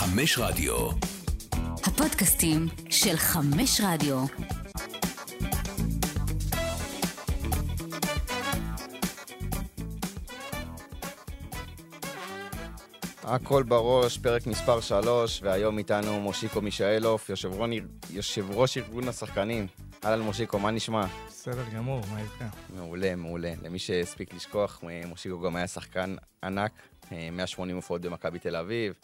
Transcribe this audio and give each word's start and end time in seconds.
חמש 0.00 0.38
רדיו. 0.38 0.88
הפודקאסטים 1.84 2.66
של 2.90 3.16
חמש 3.16 3.80
רדיו. 3.84 4.24
הכל 13.22 13.62
בראש, 13.62 14.18
פרק 14.18 14.46
מספר 14.46 14.80
3, 14.80 15.42
והיום 15.42 15.78
איתנו 15.78 16.20
מושיקו 16.20 16.60
מישאלוף, 16.60 17.28
יושב, 17.28 17.50
יושב 18.10 18.50
ראש 18.50 18.78
ארגון 18.78 19.08
השחקנים. 19.08 19.66
אהלן 20.04 20.20
מושיקו, 20.20 20.58
מה 20.58 20.70
נשמע? 20.70 21.06
בסדר 21.28 21.64
גמור, 21.74 22.00
מה 22.12 22.20
איתך? 22.20 22.44
מעולה, 22.76 23.16
מעולה. 23.16 23.52
למי 23.62 23.78
שהספיק 23.78 24.34
לשכוח, 24.34 24.82
מושיקו 25.06 25.40
גם 25.40 25.56
היה 25.56 25.66
שחקן 25.66 26.16
ענק, 26.44 26.72
180 27.12 27.76
הופעות 27.76 28.00
במכבי 28.00 28.38
תל 28.38 28.56
אביב, 28.56 28.94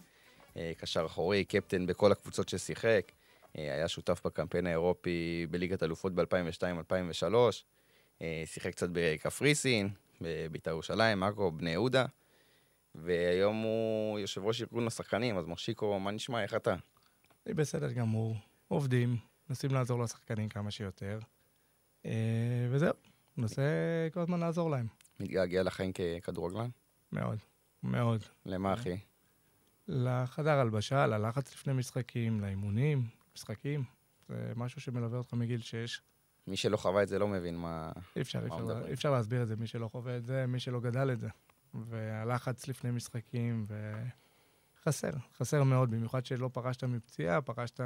קשר 0.79 1.07
אחורי, 1.07 1.45
קפטן 1.45 1.87
בכל 1.87 2.13
הקבוצות 2.13 2.49
ששיחק, 2.49 3.13
היה 3.55 3.89
שותף 3.89 4.21
בקמפיין 4.25 4.67
האירופי 4.67 5.47
בליגת 5.51 5.83
אלופות 5.83 6.15
ב-2002-2003, 6.15 8.25
שיחק 8.45 8.71
קצת 8.71 8.89
בקפריסין, 8.93 9.89
בבית"ר 10.21 10.71
ירושלים, 10.71 11.23
עכו, 11.23 11.51
בני 11.51 11.71
יהודה. 11.71 12.07
והיום 12.95 13.63
הוא 13.63 14.19
יושב 14.19 14.45
ראש 14.45 14.63
ארגון 14.63 14.87
השחקנים, 14.87 15.39
אז 15.39 15.47
מושיקו, 15.47 16.01
מה 16.01 16.11
נשמע, 16.11 16.43
איך 16.43 16.55
אתה? 16.55 16.75
אני 17.47 17.55
בסדר 17.55 17.93
גמור, 17.93 18.37
עובדים, 18.69 19.17
מנסים 19.49 19.71
לעזור 19.71 20.03
לשחקנים 20.03 20.49
כמה 20.49 20.71
שיותר, 20.71 21.19
אה, 22.07 22.11
וזהו, 22.71 22.93
מנסה 23.37 23.63
כל 24.13 24.21
הזמן 24.21 24.41
לעזור 24.41 24.71
להם. 24.71 24.87
מתגעגע 25.21 25.63
לחיים 25.63 25.93
ככדורגלן? 25.93 26.69
מאוד, 27.13 27.39
מאוד. 27.83 28.23
למה, 28.47 28.75
אחי? 28.75 28.97
לחדר 29.89 30.59
הלבשה, 30.59 31.07
ללחץ 31.07 31.53
לפני 31.53 31.73
משחקים, 31.73 32.41
לאימונים, 32.41 33.07
משחקים. 33.35 33.85
זה 34.29 34.53
משהו 34.57 34.81
שמלווה 34.81 35.19
אותך 35.19 35.33
מגיל 35.33 35.61
6. 35.61 36.01
מי 36.47 36.57
שלא 36.57 36.77
חווה 36.77 37.03
את 37.03 37.09
זה 37.09 37.19
לא 37.19 37.29
מבין 37.29 37.57
מה... 37.57 37.93
אי 38.17 38.23
אפשר, 38.23 38.41
אי 38.41 38.47
אפשר, 38.47 38.87
אי 38.87 38.93
אפשר 38.93 39.11
להסביר 39.11 39.43
את 39.43 39.49
זה, 39.49 39.57
מי 39.57 39.67
שלא 39.67 39.89
חווה 39.89 40.17
את 40.17 40.25
זה, 40.25 40.47
מי 40.47 40.61
שלא 40.61 40.81
גדל 40.81 41.13
את 41.13 41.21
זה. 41.21 41.29
והלחץ 41.75 42.69
לפני 42.69 42.91
משחקים, 42.91 43.67
וחסר, 44.79 45.11
חסר 45.37 45.63
מאוד, 45.63 45.91
במיוחד 45.91 46.27
שלא 46.27 46.51
פרשת 46.53 46.85
מפציעה, 46.85 47.43
פרשת 47.43 47.81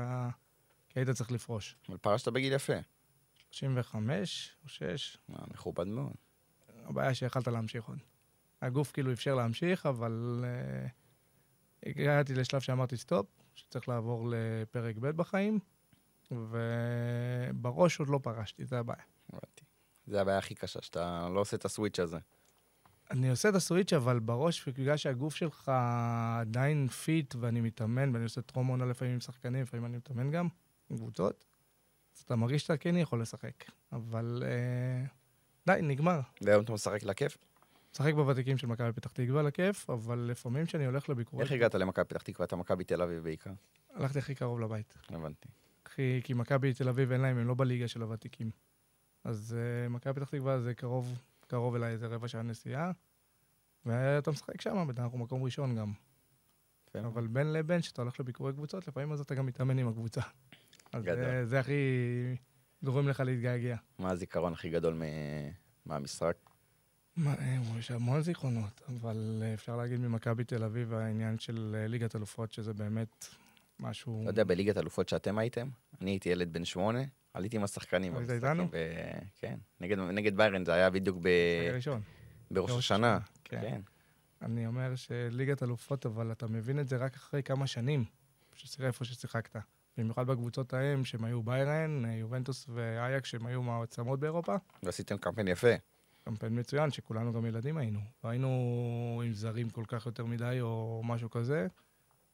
כי 0.88 0.98
היית 0.98 1.10
צריך 1.10 1.32
לפרוש. 1.32 1.76
אבל 1.88 1.96
פרשת 1.96 2.28
בגיל 2.28 2.52
יפה. 2.52 2.72
35 3.50 4.56
או 4.64 4.68
6. 4.68 5.18
מכובד 5.28 5.86
מאוד. 5.86 6.14
הבעיה 6.84 7.14
שיכלת 7.14 7.48
להמשיך 7.48 7.84
עוד. 7.84 7.98
הגוף 8.62 8.92
כאילו 8.92 9.12
אפשר 9.12 9.34
להמשיך, 9.34 9.86
אבל 9.86 10.44
uh, 10.44 10.99
הגעתי 11.86 12.34
לשלב 12.34 12.60
שאמרתי 12.60 12.96
סטופ, 12.96 13.26
שצריך 13.54 13.88
לעבור 13.88 14.26
לפרק 14.30 14.96
ב' 14.96 15.10
בחיים, 15.10 15.58
ובראש 16.30 18.00
עוד 18.00 18.08
לא 18.08 18.20
פרשתי, 18.22 18.64
זה 18.64 18.78
הבעיה. 18.78 19.02
הבנתי. 19.28 19.64
זה 20.06 20.20
הבעיה 20.20 20.38
הכי 20.38 20.54
קשה, 20.54 20.82
שאתה 20.82 21.28
לא 21.34 21.40
עושה 21.40 21.56
את 21.56 21.64
הסוויץ' 21.64 22.00
הזה. 22.00 22.18
אני 23.10 23.30
עושה 23.30 23.48
את 23.48 23.54
הסוויץ', 23.54 23.92
אבל 23.92 24.18
בראש, 24.18 24.68
בגלל 24.68 24.96
שהגוף 24.96 25.34
שלך 25.34 25.72
עדיין 26.40 26.88
fit, 26.88 27.34
ואני 27.40 27.60
מתאמן, 27.60 28.10
ואני 28.12 28.24
עושה 28.24 28.42
טרום 28.42 28.82
לפעמים 28.82 29.14
עם 29.14 29.20
שחקנים, 29.20 29.62
לפעמים 29.62 29.86
אני 29.86 29.96
מתאמן 29.96 30.30
גם, 30.30 30.48
עם 30.90 30.96
קבוצות, 30.96 31.44
אז 32.16 32.22
אתה 32.22 32.36
מרגיש 32.36 32.62
שאתה 32.62 32.76
כן 32.76 32.96
יכול 32.96 33.22
לשחק. 33.22 33.64
אבל 33.92 34.42
אה, 34.46 35.06
די, 35.66 35.82
נגמר. 35.82 36.20
והיום 36.40 36.64
אתה 36.64 36.72
משחק 36.72 37.02
לכיף? 37.02 37.38
משחק 37.92 38.14
בוותיקים 38.14 38.58
של 38.58 38.66
מכבי 38.66 38.92
פתח 38.92 39.10
תקווה 39.10 39.42
לכיף, 39.42 39.90
אבל 39.90 40.18
לפעמים 40.18 40.66
כשאני 40.66 40.86
הולך 40.86 41.08
לביקורות... 41.08 41.42
איך 41.42 41.52
הגעת 41.52 41.74
למכבי 41.74 42.04
פתח 42.04 42.22
תקווה? 42.22 42.46
אתה 42.46 42.56
מכבי 42.56 42.84
תל 42.84 43.02
אביב 43.02 43.22
בעיקר. 43.22 43.50
הלכתי 43.94 44.18
הכי 44.18 44.34
קרוב 44.34 44.60
לבית. 44.60 44.98
הבנתי. 45.08 45.48
כי, 45.94 46.20
כי 46.24 46.34
מכבי 46.34 46.74
תל 46.74 46.88
אביב 46.88 47.12
אין 47.12 47.20
להם, 47.20 47.38
הם 47.38 47.48
לא 47.48 47.54
בליגה 47.54 47.88
של 47.88 48.02
הוותיקים. 48.02 48.50
אז 49.24 49.56
אה, 49.56 49.88
מכבי 49.88 50.20
פתח 50.20 50.28
תקווה 50.28 50.60
זה 50.60 50.74
קרוב 50.74 51.18
קרוב 51.50 51.74
אליי 51.74 51.92
איזה 51.92 52.06
רבע 52.06 52.28
שעה 52.28 52.42
נסיעה, 52.42 52.92
ואתה 53.86 54.30
משחק 54.30 54.60
שם, 54.60 54.90
אנחנו 54.98 55.18
מקום 55.18 55.42
ראשון 55.42 55.76
גם. 55.76 55.92
כן. 56.92 57.04
אבל 57.04 57.26
בין 57.26 57.52
לבין, 57.52 57.80
כשאתה 57.80 58.02
הולך 58.02 58.20
לביקורי 58.20 58.52
קבוצות, 58.52 58.88
לפעמים 58.88 59.12
אז 59.12 59.20
אתה 59.20 59.34
גם 59.34 59.46
מתאמן 59.46 59.78
עם 59.78 59.88
הקבוצה. 59.88 60.20
אז 60.92 61.04
זה, 61.04 61.46
זה 61.46 61.60
הכי 61.60 61.72
גורם 62.82 63.08
לך 63.08 63.20
להתגעגע. 63.20 63.76
מה 63.98 64.10
הזיכרון 64.10 64.52
הכי 64.52 64.70
גדול 64.70 65.02
מהמשחק? 65.86 66.36
אה, 67.26 67.56
יש 67.78 67.90
המון 67.90 68.20
זיכרונות, 68.22 68.80
אבל 68.88 69.42
אפשר 69.54 69.76
להגיד 69.76 70.00
ממכבי 70.00 70.44
תל 70.44 70.64
אביב, 70.64 70.94
העניין 70.94 71.38
של 71.38 71.76
אה, 71.78 71.86
ליגת 71.86 72.16
אלופות, 72.16 72.52
שזה 72.52 72.74
באמת 72.74 73.26
משהו... 73.80 74.22
אתה 74.22 74.30
יודע, 74.30 74.44
בליגת 74.44 74.76
אלופות 74.76 75.08
שאתם 75.08 75.38
הייתם, 75.38 75.68
אני 76.00 76.10
הייתי 76.10 76.28
ילד 76.28 76.52
בן 76.52 76.64
שמונה, 76.64 77.00
עליתי 77.34 77.56
עם 77.56 77.64
השחקנים. 77.64 78.16
היית 78.16 78.30
איתנו? 78.30 78.68
כן, 79.36 79.58
נגד, 79.80 80.36
ביירן, 80.36 80.64
זה 80.64 80.72
היה 80.72 80.90
בדיוק 80.90 81.18
ב... 81.22 81.28
בראש 82.50 82.70
השנה. 82.70 83.18
כן. 83.44 83.60
כן. 83.60 83.80
אני 84.42 84.66
אומר 84.66 84.96
שליגת 84.96 85.62
אלופות, 85.62 86.06
אבל 86.06 86.32
אתה 86.32 86.46
מבין 86.46 86.80
את 86.80 86.88
זה 86.88 86.96
רק 86.96 87.14
אחרי 87.14 87.42
כמה 87.42 87.66
שנים, 87.66 88.04
איפה 88.80 89.04
ששיחקת. 89.04 89.56
במיוחד 89.96 90.26
בקבוצות 90.26 90.74
ההם, 90.74 91.04
שהם 91.04 91.24
היו 91.24 91.42
ביירן, 91.42 92.04
יובנטוס 92.04 92.66
ואייק, 92.68 93.24
שהם 93.24 93.46
היו 93.46 93.62
מעצמות 93.62 94.20
באירופה. 94.20 94.56
ועשיתם 94.82 95.18
קמפיין 95.18 95.48
יפה. 95.48 95.74
קמפיין 96.24 96.58
מצוין, 96.58 96.90
שכולנו 96.90 97.32
גם 97.32 97.46
ילדים 97.46 97.76
היינו. 97.76 98.00
לא 98.24 98.28
היינו 98.28 99.22
עם 99.24 99.32
זרים 99.32 99.70
כל 99.70 99.84
כך 99.88 100.06
יותר 100.06 100.24
מדי, 100.24 100.58
או 100.60 101.02
משהו 101.04 101.30
כזה. 101.30 101.66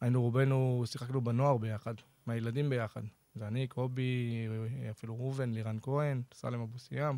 היינו 0.00 0.22
רובנו, 0.22 0.82
שיחקנו 0.86 1.20
בנוער 1.20 1.56
ביחד, 1.56 1.94
מהילדים 2.26 2.70
ביחד. 2.70 3.02
זה 3.34 3.46
אני, 3.46 3.66
קובי, 3.66 4.46
אפילו 4.90 5.16
ראובן, 5.16 5.52
לירן 5.52 5.78
כהן, 5.82 6.22
סלם 6.34 6.60
אבו 6.60 6.78
סיאם, 6.78 7.16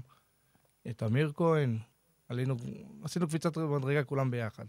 תמיר 0.96 1.32
כהן, 1.34 1.78
עלינו, 2.28 2.56
עשינו 3.02 3.28
קפיצת 3.28 3.56
מדרגה 3.56 4.04
כולם 4.04 4.30
ביחד. 4.30 4.64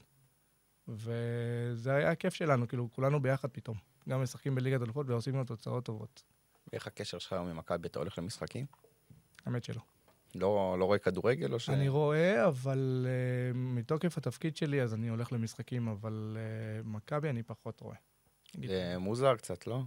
וזה 0.88 1.96
היה 1.96 2.12
הכיף 2.12 2.34
שלנו, 2.34 2.68
כאילו, 2.68 2.90
כולנו 2.92 3.22
ביחד 3.22 3.50
פתאום. 3.52 3.78
גם 4.10 4.24
משחקים 4.24 4.56
בליגת 4.56 4.82
אלופות 4.82 5.10
ועושים 5.10 5.34
לנו 5.34 5.46
תוצאות 5.46 5.86
טובות. 5.86 6.24
ואיך 6.72 6.88
הקשר 6.88 7.20
שלך 7.20 7.34
היום 7.34 7.48
עם 7.48 7.58
מכבי? 7.58 7.88
אתה 7.88 8.00
הולך 8.00 8.18
למשחקים? 8.18 8.66
האמת 9.46 9.64
שלא. 9.64 9.82
לא, 10.36 10.76
לא 10.80 10.86
רואה 10.86 10.98
כדורגל 10.98 11.54
או 11.54 11.60
ש... 11.60 11.70
אני 11.70 11.90
רואה, 11.90 12.48
אבל 12.48 13.08
uh, 13.08 13.58
מתוקף 13.58 14.18
התפקיד 14.18 14.58
שלי, 14.58 14.82
אז 14.82 14.94
אני 14.94 15.10
הולך 15.10 15.32
למשחקים, 15.32 15.88
אבל 15.88 16.38
uh, 16.38 16.88
מכבי 16.88 17.30
אני 17.30 17.44
פחות 17.44 17.82
רואה. 17.82 17.98
זה 18.68 18.96
מוזר 18.98 19.36
קצת, 19.36 19.68
לא? 19.68 19.82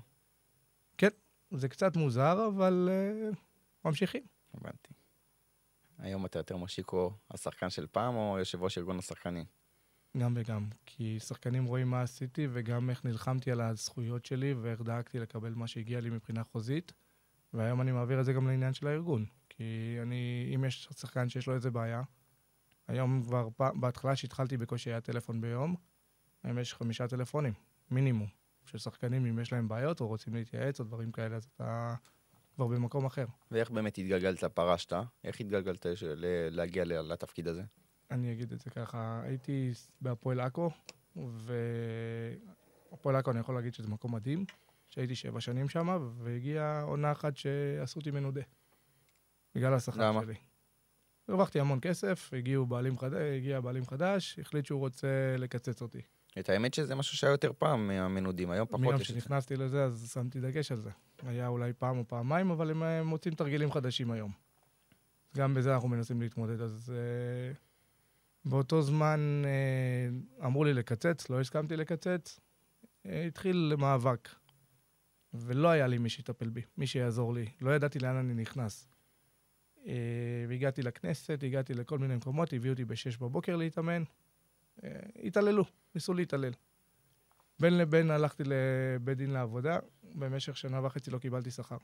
כן, 0.99 1.09
זה 1.51 1.69
קצת 1.69 1.97
מוזר, 1.97 2.47
אבל 2.47 2.89
uh, 3.33 3.37
ממשיכים. 3.85 4.23
הבנתי. 4.55 4.93
היום 5.99 6.27
אתה 6.27 6.39
יותר 6.39 6.57
מושיקו 6.57 7.13
השחקן 7.31 7.71
של 7.71 7.87
פעם, 7.87 8.15
או 8.15 8.39
יושב 8.39 8.63
ראש 8.63 8.79
ארגון 8.79 8.99
השחקנים? 8.99 9.45
גם 10.19 10.33
וגם. 10.37 10.69
כי 10.87 11.21
שחקנים 11.21 11.65
רואים 11.65 11.91
מה 11.91 12.03
עשיתי, 12.03 12.49
וגם 12.53 12.91
איך 12.91 13.05
נלחמתי 13.05 13.53
על 13.53 13.61
הזכויות 13.61 14.25
שלי, 14.25 14.55
ואיך 14.55 14.81
דאגתי 14.81 15.19
לקבל 15.19 15.55
מה 15.55 15.67
שהגיע 15.67 16.01
לי 16.01 16.11
מבחינה 16.11 16.45
חוזית. 16.45 16.93
והיום 17.55 17.81
אני 17.81 17.93
מעביר 17.93 18.21
את 18.21 18.25
זה 18.25 18.33
גם 18.33 18.47
לעניין 18.47 18.73
של 18.75 18.87
הארגון. 18.87 19.27
כי 19.57 19.99
אני, 20.03 20.53
אם 20.55 20.65
יש 20.65 20.89
שחקן 20.97 21.29
שיש 21.29 21.47
לו 21.47 21.55
איזה 21.55 21.71
בעיה, 21.71 22.03
היום 22.89 23.23
כבר, 23.23 23.49
בהתחלה 23.75 24.17
שהתחלתי 24.17 24.57
בקושי 24.57 24.91
היה 24.91 25.01
טלפון 25.01 25.41
ביום, 25.41 25.75
היום 26.43 26.59
יש 26.59 26.75
חמישה 26.75 27.09
טלפונים, 27.09 27.53
מינימום. 27.91 28.29
של 28.65 28.79
שחקנים, 28.79 29.27
אם 29.27 29.39
יש 29.39 29.53
להם 29.53 29.69
בעיות 29.69 30.01
או 30.01 30.07
רוצים 30.07 30.35
להתייעץ 30.35 30.81
או 30.81 30.85
דברים 30.85 31.13
כאלה, 31.13 31.37
אז 31.37 31.45
אתה 31.45 31.95
כבר 32.55 32.67
במקום 32.67 33.05
אחר. 33.05 33.27
ואיך 33.51 33.71
באמת 33.71 33.99
התגלגלת, 33.99 34.45
פרשת? 34.45 34.93
איך 35.25 35.41
התגלגלת 35.41 35.87
להגיע 36.51 36.85
לתפקיד 36.85 37.49
הזה? 37.49 37.63
אני 38.11 38.33
אגיד 38.33 38.53
את 38.53 38.61
זה 38.61 38.71
ככה, 38.71 39.23
הייתי 39.25 39.73
בהפועל 40.01 40.41
עכו, 40.41 40.71
והפועל 41.17 43.17
עכו, 43.17 43.31
אני 43.31 43.41
יכול 43.41 43.55
להגיד 43.55 43.75
שזה 43.75 43.89
מקום 43.89 44.15
מדהים, 44.15 44.45
שהייתי 44.89 45.15
שבע 45.15 45.41
שנים 45.41 45.69
שם, 45.69 46.13
והגיעה 46.19 46.83
עונה 46.83 47.13
אחת 47.13 47.37
שעשו 47.37 48.01
אותי 48.01 48.11
מנודה. 48.11 48.43
בגלל 49.55 49.75
השכר 49.75 50.21
שלי. 50.23 50.35
הרווחתי 51.29 51.61
המון 51.61 51.79
כסף, 51.83 52.31
הגיעו 52.33 52.67
בעלים 52.67 52.99
חדש, 52.99 53.37
הגיע 53.37 53.61
בעלים 53.61 53.87
חדש, 53.87 54.39
החליט 54.39 54.67
שהוא 54.67 54.81
רוצה 54.81 55.37
לקצץ 55.39 55.83
אותי. 55.83 56.01
את 56.39 56.49
האמת 56.49 56.75
שזה 56.75 56.95
משהו 56.95 57.17
שהיה 57.17 57.31
יותר 57.31 57.53
פעם 57.59 57.89
מהמנודים, 57.89 58.51
היום 58.51 58.67
פחות. 58.67 58.81
מיום 58.81 59.05
שנכנסתי 59.05 59.57
לזה, 59.57 59.85
אז 59.85 60.11
שמתי 60.13 60.41
דגש 60.41 60.73
על 60.73 60.81
זה. 60.81 60.91
היה 61.23 61.49
אולי 61.49 61.73
פעם 61.73 61.99
או 61.99 62.09
פעמיים, 62.09 62.51
אבל 62.51 62.71
הם 62.71 63.07
מוצאים 63.07 63.35
תרגילים 63.35 63.73
חדשים 63.73 64.11
היום. 64.11 64.33
גם 65.37 65.55
בזה 65.55 65.75
אנחנו 65.75 65.89
מנסים 65.89 66.21
להתמודד. 66.21 66.61
אז 66.61 66.93
uh, 66.95 67.57
באותו 68.45 68.83
זמן 68.83 69.43
uh, 69.45 70.45
אמרו 70.45 70.65
לי 70.65 70.75
לקצץ, 70.75 71.31
לא 71.31 71.41
הסכמתי 71.41 71.77
לקצץ. 71.77 72.41
Uh, 73.07 73.09
התחיל 73.27 73.75
מאבק. 73.79 74.29
ולא 75.35 75.69
היה 75.69 75.87
לי 75.87 75.99
מי 75.99 76.09
שיטפל 76.09 76.49
בי, 76.49 76.63
מי 76.77 76.87
שיעזור 76.87 77.35
לי. 77.35 77.47
לא 77.61 77.71
ידעתי 77.71 77.99
לאן 77.99 78.17
אני 78.17 78.35
נכנס. 78.35 78.92
Uh, 79.83 79.87
והגעתי 80.49 80.83
לכנסת, 80.83 81.39
הגעתי 81.43 81.75
לכל 81.75 81.99
מיני 81.99 82.17
מקומות, 82.17 82.53
הביאו 82.53 82.73
אותי 82.73 82.85
ב-6 82.85 83.19
בבוקר 83.21 83.57
להתאמן. 83.57 84.03
התעללו, 85.23 85.65
ניסו 85.95 86.15
להתעלל. 86.15 86.53
בין 87.61 87.79
לבין 87.79 88.11
הלכתי 88.11 88.43
לבית 88.47 89.19
דין 89.19 89.31
לעבודה, 89.31 89.79
במשך 90.15 90.57
שנה 90.57 90.87
וחצי 90.87 91.11
לא 91.11 91.19
קיבלתי 91.19 91.51
שכר. 91.51 91.77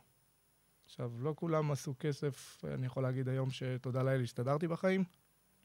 עכשיו, 0.85 1.13
לא 1.19 1.33
כולם 1.37 1.71
עשו 1.71 1.95
כסף, 2.01 2.65
אני 2.65 2.87
יכול 2.87 3.03
להגיד 3.03 3.29
היום 3.29 3.51
שתודה 3.51 4.03
לאל 4.03 4.23
הסתדרתי 4.23 4.69
בחיים, 4.69 5.05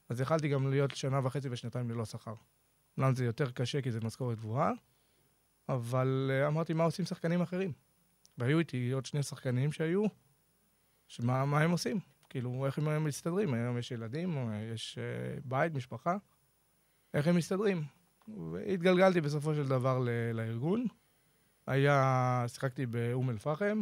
אז 0.09 0.21
יכלתי 0.21 0.49
גם 0.49 0.69
להיות 0.69 0.95
שנה 0.95 1.19
וחצי 1.23 1.49
ושנתיים 1.51 1.91
ללא 1.91 2.05
שכר. 2.05 2.33
אומנם 2.97 3.15
זה 3.15 3.25
יותר 3.25 3.51
קשה 3.51 3.81
כי 3.81 3.91
זו 3.91 3.99
משכורת 4.03 4.37
גבוהה, 4.37 4.71
אבל 5.69 6.31
uh, 6.31 6.47
אמרתי, 6.47 6.73
מה 6.73 6.83
עושים 6.83 7.05
שחקנים 7.05 7.41
אחרים? 7.41 7.71
והיו 8.37 8.59
איתי 8.59 8.91
עוד 8.91 9.05
שני 9.05 9.23
שחקנים 9.23 9.71
שהיו, 9.71 10.05
שמה 11.07 11.45
מה 11.45 11.61
הם 11.61 11.71
עושים? 11.71 11.99
כאילו, 12.33 12.65
איך 12.65 12.77
הם 12.77 13.03
מסתדרים? 13.03 13.53
היום 13.53 13.77
יש 13.77 13.91
ילדים, 13.91 14.49
יש 14.73 14.97
uh, 14.97 15.41
בית, 15.45 15.73
משפחה, 15.73 16.17
איך 17.13 17.27
הם 17.27 17.35
מסתדרים? 17.35 17.83
והתגלגלתי 18.27 19.21
בסופו 19.21 19.55
של 19.55 19.67
דבר 19.67 19.99
ל- 19.99 20.31
לארגון. 20.33 20.85
היה, 21.67 22.45
שיחקתי 22.47 22.85
באום 22.85 23.29
אל-פחם, 23.29 23.81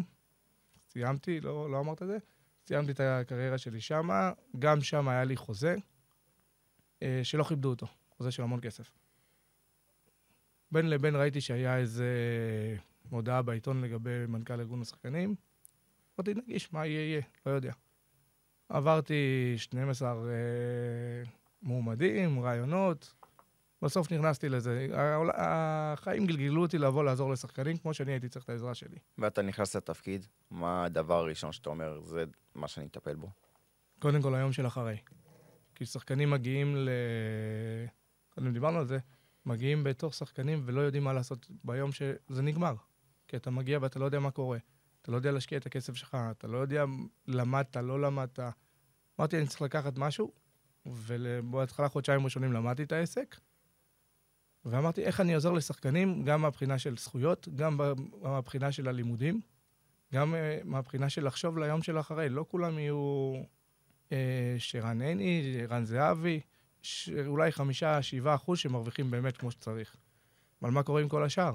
סיימתי, 0.90 1.42
לא, 1.42 1.72
לא 1.72 1.80
אמרת 1.80 2.02
את 2.02 2.08
זה, 2.08 2.18
סיימתי 2.68 2.92
את 2.92 3.00
הקריירה 3.00 3.58
שלי 3.58 3.82
שמה, 3.82 4.32
גם 4.60 4.82
שם 4.82 5.08
היה 5.08 5.24
לי 5.24 5.36
חוזה, 5.36 5.76
אה, 7.02 7.20
שלא 7.24 7.44
כיבדו 7.44 7.70
אותו, 7.70 7.88
חוזה 8.18 8.32
של 8.32 8.44
המון 8.44 8.60
כסף. 8.62 8.92
בין 10.72 10.90
לבין 10.90 11.16
ראיתי 11.16 11.42
שהיה 11.42 11.78
איזה 11.78 12.08
מודעה 13.12 13.42
בעיתון 13.42 13.82
לגבי 13.82 14.26
מנכ"ל 14.28 14.60
ארגון 14.60 14.82
השחקנים, 14.82 15.36
אמרתי, 16.20 16.34
נגיש, 16.34 16.74
מה 16.74 16.86
יהיה 16.86 17.10
יהיה, 17.10 17.22
לא 17.46 17.52
יודע. 17.52 17.74
עברתי 18.72 19.54
12 19.58 20.12
אה, 20.12 20.16
מועמדים, 21.62 22.40
רעיונות, 22.40 23.14
בסוף 23.82 24.12
נכנסתי 24.12 24.50
לזה. 24.50 24.88
החיים 25.34 26.26
גלגלו 26.26 26.62
אותי 26.62 26.78
לבוא 26.78 27.04
לעזור 27.04 27.32
לשחקנים 27.32 27.78
כמו 27.78 27.94
שאני 27.94 28.12
הייתי 28.12 28.30
צריך 28.30 28.46
את 28.46 28.50
העזרה 28.50 28.74
שלי. 28.74 28.98
ואתה 29.18 29.42
נכנס 29.42 29.76
לתפקיד, 29.76 30.26
מה 30.52 30.86
הדבר 30.86 31.18
הראשון 31.18 31.52
שאתה 31.52 31.70
אומר, 31.70 32.02
זה 32.04 32.24
מה 32.56 32.68
שאני 32.68 32.86
אטפל 32.86 33.16
בו? 33.16 33.30
קודם 34.00 34.22
כל 34.22 34.36
היום 34.36 34.52
של 34.52 34.68
אחרי. 34.68 34.98
כי 35.76 35.86
שחקנים 35.86 36.30
מגיעים 36.30 36.76
ל... 36.76 36.90
קודם 38.30 38.54
דיברנו 38.54 38.80
על 38.80 38.86
זה, 38.86 38.98
מגיעים 39.46 39.84
בתור 39.84 40.12
שחקנים 40.12 40.62
ולא 40.66 40.82
יודעים 40.82 41.04
מה 41.04 41.14
לעשות 41.14 41.48
ביום 41.64 41.92
שזה 41.92 42.42
נגמר. 42.42 42.76
כי 43.28 43.38
אתה 43.38 43.52
מגיע 43.52 43.80
ואתה 43.82 44.00
לא 44.00 44.06
יודע 44.06 44.20
מה 44.20 44.32
קורה. 44.32 44.58
אתה 45.02 45.12
לא 45.12 45.16
יודע 45.16 45.32
להשקיע 45.32 45.58
את 45.58 45.66
הכסף 45.66 45.96
שלך, 45.96 46.18
אתה 46.32 46.48
לא 46.48 46.58
יודע 46.58 46.86
למדת, 47.28 47.78
לא 47.78 48.02
למדת. 48.02 48.40
אמרתי, 49.20 49.38
אני 49.38 49.48
צריך 49.48 49.62
לקחת 49.62 49.98
משהו, 49.98 50.32
ובהתחלה 50.86 51.90
חודשיים 51.90 52.24
ראשונים 52.24 52.54
למדתי 52.54 52.84
את 52.84 52.92
העסק, 52.92 53.36
ואמרתי, 54.66 55.04
איך 55.04 55.22
אני 55.22 55.36
עוזר 55.36 55.52
לשחקנים, 55.52 56.24
גם 56.24 56.42
מהבחינה 56.42 56.80
של 56.80 56.98
זכויות, 56.98 57.48
גם 57.56 57.80
מהבחינה 58.22 58.72
של 58.72 58.88
הלימודים, 58.88 59.42
גם 60.14 60.36
אה, 60.36 60.60
מהבחינה 60.64 61.10
של 61.10 61.26
לחשוב 61.26 61.58
ליום 61.58 61.82
של 61.82 62.00
אחרי. 62.00 62.30
לא 62.30 62.46
כולם 62.48 62.80
יהיו 62.80 63.34
אה, 64.12 64.56
שרן 64.58 65.02
עיני, 65.02 65.62
רן 65.70 65.86
זהבי, 65.86 66.40
אולי 67.26 67.52
חמישה, 67.52 68.02
שבעה 68.02 68.36
אחוז 68.36 68.60
שמרוויחים 68.60 69.12
באמת 69.12 69.38
כמו 69.38 69.52
שצריך. 69.52 69.96
אבל 70.62 70.72
מה 70.72 70.84
קורה 70.84 71.02
עם 71.02 71.10
כל 71.10 71.24
השאר? 71.24 71.54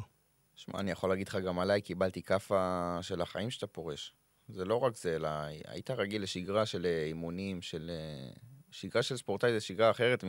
שמע, 0.56 0.80
אני 0.80 0.90
יכול 0.90 1.10
להגיד 1.10 1.28
לך 1.28 1.36
גם 1.36 1.58
עליי, 1.58 1.80
קיבלתי 1.80 2.22
כאפה 2.22 2.98
של 3.02 3.20
החיים 3.20 3.50
שאתה 3.50 3.66
פורש. 3.66 4.14
זה 4.48 4.64
לא 4.64 4.76
רק 4.80 4.96
זה, 4.96 5.16
אלא 5.16 5.28
היית 5.66 5.90
רגיל 5.90 6.22
לשגרה 6.22 6.66
של 6.66 6.86
אה, 6.86 7.04
אימונים, 7.04 7.62
של... 7.62 7.90
אה, 7.90 8.30
שגרה 8.70 9.02
של 9.02 9.16
ספורטאי 9.16 9.52
זה 9.52 9.60
שגרה 9.60 9.90
אחרת 9.90 10.24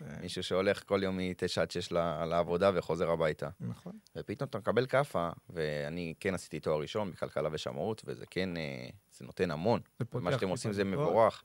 ממישהו 0.00 0.42
שהולך 0.42 0.82
כל 0.88 1.00
יום 1.02 1.16
מ-9 1.16 1.60
עד 1.60 1.70
6 1.70 1.92
ל- 1.92 2.24
לעבודה 2.24 2.70
וחוזר 2.74 3.10
הביתה. 3.10 3.48
נכון. 3.60 3.92
ופתאום 4.16 4.48
אתה 4.48 4.58
מקבל 4.58 4.86
כאפה, 4.86 5.28
ואני 5.50 6.14
כן 6.20 6.34
עשיתי 6.34 6.60
תואר 6.60 6.80
ראשון 6.80 7.10
בכלכלה 7.10 7.48
ושמאות, 7.52 8.02
וזה 8.04 8.26
כן, 8.26 8.56
אה, 8.56 8.88
זה 9.12 9.24
נותן 9.24 9.50
המון. 9.50 9.80
מה 10.12 10.32
שאתם 10.32 10.48
עושים 10.48 10.72
זה. 10.72 10.84
מבורך. 10.84 11.44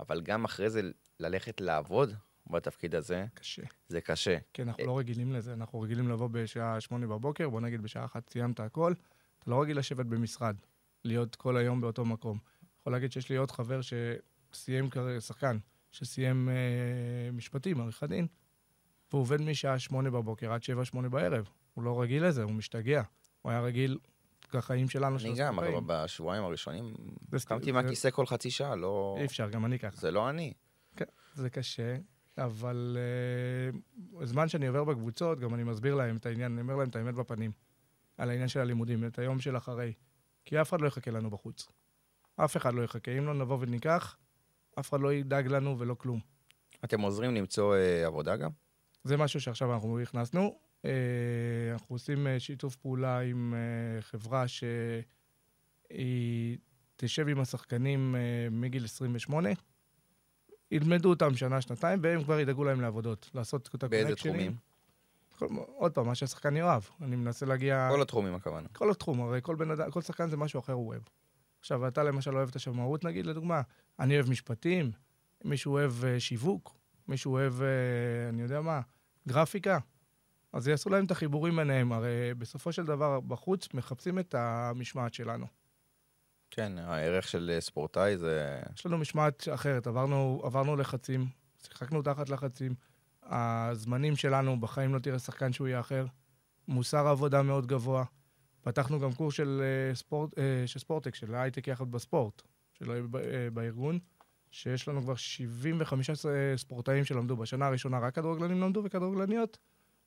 אבל 0.00 0.20
גם 0.20 0.44
אחרי 0.44 0.70
זה 0.70 0.90
ללכת 1.20 1.60
לעבוד 1.60 2.14
בתפקיד 2.50 2.94
הזה, 2.94 3.26
קשה. 3.34 3.62
זה 3.88 4.00
קשה. 4.00 4.38
כי 4.52 4.62
אנחנו 4.62 4.86
לא 4.86 4.98
רגילים 4.98 5.32
לזה, 5.32 5.52
אנחנו 5.52 5.80
רגילים 5.80 6.08
לבוא 6.08 6.28
בשעה 6.32 6.80
שמונה 6.80 7.06
בבוקר, 7.06 7.48
בוא 7.48 7.60
נגיד 7.60 7.82
בשעה 7.82 8.04
אחת 8.04 8.30
סיימת 8.30 8.60
הכל, 8.60 8.92
אתה 9.38 9.50
לא 9.50 9.62
רגיל 9.62 9.78
לשבת 9.78 10.06
במשרד, 10.06 10.56
להיות 11.04 11.36
כל 11.36 11.56
היום 11.56 11.80
באותו 11.80 12.04
מקום. 12.04 12.38
יכול 12.80 12.92
להגיד 12.92 13.12
שיש 13.12 13.30
לי 13.30 13.36
עוד 13.36 13.50
חבר 13.50 13.80
שסיים 14.52 14.90
כרגע, 14.90 15.20
שחקן, 15.20 15.58
שסיים 15.90 16.48
אה, 16.48 17.32
משפטים, 17.32 17.80
עריכת 17.80 18.08
דין, 18.08 18.26
והוא 19.10 19.20
עובד 19.20 19.40
משעה 19.40 19.78
שמונה 19.78 20.10
בבוקר 20.10 20.52
עד 20.52 20.62
שבע, 20.62 20.84
שמונה 20.84 21.08
בערב. 21.08 21.48
הוא 21.74 21.84
לא 21.84 22.02
רגיל 22.02 22.26
לזה, 22.26 22.42
הוא 22.42 22.52
משתגע. 22.52 23.02
הוא 23.42 23.50
היה 23.52 23.60
רגיל 23.60 23.98
לחיים 24.54 24.88
שלנו, 24.88 25.18
של 25.18 25.28
אני 25.28 25.38
גם, 25.38 25.58
אבל 25.58 25.68
הספורטאים. 25.68 26.04
בשבועיים 26.04 26.44
הראשונים 26.44 26.94
קמתי 27.44 27.72
מהכיסא 27.72 28.10
כל 28.10 28.26
חצי 28.26 28.50
שעה, 28.50 28.76
לא... 28.76 29.16
אי 29.18 29.24
אפשר, 29.24 29.50
גם 29.50 29.64
אני 29.64 29.78
ככה. 29.78 29.96
זה 29.96 30.10
לא 30.10 30.30
אני. 30.30 30.52
זה 31.34 31.50
קשה, 31.50 31.96
אבל 32.44 32.96
uh, 34.20 34.24
זמן 34.24 34.48
שאני 34.48 34.66
עובר 34.66 34.84
בקבוצות, 34.84 35.40
גם 35.40 35.54
אני 35.54 35.64
מסביר 35.64 35.94
להם 35.94 36.16
את 36.16 36.26
העניין, 36.26 36.52
אני 36.52 36.60
אומר 36.60 36.76
להם 36.76 36.88
את 36.88 36.96
האמת 36.96 37.14
בפנים, 37.14 37.52
על 38.18 38.30
העניין 38.30 38.48
של 38.48 38.60
הלימודים, 38.60 39.04
את 39.04 39.18
היום 39.18 39.40
של 39.40 39.56
אחרי. 39.56 39.92
כי 40.44 40.60
אף 40.60 40.70
אחד 40.70 40.80
לא 40.80 40.86
יחכה 40.86 41.10
לנו 41.10 41.30
בחוץ. 41.30 41.68
אף 42.36 42.56
אחד 42.56 42.74
לא 42.74 42.82
יחכה. 42.82 43.10
אם 43.18 43.26
לא 43.26 43.34
נבוא 43.34 43.58
וניקח, 43.60 44.16
אף 44.78 44.90
אחד 44.90 45.00
לא 45.00 45.12
ידאג 45.12 45.46
לנו 45.46 45.78
ולא 45.78 45.94
כלום. 45.94 46.20
אתם 46.84 47.00
עוזרים 47.00 47.34
למצוא 47.34 47.76
אה, 47.76 48.06
עבודה 48.06 48.36
גם? 48.36 48.50
זה 49.04 49.16
משהו 49.16 49.40
שעכשיו 49.40 49.74
אנחנו 49.74 50.00
הכנסנו. 50.00 50.58
Uh, 50.82 50.84
אנחנו 51.72 51.94
עושים 51.94 52.26
uh, 52.26 52.30
שיתוף 52.38 52.76
פעולה 52.76 53.20
עם 53.20 53.54
uh, 53.54 54.02
חברה 54.02 54.44
שהיא 54.48 54.78
תשב 56.96 57.28
עם 57.28 57.40
השחקנים 57.40 58.14
uh, 58.14 58.18
מגיל 58.54 58.84
28, 58.84 59.48
ילמדו 60.72 61.10
אותם 61.10 61.36
שנה, 61.36 61.60
שנתיים, 61.60 61.98
והם 62.02 62.24
כבר 62.24 62.40
ידאגו 62.40 62.64
להם 62.64 62.80
לעבודות, 62.80 63.30
לעשות 63.34 63.70
את 63.74 63.84
באיזה 63.84 64.06
הקונקשנים. 64.06 64.34
תחומים? 64.34 64.56
כל, 65.38 65.46
עוד 65.76 65.92
פעם, 65.92 66.06
מה 66.06 66.14
שהשחקן 66.14 66.56
יאהב. 66.56 66.82
אני 67.02 67.16
מנסה 67.16 67.46
להגיע... 67.46 67.88
כל 67.90 68.02
התחומים 68.02 68.34
הכוונה. 68.34 68.68
כל 68.72 68.90
התחום, 68.90 69.20
הרי 69.20 69.38
כל 69.42 69.54
בן 69.54 69.70
אדם, 69.70 69.90
כל 69.90 70.02
שחקן 70.02 70.28
זה 70.28 70.36
משהו 70.36 70.60
אחר 70.60 70.72
הוא 70.72 70.88
אוהב. 70.88 71.02
עכשיו, 71.60 71.88
אתה 71.88 72.02
למשל 72.02 72.36
אוהב 72.36 72.48
את 72.48 72.56
השמאות, 72.56 73.04
נגיד, 73.04 73.26
לדוגמה, 73.26 73.60
אני 74.00 74.14
אוהב 74.14 74.30
משפטים, 74.30 74.90
מישהו 75.44 75.72
אוהב 75.72 75.92
uh, 75.92 76.20
שיווק, 76.20 76.76
מישהו 77.08 77.32
אוהב, 77.32 77.52
uh, 77.60 77.62
אני 78.28 78.42
יודע 78.42 78.60
מה, 78.60 78.80
גרפיקה. 79.28 79.78
אז 80.52 80.68
יעשו 80.68 80.90
להם 80.90 81.04
את 81.04 81.10
החיבורים 81.10 81.56
ביניהם, 81.56 81.92
הרי 81.92 82.34
בסופו 82.38 82.72
של 82.72 82.84
דבר, 82.84 83.20
בחוץ 83.20 83.68
מחפשים 83.74 84.18
את 84.18 84.34
המשמעת 84.34 85.14
שלנו. 85.14 85.46
כן, 86.54 86.78
הערך 86.78 87.28
של 87.28 87.50
אה, 87.54 87.60
ספורטאי 87.60 88.18
זה... 88.18 88.60
יש 88.76 88.86
לנו 88.86 88.98
משמעת 88.98 89.48
אחרת, 89.54 89.86
עברנו, 89.86 90.40
עברנו 90.44 90.76
לחצים, 90.76 91.26
שיחקנו 91.62 92.02
תחת 92.02 92.28
לחצים. 92.28 92.74
הזמנים 93.22 94.16
שלנו, 94.16 94.60
בחיים 94.60 94.94
לא 94.94 94.98
תראה 94.98 95.18
שחקן 95.18 95.52
שהוא 95.52 95.68
יהיה 95.68 95.80
אחר. 95.80 96.06
מוסר 96.68 97.06
עבודה 97.06 97.42
מאוד 97.42 97.66
גבוה. 97.66 98.04
פתחנו 98.62 99.00
גם 99.00 99.12
קורס 99.12 99.34
של, 99.34 99.62
אה, 99.62 99.94
ספורט, 99.94 100.38
אה, 100.38 100.66
של 100.66 100.78
ספורטק, 100.78 101.14
של 101.14 101.34
הייטק 101.34 101.68
יחד 101.68 101.90
בספורט, 101.90 102.42
של, 102.72 103.06
בארגון, 103.52 103.98
שיש 104.50 104.88
לנו 104.88 105.02
כבר 105.02 105.14
75 105.14 106.10
ספורטאים 106.56 107.04
שלמדו. 107.04 107.36
בשנה 107.36 107.66
הראשונה 107.66 107.98
רק 107.98 108.14
כדורגלנים 108.14 108.60
למדו 108.60 108.82
וכדורגלניות. 108.84 109.58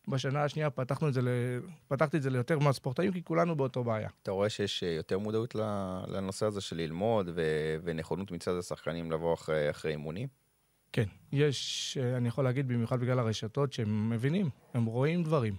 בשנה 0.08 0.44
השנייה 0.44 0.70
פתחנו 0.70 1.08
את 1.08 1.14
זה, 1.14 1.22
ל... 1.22 1.28
פתחתי 1.88 2.18
את 2.18 2.22
זה 2.22 2.30
ליותר 2.30 2.60
מהספורטאים, 2.60 3.12
כי 3.12 3.24
כולנו 3.24 3.56
באותו 3.56 3.84
בעיה. 3.84 4.10
אתה 4.24 4.32
רואה 4.32 4.50
שיש 4.50 4.84
אה, 4.84 4.90
יותר 4.90 5.20
מודעות 5.20 5.56
לנושא 6.08 6.46
הזה 6.46 6.62
של 6.62 6.76
ללמוד 6.76 7.30
ו- 7.36 7.76
ונכונות 7.84 8.32
מצד 8.32 8.58
השחקנים 8.58 9.12
לבוא 9.12 9.34
אחרי, 9.34 9.70
אחרי 9.70 9.92
אימונים? 9.92 10.28
כן, 10.92 11.06
יש, 11.32 11.98
אה, 12.02 12.18
אני 12.18 12.28
יכול 12.28 12.44
להגיד, 12.44 12.68
במיוחד 12.68 13.00
בגלל 13.00 13.20
הרשתות, 13.20 13.74
שהם 13.74 14.10
מבינים, 14.10 14.50
הם 14.74 14.86
רואים 14.86 15.24
דברים. 15.24 15.56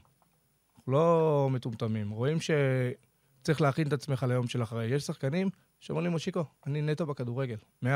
לא 0.89 1.49
מטומטמים, 1.53 2.11
רואים 2.11 2.39
שצריך 2.41 3.61
להכין 3.61 3.89
את 3.89 3.93
עצמך 3.93 4.27
ליום 4.29 4.49
של 4.49 4.63
אחרי. 4.63 4.87
יש 4.87 5.03
שחקנים 5.03 5.51
שאומרים 5.81 6.07
לי, 6.07 6.11
מושיקו, 6.11 6.45
אני 6.67 6.83
נטו 6.83 7.07
בכדורגל, 7.07 7.57
100%. 7.85 7.87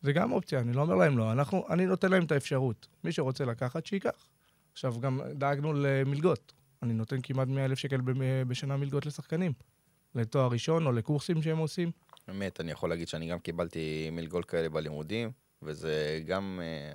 זה 0.00 0.12
גם 0.12 0.32
אופציה, 0.32 0.60
אני 0.60 0.72
לא 0.72 0.82
אומר 0.82 0.94
להם 0.94 1.18
לא, 1.18 1.32
אנחנו, 1.32 1.66
אני 1.70 1.86
נותן 1.86 2.10
להם 2.10 2.24
את 2.24 2.32
האפשרות. 2.32 2.86
מי 3.04 3.12
שרוצה 3.12 3.44
לקחת, 3.44 3.86
שייקח. 3.86 4.28
עכשיו, 4.72 4.94
גם 5.00 5.20
דאגנו 5.34 5.72
למלגות. 5.72 6.52
אני 6.82 6.92
נותן 6.92 7.16
כמעט 7.22 7.48
100 7.48 7.64
אלף 7.64 7.78
שקל 7.78 8.00
ב- 8.00 8.12
בשנה 8.48 8.76
מלגות 8.76 9.06
לשחקנים. 9.06 9.52
לתואר 10.14 10.48
ראשון 10.50 10.86
או 10.86 10.92
לקורסים 10.92 11.42
שהם 11.42 11.58
עושים. 11.58 11.90
באמת, 12.28 12.60
אני 12.60 12.70
יכול 12.70 12.90
להגיד 12.90 13.08
שאני 13.08 13.28
גם 13.30 13.38
קיבלתי 13.38 14.10
מלגות 14.12 14.44
כאלה 14.44 14.68
בלימודים, 14.68 15.30
וזה 15.62 16.22
גם 16.26 16.60
אה, 16.62 16.92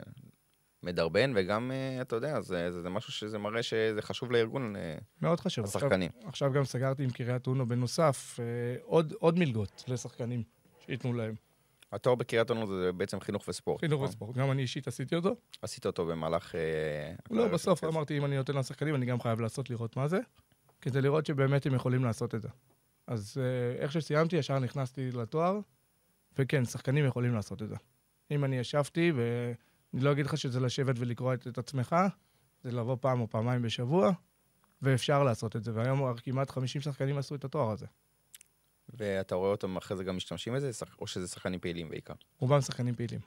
מדרבן, 0.84 1.32
וגם, 1.36 1.72
אה, 1.72 2.01
אתה 2.01 2.15
יודע, 2.15 2.41
זה, 2.41 2.72
זה, 2.72 2.82
זה 2.82 2.89
משהו 2.89 3.12
שזה 3.13 3.38
מראה 3.38 3.63
שזה 3.63 4.01
חשוב 4.01 4.32
לארגון, 4.32 4.75
אה, 4.75 4.98
מאוד 5.22 5.39
חשוב. 5.39 5.65
עכשיו- 5.65 5.82
השחקנים. 5.82 6.12
עכשיו 6.25 6.51
גם 6.53 6.63
סגרתי 6.65 7.03
עם 7.03 7.10
קריית 7.10 7.48
אונו 7.48 7.67
בנוסף 7.67 8.39
אה, 8.39 8.46
עוד, 8.84 9.13
עוד 9.20 9.39
מלגות 9.39 9.84
לשחקנים 9.88 10.44
שייתנו 10.86 11.13
להם. 11.13 11.36
התואר 11.92 12.15
בקריית 12.15 12.50
אונו 12.50 12.68
זה 12.68 12.92
בעצם 12.92 13.20
חינוך 13.20 13.48
וספורט. 13.48 13.80
חינוך 13.80 13.94
נכון? 14.01 14.10
וספורט. 14.10 14.38
גם 14.38 14.51
אני 14.51 14.62
אישית 14.62 14.88
עשיתי 14.88 15.15
אותו. 15.15 15.36
עשית 15.62 15.86
אותו 15.86 16.06
במהלך... 16.06 16.56
אה, 16.56 17.15
לא, 17.32 17.48
בסוף. 17.48 17.84
אמרתי, 17.84 18.18
אם 18.18 18.25
אני 18.25 18.38
נותן 18.38 18.56
לשחקנים, 18.56 18.96
אני 18.96 19.06
גם 19.06 19.22
חייב 19.22 19.39
לעשות, 19.39 19.70
לראות 19.70 19.98
מה 19.98 20.08
זה, 20.08 20.20
כדי 20.82 21.01
לראות 21.01 21.25
שבאמת 21.25 21.65
הם 21.65 21.75
יכולים 21.75 22.04
לעשות 22.04 22.36
את 22.36 22.42
זה. 22.42 22.50
אז 23.08 23.38
אה, 23.38 23.82
איך 23.84 23.92
שסיימתי, 23.92 24.36
ישר 24.36 24.60
נכנסתי 24.60 25.12
לתואר, 25.12 25.60
וכן, 26.38 26.65
שחקנים 26.65 27.06
יכולים 27.06 27.34
לעשות 27.34 27.62
את 27.62 27.70
זה. 27.70 27.75
אם 28.32 28.46
אני 28.46 28.58
ישבתי, 28.58 29.12
ואני 29.15 30.04
לא 30.04 30.12
אגיד 30.12 30.25
לך 30.25 30.38
שזה 30.38 30.60
לשבת 30.60 30.96
ולקרוא 31.00 31.34
את, 31.34 31.48
את 31.48 31.58
עצמך, 31.58 31.96
זה 32.63 32.72
לבוא 32.72 32.98
פעם 33.01 33.22
או 33.22 33.30
פעמיים 33.30 33.62
בשבוע, 33.62 34.12
ואפשר 34.82 35.24
לעשות 35.24 35.56
את 35.56 35.63
זה. 35.63 35.72
והיום 35.74 36.18
כמעט 36.18 36.50
50 36.50 36.82
שחקנים 36.82 37.18
עשו 37.18 37.36
את 37.36 37.46
התואר 37.46 37.72
הזה. 37.72 37.86
ואתה 38.89 39.36
רואה 39.36 39.51
אותם 39.51 39.77
אחרי 39.77 39.98
זה 39.98 40.04
גם 40.04 40.18
משתמשים 40.18 40.54
בזה, 40.54 40.72
או 41.00 41.08
שזה 41.08 41.27
שחקנים 41.27 41.60
פעילים 41.60 41.89
בעיקר? 41.89 42.13
רובם 42.39 42.62
שחקנים 42.62 42.96
פעילים. 42.96 43.20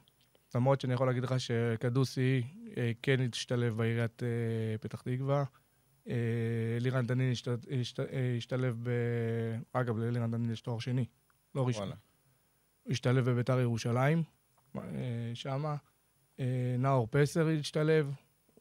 למרות 0.55 0.81
שאני 0.81 0.95
יכול 0.95 1.07
להגיד 1.07 1.23
לך 1.23 1.41
שקדוסי 1.41 2.43
אה, 2.77 2.93
כן 3.03 3.17
השתלב 3.33 3.77
בעיריית 3.77 4.23
אה, 4.23 4.79
פתח 4.81 5.03
תקווה. 5.03 5.45
אה, 6.09 6.15
אלירן 6.77 7.07
דנין 7.07 7.33
השת, 7.33 7.49
השת, 7.81 8.01
השתלב 8.37 8.79
ב... 8.83 8.91
אגב, 9.73 9.99
לאלירן 9.99 10.31
דנין 10.31 10.51
יש 10.51 10.61
תואר 10.61 10.79
שני, 10.79 11.05
לא 11.55 11.67
ראשון. 11.67 11.91
הוא 12.83 12.93
השתלב 12.93 13.31
בביתר 13.31 13.61
ירושלים, 13.61 14.23
שמה. 15.35 15.77
נאור 16.79 17.09
פסר 17.11 17.49
השתלב. 17.49 18.13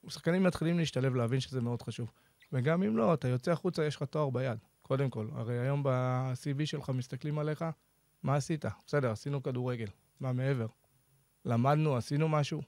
שחקנים 0.08 0.44
מתחילים 0.44 0.78
להשתלב, 0.78 1.16
להבין 1.16 1.40
שזה 1.40 1.62
מאוד 1.62 1.82
חשוב. 1.82 2.12
וגם 2.52 2.84
אם 2.84 2.98
לא, 2.98 3.14
אתה 3.14 3.28
יוצא 3.28 3.52
החוצה, 3.52 3.86
יש 3.86 3.96
לך 3.96 4.04
תואר 4.04 4.30
ביד. 4.30 4.58
קודם 4.88 5.10
כל, 5.10 5.28
הרי 5.34 5.60
היום 5.60 5.84
ב-CV 5.84 6.66
שלך 6.66 6.90
מסתכלים 6.90 7.40
עליך, 7.40 7.66
מה 8.24 8.36
עשית? 8.36 8.66
בסדר, 8.88 9.12
עשינו 9.12 9.44
כדורגל. 9.44 9.88
מה 10.20 10.34
מעבר? 10.34 10.68
למדנו, 11.46 11.96
עשינו 11.96 12.30
משהו. 12.30 12.62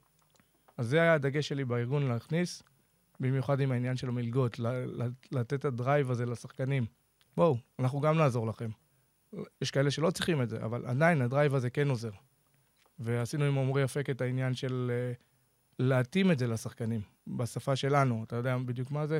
אז 0.77 0.87
זה 0.87 1.01
היה 1.01 1.13
הדגש 1.13 1.47
שלי 1.47 1.65
בארגון 1.65 2.07
להכניס, 2.07 2.63
במיוחד 3.19 3.59
עם 3.59 3.71
העניין 3.71 3.97
של 3.97 4.07
המלגות, 4.07 4.59
לתת 5.31 5.53
את 5.53 5.65
ה 5.65 5.73
drive 5.73 6.11
הזה 6.11 6.25
לשחקנים. 6.25 6.85
בואו, 7.37 7.57
אנחנו 7.79 7.99
גם 7.99 8.17
נעזור 8.17 8.47
לכם. 8.47 8.69
יש 9.61 9.71
כאלה 9.71 9.91
שלא 9.91 10.11
צריכים 10.11 10.41
את 10.41 10.49
זה, 10.49 10.65
אבל 10.65 10.85
עדיין 10.85 11.21
ה 11.21 11.27
drive 11.27 11.55
הזה 11.55 11.69
כן 11.69 11.89
עוזר. 11.89 12.11
ועשינו 12.99 13.45
עם 13.45 13.57
עמרי 13.57 13.83
אפק 13.83 14.09
את 14.09 14.21
העניין 14.21 14.53
של 14.53 14.91
אה, 14.93 15.13
להתאים 15.79 16.31
את 16.31 16.39
זה 16.39 16.47
לשחקנים, 16.47 17.01
בשפה 17.27 17.75
שלנו, 17.75 18.23
אתה 18.23 18.35
יודע 18.35 18.57
בדיוק 18.57 18.91
מה 18.91 19.07
זה. 19.07 19.19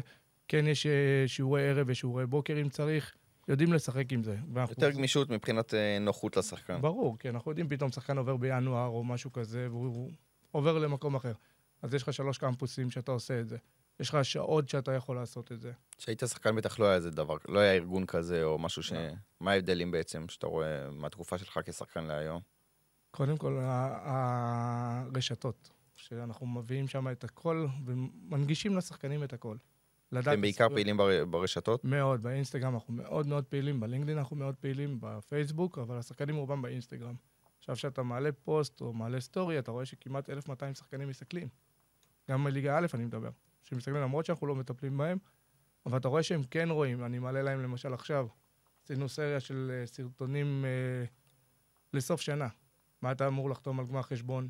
כן, 0.49 0.67
יש 0.67 0.85
אה, 0.85 0.91
שיעורי 1.27 1.69
ערב 1.69 1.87
ושיעורי 1.89 2.25
בוקר 2.27 2.61
אם 2.61 2.69
צריך, 2.69 3.15
יודעים 3.47 3.73
לשחק 3.73 4.11
עם 4.13 4.23
זה. 4.23 4.37
ואנחנו- 4.53 4.75
יותר 4.83 4.91
גמישות 4.97 5.29
מבחינת 5.29 5.73
אה, 5.73 5.97
נוחות 5.99 6.37
לשחקן. 6.37 6.81
ברור, 6.81 7.17
כן, 7.19 7.29
אנחנו 7.29 7.51
יודעים 7.51 7.69
פתאום 7.69 7.91
שחקן 7.91 8.17
עובר 8.17 8.37
בינואר 8.37 8.87
או 8.87 9.03
משהו 9.03 9.31
כזה, 9.33 9.67
והוא 9.69 10.11
עובר 10.51 10.77
למקום 10.77 11.15
אחר. 11.15 11.33
אז 11.81 11.93
יש 11.93 12.03
לך 12.03 12.13
שלוש 12.13 12.37
קמפוסים 12.37 12.91
שאתה 12.91 13.11
עושה 13.11 13.39
את 13.39 13.49
זה. 13.49 13.57
יש 13.99 14.09
לך 14.09 14.25
שעות 14.25 14.69
שאתה 14.69 14.91
יכול 14.93 15.15
לעשות 15.15 15.51
את 15.51 15.61
זה. 15.61 15.71
כשהיית 15.97 16.19
שחקן 16.19 16.55
בטח 16.55 16.79
לא 16.79 16.85
היה 16.85 16.95
איזה 16.95 17.11
דבר, 17.11 17.35
לא 17.47 17.59
היה 17.59 17.73
ארגון 17.73 18.05
כזה 18.05 18.43
או 18.43 18.59
משהו 18.59 18.83
ש... 18.83 18.91
לא. 18.93 18.99
מה 19.39 19.51
ההבדלים 19.51 19.91
בעצם 19.91 20.25
שאתה 20.29 20.47
רואה 20.47 20.91
מהתקופה 20.91 21.37
שלך 21.37 21.59
כשחקן 21.65 22.03
להיום? 22.03 22.41
קודם 23.11 23.37
כל, 23.37 23.59
הרשתות, 25.11 25.69
שאנחנו 25.95 26.47
מביאים 26.47 26.87
שם 26.87 27.07
את 27.11 27.23
הכל 27.23 27.67
ומנגישים 27.85 28.77
לשחקנים 28.77 29.23
את 29.23 29.33
הכל. 29.33 29.55
לדעת 30.11 30.27
אתם 30.27 30.33
את 30.33 30.41
בעיקר. 30.41 30.69
פעילים 30.69 30.97
בר- 30.97 31.25
ברשתות? 31.25 31.85
מאוד, 31.85 32.23
באינסטגרם 32.23 32.73
אנחנו 32.73 32.93
מאוד 32.93 33.27
מאוד 33.27 33.45
פעילים, 33.45 33.79
בלינקדאין 33.79 34.17
אנחנו 34.17 34.35
מאוד 34.35 34.55
פעילים, 34.55 34.97
בפייסבוק, 35.01 35.77
אבל 35.77 35.97
השחקנים 35.97 36.35
רובם 36.35 36.61
באינסטגרם. 36.61 37.15
עכשיו, 37.57 37.75
כשאתה 37.75 38.03
מעלה 38.03 38.31
פוסט 38.31 38.81
או 38.81 38.93
מעלה 38.93 39.19
סטורי, 39.21 39.59
אתה 39.59 39.71
רואה 39.71 39.85
שכמעט 39.85 40.29
1,200 40.29 40.73
שחקנים 40.73 41.09
מסתכלים. 41.09 41.47
גם 42.29 42.43
בליגה 42.43 42.77
א' 42.77 42.85
אני 42.93 43.05
מדבר. 43.05 43.29
שמסתכלים 43.63 43.97
למרות 44.01 44.25
שאנחנו 44.25 44.47
לא 44.47 44.55
מטפלים 44.55 44.97
בהם, 44.97 45.17
אבל 45.85 45.97
אתה 45.97 46.07
רואה 46.07 46.23
שהם 46.23 46.41
כן 46.51 46.69
רואים. 46.69 47.05
אני 47.05 47.19
מעלה 47.19 47.41
להם 47.41 47.63
למשל 47.63 47.93
עכשיו, 47.93 48.27
עשינו 48.83 49.09
סריה 49.09 49.39
של 49.39 49.71
אה, 49.73 49.85
סרטונים 49.85 50.65
אה, 50.65 51.05
לסוף 51.93 52.21
שנה. 52.21 52.47
מה 53.01 53.11
אתה 53.11 53.27
אמור 53.27 53.49
לחתום 53.49 53.79
על 53.79 53.85
גמר 53.85 54.01
חשבון, 54.01 54.49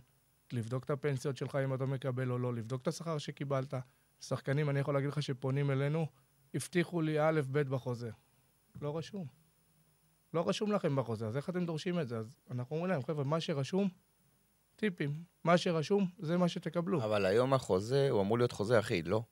לבדוק 0.54 0.84
את 0.84 0.90
הפנסיות 0.90 1.38
שלך 1.38 1.56
אם 1.56 1.74
אתה 1.74 1.86
מקבל 1.86 2.32
או 2.32 2.38
לא, 2.40 2.54
לבדוק 2.54 2.82
את 2.82 2.88
השכר 2.88 3.18
שקיבלת. 3.18 3.74
שחקנים, 4.22 4.70
אני 4.70 4.80
יכול 4.80 4.94
להגיד 4.94 5.10
לך 5.10 5.24
שפונים 5.24 5.72
אלינו, 5.72 6.08
הבטיחו 6.54 7.02
לי 7.02 7.20
א', 7.20 7.42
ב' 7.52 7.60
בחוזה. 7.60 8.12
לא 8.82 8.98
רשום. 8.98 9.28
לא 10.34 10.50
רשום 10.50 10.72
לכם 10.72 10.96
בחוזה, 10.96 11.28
אז 11.28 11.38
איך 11.38 11.50
אתם 11.50 11.66
דורשים 11.66 12.00
את 12.00 12.08
זה? 12.08 12.18
אז 12.18 12.36
אנחנו 12.52 12.76
אומרים 12.76 12.92
להם, 12.92 13.04
חבר'ה, 13.04 13.24
מה 13.24 13.40
שרשום, 13.40 13.90
טיפים. 14.76 15.24
מה 15.44 15.58
שרשום, 15.58 16.08
זה 16.20 16.38
מה 16.38 16.48
שתקבלו. 16.48 17.04
אבל 17.04 17.26
היום 17.26 17.54
החוזה, 17.54 18.10
הוא 18.10 18.22
אמור 18.22 18.38
להיות 18.38 18.52
חוזה 18.52 18.80
אחיד, 18.80 19.08
לא? 19.08 19.24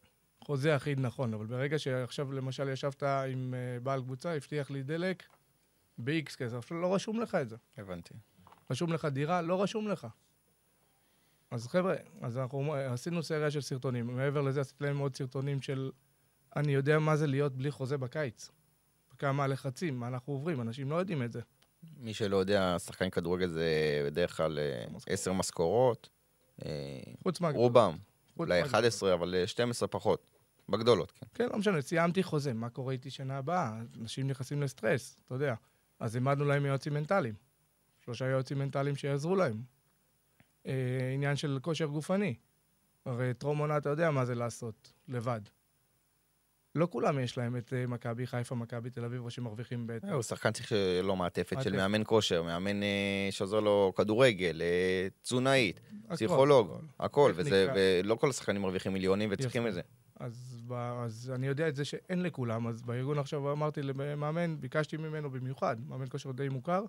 חוזה 0.44 0.76
אחיד 0.76 1.00
נכון, 1.00 1.34
אבל 1.34 1.46
ברגע 1.46 1.80
שעכשיו 1.80 2.32
למשל 2.32 2.70
ישבת 2.70 3.04
עם 3.04 3.54
אה, 3.54 3.80
בעל 3.80 4.02
קבוצה, 4.02 4.36
הבטיח 4.36 4.72
לי 4.72 4.84
דלק 4.84 5.24
ב-X 5.98 6.38
כסף, 6.38 6.72
לא 6.72 6.96
רשום 6.96 7.22
לך 7.22 7.36
את 7.36 7.50
זה. 7.50 7.56
הבנתי. 7.78 8.14
רשום 8.72 8.94
לך 8.94 9.06
דירה, 9.06 9.42
לא 9.42 9.64
רשום 9.64 9.88
לך. 9.88 10.08
אז 11.52 11.68
חבר'ה, 11.68 11.96
אז 12.22 12.38
אנחנו 12.38 12.74
עשינו 12.74 13.24
סריה 13.24 13.52
של 13.52 13.62
סרטונים. 13.62 14.08
מעבר 14.16 14.42
לזה 14.42 14.62
עשיתי 14.62 14.84
להם 14.84 14.98
עוד 14.98 15.16
סרטונים 15.16 15.62
של 15.62 15.92
אני 16.56 16.74
יודע 16.74 17.00
מה 17.00 17.16
זה 17.16 17.28
להיות 17.28 17.54
בלי 17.56 17.72
חוזה 17.72 17.98
בקיץ. 17.98 18.50
כמה 19.18 19.44
הלחצים, 19.44 20.00
מה 20.00 20.08
אנחנו 20.08 20.34
עוברים, 20.34 20.62
אנשים 20.62 20.90
לא 20.90 20.96
יודעים 20.96 21.24
את 21.24 21.32
זה. 21.32 21.42
מי 21.98 22.14
שלא 22.14 22.38
יודע, 22.38 22.76
שחקן 22.80 23.10
כדורגל 23.10 23.48
זה 23.50 23.70
בדרך 24.06 24.38
כלל 24.38 24.60
אה. 24.60 24.86
עשר 25.08 25.34
משכורות. 25.34 26.10
אה, 26.66 26.70
חוץ 27.24 27.42
מה... 27.42 27.50
רובם. 27.50 27.98
אולי 28.40 28.62
מה- 28.62 28.68
11, 28.68 29.14
אבל 29.14 29.36
אה, 29.36 29.48
12 29.48 29.88
פחות. 29.88 30.32
בגדולות, 30.70 31.12
כן. 31.12 31.26
כן, 31.34 31.48
לא 31.52 31.58
משנה, 31.58 31.82
סיימתי 31.82 32.24
חוזה, 32.24 32.54
מה 32.54 32.70
קורה 32.70 32.94
איתי 32.94 33.10
שנה 33.10 33.38
הבאה? 33.38 33.80
אנשים 34.02 34.28
נכנסים 34.28 34.62
לסטרס, 34.62 35.20
אתה 35.26 35.36
יודע. 35.36 35.56
אז 36.00 36.16
העמדנו 36.16 36.46
להם 36.46 36.66
יועצים 36.66 36.94
מנטליים. 36.94 37.34
שלושה 38.06 38.26
יועצים 38.26 38.60
מנטליים 38.60 38.96
שיעזרו 38.96 39.36
להם. 39.36 39.62
אה, 40.68 40.74
עניין 41.14 41.36
של 41.36 41.60
כושר 41.62 41.86
גופני. 41.86 42.36
הרי 43.06 43.34
טרום 43.34 43.58
עונה, 43.58 43.78
אתה 43.78 43.90
יודע 43.90 44.12
מה 44.12 44.26
זה 44.26 44.36
לעשות, 44.36 44.94
לבד. 45.08 45.42
לא 46.78 46.88
כולם 46.92 47.20
יש 47.20 47.38
להם 47.38 47.58
את 47.58 47.74
אה, 47.74 47.88
מכבי 47.88 48.28
חיפה, 48.28 48.56
מכבי 48.56 48.90
תל 48.90 49.06
אביב, 49.06 49.24
או 49.24 49.30
שמרוויחים 49.30 49.88
בית. 49.88 50.04
הוא 50.04 50.22
שחקן 50.22 50.52
צריך 50.52 50.68
שיהיה 50.68 51.02
לו 51.02 51.16
מעטפת 51.16 51.62
של. 51.62 51.76
מאמן 51.76 52.02
כושר, 52.06 52.44
מאמן 52.44 52.84
אה, 52.84 53.28
שעוזר 53.32 53.60
לו 53.60 53.94
כדורגל, 53.96 54.62
אה, 54.62 55.08
תזונאית, 55.22 55.80
פסיכולוג, 56.10 56.82
הכל. 57.00 57.34
ולא 57.76 58.16
כל 58.16 58.30
השחקנים 58.30 58.62
מרוויחים 58.62 58.94
מיליונים 58.94 59.30
וצריכים. 59.32 59.68
את 59.68 59.74
זה. 59.74 59.82
אז 60.20 61.32
אני 61.36 61.48
יודע 61.48 61.68
את 61.68 61.76
זה 61.76 61.86
שאין 61.86 62.24
לכולם, 62.24 62.68
אז 62.68 62.82
בארגון 62.82 63.20
עכשיו 63.20 63.52
אמרתי 63.52 63.82
למאמן, 63.84 64.60
ביקשתי 64.60 64.98
ממנו 64.98 65.30
במיוחד, 65.30 65.78
מאמן 65.88 66.06
כושר 66.10 66.32
די 66.32 66.50
מוכר, 66.50 66.84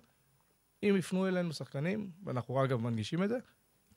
אם 0.83 0.95
יפנו 0.97 1.27
אלינו 1.27 1.53
שחקנים, 1.53 2.09
ואנחנו 2.25 2.63
אגב 2.63 2.81
מנגישים 2.81 3.23
את 3.23 3.29
זה, 3.29 3.37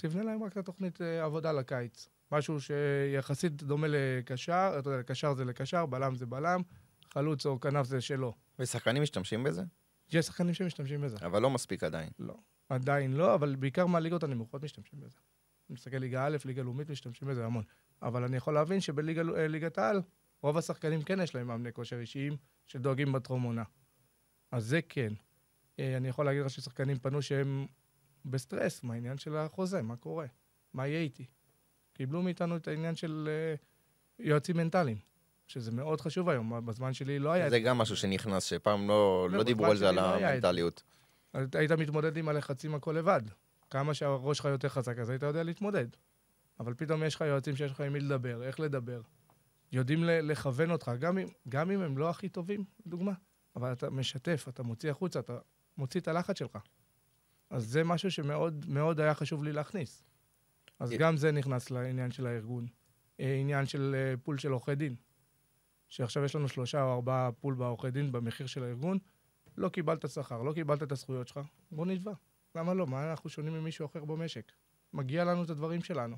תבנה 0.03 0.23
להם 0.23 0.43
רק 0.43 0.53
את 0.53 0.57
התוכנית 0.57 1.03
אה, 1.03 1.25
עבודה 1.25 1.53
לקיץ. 1.53 2.09
משהו 2.33 2.57
שיחסית 2.61 3.63
דומה 3.63 3.87
לקשר, 3.91 4.77
אתה 4.79 4.91
יודע, 4.91 5.03
קשר 5.03 5.35
זה 5.35 5.45
לקשר, 5.45 5.87
בלם 5.87 6.15
זה 6.15 6.27
בלם, 6.27 6.61
חלוץ 7.13 7.47
או 7.47 7.61
כנף 7.61 7.87
זה 7.87 8.01
שלו. 8.01 8.35
ושחקנים 8.59 9.03
משתמשים 9.03 9.43
בזה, 9.43 9.63
יש 10.13 10.27
שחקנים 10.27 10.55
שמשתמשים 10.55 11.01
בזה. 11.01 11.17
אבל 11.27 11.43
לא 11.43 11.51
מספיק 11.51 11.85
עדיין. 11.85 12.09
לא. 12.19 12.35
עדיין 12.69 13.13
לא, 13.13 13.35
אבל 13.35 13.57
בעיקר 13.57 13.87
מהליגות 13.87 14.23
הנמוכות 14.23 14.63
משתמשים 14.63 15.01
בזה. 15.01 15.19
אני 15.71 15.75
מסתכל 15.75 15.97
ליגה 15.97 16.27
א', 16.27 16.37
ליגה 16.45 16.63
לאומית, 16.63 16.91
משתמשים 16.91 17.29
בזה 17.29 17.47
המון. 17.47 17.65
אבל 18.03 18.25
אני 18.25 18.37
יכול 18.37 18.55
להבין 18.55 18.81
שבליגת 18.81 19.79
העל, 19.79 20.03
רוב 20.43 20.59
השחקנים 20.59 21.03
כן 21.03 21.21
יש 21.21 21.35
להם 21.35 21.47
מאמני 21.47 21.73
כושר 21.73 22.01
אישיים 22.01 22.37
שדואגים 22.67 23.13
בטרום 23.13 23.43
עונה. 23.43 23.65
אז 24.51 24.65
זה 24.65 24.81
כן. 24.89 25.13
אה, 25.79 25.97
אני 25.97 26.09
יכול 26.09 26.25
להגיד 26.25 26.43
לך 26.43 26.51
ששחקנים 26.51 26.99
פנו 26.99 27.23
שהם 27.23 27.67
בסטרס 28.25 28.83
מהעניין 28.83 29.19
של 29.19 29.37
החוזה, 29.37 29.83
מה 29.83 29.97
קורה? 29.97 30.27
מה 30.75 30.87
יהיה 30.87 31.01
איתי? 31.01 31.27
קיבלו 31.93 32.23
מאיתנו 32.23 32.57
את 32.57 32.69
העניין 32.69 32.95
של 32.95 33.29
אה, 33.31 33.55
יועצים 34.19 34.57
מנטליים, 34.57 34.99
שזה 35.47 35.71
מאוד 35.73 36.01
חשוב 36.01 36.29
היום, 36.29 36.67
בזמן 36.67 36.93
שלי 36.93 37.19
לא 37.19 37.33
היה... 37.33 37.51
זה 37.51 37.61
גם 37.61 37.79
משהו 37.79 37.97
שנכנס, 37.97 38.45
שפעם 38.45 38.89
לא 38.89 39.29
לא, 39.31 39.39
לא 39.39 39.45
דיברו 39.45 39.67
על 39.67 39.77
זה, 39.77 39.89
על 39.89 39.95
לא. 39.95 40.01
המנטליות. 40.01 40.83
אז 41.33 41.47
היית 41.55 41.73
מתמודד 41.73 42.17
עם 42.17 42.29
הלחצים 42.29 42.75
הכל 42.75 42.93
לבד. 42.93 43.23
כמה 43.71 43.95
שהראש 43.95 44.39
שלך 44.39 44.47
יותר 44.47 44.69
חזק, 44.69 44.99
אז 44.99 45.11
היית 45.11 45.23
יודע 45.23 45.43
להתמודד. 45.43 45.87
אבל 46.61 46.75
פתאום 46.75 47.03
יש 47.03 47.15
לך 47.15 47.21
יועצים 47.21 47.57
שיש 47.57 47.73
לך 47.73 47.81
עם 47.81 47.93
מי 47.93 48.01
לדבר, 48.01 48.43
איך 48.43 48.61
לדבר. 48.61 49.01
יודעים 49.73 50.05
לכוון 50.05 50.71
אותך, 50.71 50.91
גם 50.99 51.19
אם, 51.19 51.27
גם 51.49 51.71
אם 51.71 51.81
הם 51.81 51.99
לא 51.99 52.11
הכי 52.11 52.29
טובים, 52.29 52.65
לדוגמה, 52.87 53.13
אבל 53.57 53.73
אתה 53.73 53.91
משתף, 53.91 54.47
אתה 54.49 54.63
מוציא 54.63 54.91
החוצה, 54.91 55.19
אתה 55.19 55.39
מוציא 55.77 56.01
את 56.01 56.09
הלחץ 56.09 56.39
שלך. 56.39 56.59
אז 57.53 57.67
זה 57.67 57.85
משהו 57.85 58.11
שמאוד 58.11 58.65
מאוד 58.69 59.01
היה 59.01 59.15
חשוב 59.15 59.45
לי 59.45 59.53
להכניס. 59.53 60.05
אז 60.79 60.93
י- 60.93 60.97
גם 60.97 61.17
זה 61.17 61.33
נכנס 61.33 61.71
לעניין 61.71 62.11
של 62.11 62.27
הארגון. 62.27 62.67
אה, 63.21 63.35
עניין 63.35 63.67
של 63.67 63.95
אה, 63.95 64.15
pool 64.23 64.39
של 64.39 64.53
עורכי 64.53 64.75
דין. 64.75 64.95
שעכשיו 65.89 66.25
יש 66.25 66.37
לנו 66.37 66.49
שלושה 66.49 66.83
או 66.83 66.93
ארבעה 66.95 67.33
pool 67.33 67.55
בעורכי 67.55 67.91
דין 67.91 68.13
במחיר 68.13 68.47
של 68.47 68.63
הארגון, 68.65 68.99
לא 69.57 69.69
קיבלת 69.69 70.11
שכר, 70.11 70.43
לא 70.43 70.53
קיבלת 70.53 70.83
את 70.83 70.93
הזכויות 70.93 71.29
שלך, 71.29 71.41
בוא 71.71 71.87
נתבע. 71.87 72.13
למה 72.55 72.75
לא? 72.75 72.87
מה 72.87 73.11
אנחנו 73.11 73.31
שונים 73.31 73.53
ממישהו 73.53 73.87
אחר 73.87 74.05
במשק? 74.05 74.53
מגיע 74.93 75.25
לנו 75.25 75.45
את 75.45 75.51
הדברים 75.51 75.83
שלנו. 75.83 76.17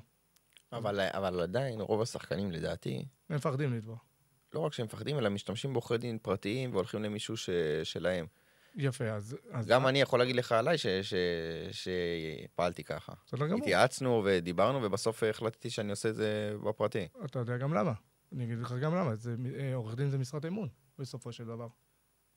אבל, 0.71 0.99
אבל 0.99 1.39
עדיין, 1.39 1.81
רוב 1.81 2.01
השחקנים, 2.01 2.51
לדעתי, 2.51 3.05
הם 3.29 3.35
מפחדים 3.35 3.73
לתבוע. 3.73 3.97
לא 4.53 4.59
רק 4.59 4.73
שהם 4.73 4.85
מפחדים, 4.85 5.17
אלא 5.17 5.29
משתמשים 5.29 5.73
בעורכי 5.73 5.97
דין 5.97 6.17
פרטיים 6.21 6.73
והולכים 6.73 7.03
למישהו 7.03 7.37
ש... 7.37 7.49
שלהם. 7.83 8.25
יפה, 8.75 9.11
אז... 9.11 9.37
אז 9.51 9.65
גם 9.65 9.87
אני 9.87 10.01
יכול 10.01 10.19
להגיד 10.19 10.35
לך 10.35 10.51
עליי 10.51 10.77
ש... 10.77 10.87
ש... 10.87 11.13
שפעלתי 11.71 12.83
ככה. 12.83 13.13
בסדר 13.25 13.47
גמור. 13.47 13.59
התייעצנו 13.59 14.21
ודיברנו, 14.25 14.83
ובסוף 14.83 15.23
החלטתי 15.23 15.69
שאני 15.69 15.91
עושה 15.91 16.09
את 16.09 16.15
זה 16.15 16.55
בפרטי. 16.63 17.07
אתה 17.25 17.39
יודע 17.39 17.57
גם 17.57 17.73
למה. 17.73 17.93
אני 18.33 18.43
אגיד 18.43 18.59
לך 18.59 18.71
גם 18.81 18.95
למה. 18.95 19.15
זה, 19.15 19.35
אה, 19.59 19.75
עורך 19.75 19.95
דין 19.95 20.09
זה 20.09 20.17
משרת 20.17 20.45
אמון, 20.45 20.69
בסופו 20.99 21.31
של 21.31 21.45
דבר. 21.45 21.67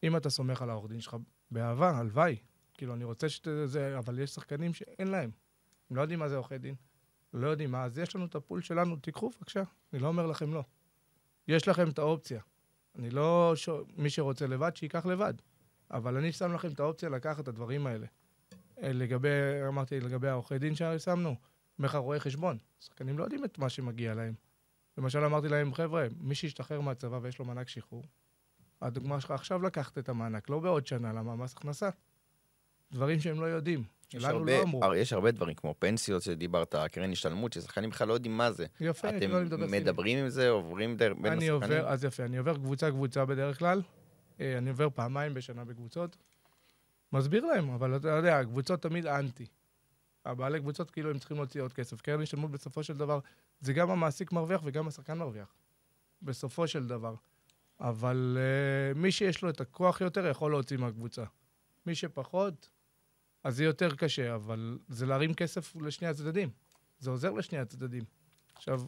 אם 0.02 0.16
אתה 0.16 0.30
סומך 0.30 0.62
על 0.62 0.71
העורך 0.71 0.90
דין 0.90 1.00
שלך 1.00 1.16
באהבה, 1.50 1.90
הלוואי. 1.90 2.37
כאילו, 2.75 2.95
אני 2.95 3.04
רוצה 3.04 3.28
שזה... 3.28 3.99
אבל 3.99 4.18
יש 4.18 4.30
שחקנים 4.30 4.75
שאין 4.75 5.09
להם. 5.09 5.30
הם 5.90 5.97
לא 5.97 6.02
יודעים 6.02 6.18
מה 6.18 6.28
זה 6.28 6.37
עורכי 6.37 6.59
דין. 6.59 6.75
לא 7.35 7.49
יודעים 7.49 7.71
מה, 7.71 7.85
אז 7.85 7.99
יש 7.99 8.16
לנו 8.16 8.25
את 8.25 8.35
הפול 8.35 8.62
שלנו, 8.62 8.97
תיקחו 8.97 9.30
בבקשה. 9.30 9.62
אני 9.92 10.02
לא 10.02 10.09
אומר 10.09 10.26
לכם 10.26 10.54
לא. 10.54 10.62
יש 11.49 11.68
לכם 11.68 11.88
את 11.88 11.99
האופציה. 11.99 12.40
אני 12.99 13.11
לא... 13.11 13.52
ש... 13.57 13.68
מי 13.97 14.11
שרוצה 14.11 14.47
לבד, 14.47 14.76
שייקח 14.76 15.07
לבד. 15.07 15.35
אבל 15.90 16.16
אני 16.16 16.33
שם 16.33 16.52
לכם 16.52 16.68
את 16.68 16.80
האופציה 16.80 17.09
לקחת 17.09 17.40
את 17.40 17.49
הדברים 17.49 17.87
האלה. 17.87 18.07
אה, 18.83 18.92
לגבי, 18.92 19.28
אמרתי, 19.68 20.00
לגבי 20.00 20.28
העורכי 20.28 20.59
דין 20.59 20.75
ששמנו, 20.75 21.35
אומר 21.78 21.88
לך 21.88 21.95
רואה 21.95 22.21
חשבון. 22.21 22.59
שחקנים 22.80 23.18
לא 23.18 23.25
יודעים 23.25 23.45
את 23.45 23.59
מה 23.59 23.68
שמגיע 23.68 24.14
להם. 24.14 24.35
למשל, 24.99 25.25
אמרתי 25.25 25.49
להם, 25.49 25.75
חבר'ה, 25.75 26.07
מי 26.21 26.35
שישתחרר 26.35 26.80
מהצבא 26.80 27.18
ויש 27.23 27.38
לו 27.38 27.45
מענק 27.45 27.68
שחרור, 27.68 28.04
הדוגמה 28.83 29.21
שלך 29.21 29.30
עכשיו 29.30 29.62
לקחת 29.62 29.99
את 29.99 30.09
המענק, 30.09 30.50
לא 30.50 30.59
בעוד 30.59 30.87
שנה, 30.87 31.12
למה 31.12 31.37
מס 31.37 31.54
הכנסה. 31.54 31.88
דברים 32.92 33.21
שהם 33.21 33.40
לא 33.40 33.47
יודעים. 33.47 33.85
יש 34.14 34.25
הרבה, 34.25 34.59
לא 34.59 34.62
אמרו. 34.62 34.95
יש 34.95 35.12
הרבה 35.12 35.30
דברים, 35.30 35.54
כמו 35.54 35.75
פנסיות 35.78 36.23
שדיברת, 36.23 36.75
קרן 36.92 37.12
השתלמות, 37.12 37.52
ששחקנים 37.52 37.90
בכלל 37.90 38.09
לא 38.09 38.14
יודעים 38.14 38.37
מה 38.37 38.52
זה. 38.52 38.66
יפה, 38.80 39.09
אתם 39.09 39.30
לא. 39.30 39.68
מדברים 39.68 40.18
עם 40.18 40.28
זה, 40.28 40.49
עוברים 40.49 40.97
דר... 40.97 41.14
בין 41.14 41.33
אני 41.33 41.50
השחקנים? 41.50 41.83
אז 41.87 42.04
יפה, 42.04 42.25
אני 42.25 42.38
עובר 42.38 42.54
קבוצה-קבוצה 42.54 43.25
בדרך 43.25 43.59
כלל. 43.59 43.83
אה, 44.40 44.59
אני 44.59 44.71
עובר 44.71 44.88
פעמיים 44.90 45.35
בשנה 45.35 45.64
בקבוצות. 45.64 46.16
מסביר 47.12 47.47
להם, 47.47 47.71
אבל 47.71 47.97
אתה 47.97 48.09
יודע, 48.09 48.38
הקבוצות 48.38 48.83
תמיד 48.83 49.07
אנטי. 49.07 49.47
הבעלי 50.25 50.61
קבוצות 50.61 50.90
כאילו 50.90 51.11
הם 51.11 51.18
צריכים 51.18 51.37
להוציא 51.37 51.62
עוד 51.62 51.73
כסף. 51.73 52.00
קרן 52.00 52.23
השתלמות 52.23 52.50
בסופו 52.50 52.83
של 52.83 52.97
דבר, 52.97 53.21
זה 53.61 53.73
גם 53.73 53.90
המעסיק 53.90 54.33
מרוויח 54.33 54.61
וגם 54.64 54.88
השחקן 54.88 55.18
מרוויח. 55.18 55.54
בסופו 56.23 56.68
של 56.68 56.87
דבר. 56.87 57.14
אבל 57.80 58.38
uh, 58.95 58.99
מי 58.99 59.12
שיש 59.12 59.42
לו 59.42 59.50
את 59.50 59.61
הכוח 59.61 60.00
יותר 60.00 60.26
יכול 60.26 60.50
להוציא 60.50 60.76
מהקבוצה. 60.76 61.25
מי 61.87 61.95
שפחות, 61.95 62.71
אז 63.45 63.57
זה 63.57 63.64
יותר 63.64 63.95
קשה, 63.95 64.35
אבל 64.35 64.78
זה 64.88 65.07
להרים 65.07 65.35
כסף 65.35 65.76
לשני 65.76 66.09
הצדדים. 66.09 66.50
זה 66.99 67.11
עוזר 67.11 67.33
לשני 67.33 67.59
הצדדים. 67.59 68.04
עכשיו, 68.54 68.80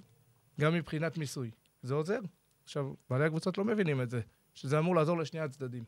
גם 0.61 0.75
מבחינת 0.75 1.19
מיסוי, 1.19 1.51
זה 1.83 1.95
עוזר. 1.95 2.21
עכשיו, 2.65 2.95
בעלי 3.11 3.25
הקבוצות 3.25 3.59
לא 3.59 3.65
מבינים 3.65 4.03
את 4.03 4.11
זה, 4.11 4.21
שזה 4.55 4.79
אמור 4.79 4.97
לעזור 4.97 5.19
לשני 5.19 5.41
הצדדים. 5.41 5.85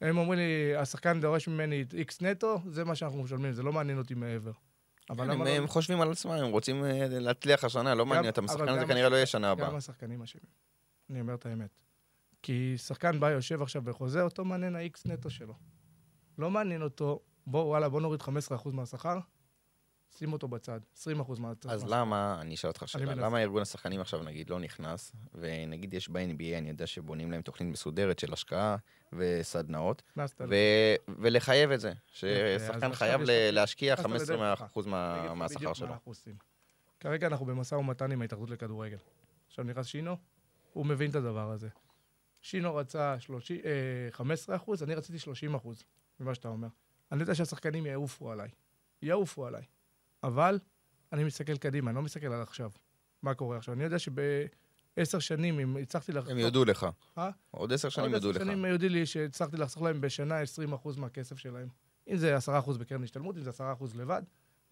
הם 0.00 0.18
אומרים 0.18 0.38
לי, 0.38 0.76
השחקן 0.76 1.20
דורש 1.20 1.48
ממני 1.48 1.84
איקס 1.94 2.20
נטו, 2.22 2.60
זה 2.66 2.84
מה 2.84 2.94
שאנחנו 2.94 3.22
משלמים, 3.22 3.52
זה 3.52 3.62
לא 3.62 3.72
מעניין 3.72 3.98
אותי 3.98 4.14
מעבר. 4.14 4.52
אבל 5.10 5.30
הם, 5.30 5.42
לא- 5.42 5.48
הם 5.48 5.66
חושבים 5.66 6.00
על 6.00 6.12
עצמם, 6.12 6.30
הם 6.30 6.50
רוצים 6.50 6.84
אה, 6.84 7.06
להצליח 7.10 7.64
השנה, 7.64 7.94
לא 7.94 8.06
מעניין 8.06 8.30
אותם, 8.30 8.44
השחקן 8.44 8.68
הזה 8.68 8.80
גם 8.80 8.88
כנראה 8.88 9.08
לא 9.08 9.16
יהיה 9.16 9.26
שנה 9.26 9.50
הבאה. 9.50 9.68
גם 9.70 9.76
השחקנים 9.76 10.22
אשמים. 10.22 10.44
אני 11.10 11.20
אומר 11.20 11.34
את 11.34 11.46
האמת. 11.46 11.70
כי 12.42 12.74
שחקן 12.78 13.20
בא, 13.20 13.30
יושב 13.30 13.62
עכשיו 13.62 13.82
בחוזה, 13.82 14.22
אותו 14.22 14.44
מעניין 14.44 14.76
ה-X 14.76 15.00
נטו 15.08 15.30
שלו. 15.30 15.54
לא 16.38 16.50
מעניין 16.50 16.82
אותו, 16.82 17.20
בוא, 17.46 17.64
וואלה, 17.64 17.88
בוא 17.88 18.00
נוריד 18.00 18.20
15% 18.22 18.26
מהשכר, 18.72 19.18
שים 20.18 20.32
אותו 20.32 20.48
בצד, 20.48 20.80
20% 20.96 21.06
מהשכר. 21.40 21.70
אז 21.70 21.84
למה, 21.88 22.38
אני 22.40 22.54
אשאל 22.54 22.68
אותך 22.70 22.88
שאלה. 22.88 23.14
למה 23.14 23.42
ארגון 23.42 23.62
השחקנים 23.62 24.00
עכשיו 24.00 24.22
נגיד 24.22 24.50
לא 24.50 24.60
נכנס, 24.60 25.12
ונגיד 25.34 25.94
יש 25.94 26.08
ב-NBA, 26.08 26.58
אני 26.58 26.68
יודע 26.68 26.86
שבונים 26.86 27.30
להם 27.32 27.42
תוכנית 27.42 27.70
מסודרת 27.72 28.18
של 28.18 28.32
השקעה 28.32 28.76
וסדנאות, 29.12 30.02
ולחייב 31.18 31.70
את 31.70 31.80
זה, 31.80 31.92
ששחקן 32.06 32.92
חייב 32.94 33.20
להשקיע 33.52 33.94
נכנסת 33.94 34.30
15% 34.30 34.32
לדרך 34.32 34.86
מה- 34.86 35.14
אני 35.14 35.20
אגיד 35.20 35.30
לך 35.30 35.36
מהשכר 35.36 35.72
שלו. 35.72 35.94
כרגע 37.00 37.26
אנחנו 37.26 37.46
במשא 37.46 37.74
ומתן 37.74 38.12
עם 38.12 38.22
ההתאחדות 38.22 38.50
לכדורגל. 38.50 38.96
עכשיו 39.46 39.64
נכנס 39.64 39.86
שינו, 39.86 40.16
הוא 40.72 40.86
מבין 40.86 41.10
את 41.10 41.14
הדבר 41.14 41.50
הזה. 41.50 41.68
שינו 42.42 42.74
רצה 42.74 43.20
30, 43.20 43.60
אה, 43.64 43.70
15 44.10 44.56
אחוז, 44.56 44.82
אני 44.82 44.94
רציתי 44.94 45.18
30 45.18 45.54
אחוז, 45.54 45.82
ממה 46.20 46.34
שאתה 46.34 46.48
אומר. 46.48 46.68
אני 47.12 47.20
יודע 47.20 47.34
שהשחקנים 47.34 47.86
יעופו 47.86 48.32
עליי. 48.32 48.48
יעופו 49.02 49.46
עליי. 49.46 49.62
אבל 50.24 50.58
אני 51.12 51.24
מסתכל 51.24 51.56
קדימה, 51.56 51.90
אני 51.90 51.96
לא 51.96 52.02
מסתכל 52.02 52.26
על 52.26 52.42
עכשיו. 52.42 52.70
מה 53.22 53.34
קורה 53.34 53.56
עכשיו? 53.56 53.74
אני 53.74 53.84
יודע 53.84 53.98
שבעשר 53.98 55.18
שנים, 55.18 55.60
אם 55.60 55.76
הצלחתי 55.76 56.12
לחסוך... 56.12 56.30
הם 56.30 56.38
יודו 56.38 56.64
לך. 56.64 56.86
אה? 57.18 57.30
עוד 57.50 57.72
עשר 57.72 57.88
שנים 57.88 58.06
עוד 58.06 58.14
יודו 58.14 58.30
עשר 58.30 58.40
לך. 58.40 58.46
שנים 58.46 58.64
יודו 58.64 58.88
לי 58.88 59.06
שהצלחתי 59.06 59.56
לחסוך 59.56 59.82
להם 59.82 60.00
בשנה 60.00 60.42
20% 60.42 61.00
מהכסף 61.00 61.38
שלהם. 61.38 61.68
אם 62.08 62.16
זה 62.16 62.36
10% 62.36 62.78
בקרן 62.78 63.04
השתלמות, 63.04 63.36
אם 63.36 63.42
זה 63.42 63.50
10% 63.50 63.54
לבד, 63.94 64.22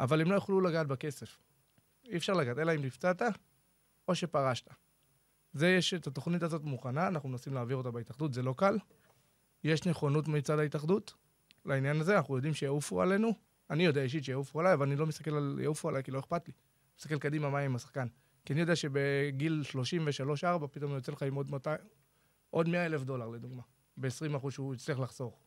אבל 0.01 0.21
הם 0.21 0.31
לא 0.31 0.35
יוכלו 0.35 0.61
לגעת 0.61 0.87
בכסף. 0.87 1.39
אי 2.09 2.17
אפשר 2.17 2.33
לגעת, 2.33 2.59
אלא 2.59 2.75
אם 2.75 2.83
נפצעת 2.85 3.23
או 4.09 4.15
שפרשת. 4.15 4.71
זה, 5.53 5.69
יש 5.69 5.95
את 5.95 6.07
התוכנית 6.07 6.43
הזאת 6.43 6.63
מוכנה, 6.65 7.09
אנחנו 7.09 7.29
מנסים 7.29 7.55
להעביר 7.55 7.77
אותה 7.77 7.91
בהתאחדות, 7.91 8.35
זה 8.35 8.43
לא 8.43 8.55
קל. 8.57 8.79
יש 9.65 9.87
נכונות 9.87 10.29
מצד 10.29 10.59
ההתאחדות 10.59 11.15
לעניין 11.65 12.01
הזה, 12.01 12.17
אנחנו 12.17 12.37
יודעים 12.37 12.55
שיעופו 12.55 13.03
עלינו. 13.03 13.35
אני 13.73 13.85
יודע 13.85 14.03
אישית 14.03 14.25
שיעופו 14.25 14.61
עליי, 14.61 14.75
אבל 14.75 14.87
אני 14.87 14.97
לא 14.97 15.07
מסתכל 15.07 15.35
על 15.35 15.59
יעופו 15.63 15.89
עליי, 15.89 16.03
כי 16.03 16.11
לא 16.11 16.19
אכפת 16.19 16.49
לי. 16.49 16.53
מסתכל 16.99 17.19
קדימה 17.19 17.51
מה 17.51 17.59
עם 17.59 17.77
השחקן. 17.77 18.07
כי 18.45 18.53
אני 18.53 18.61
יודע 18.61 18.77
שבגיל 18.77 19.63
33-4 20.43 20.67
פתאום 20.73 20.93
יוצא 20.93 21.13
לך 21.13 21.23
עם 21.23 21.35
עוד 21.35 21.51
200, 21.51 21.79
עוד 22.51 22.69
100 22.69 22.87
אלף 22.87 23.03
דולר 23.03 23.29
לדוגמה, 23.29 23.63
ב-20 23.97 24.37
אחוז 24.37 24.53
שהוא 24.53 24.75
יצטרך 24.75 25.01
לחסוך. 25.01 25.43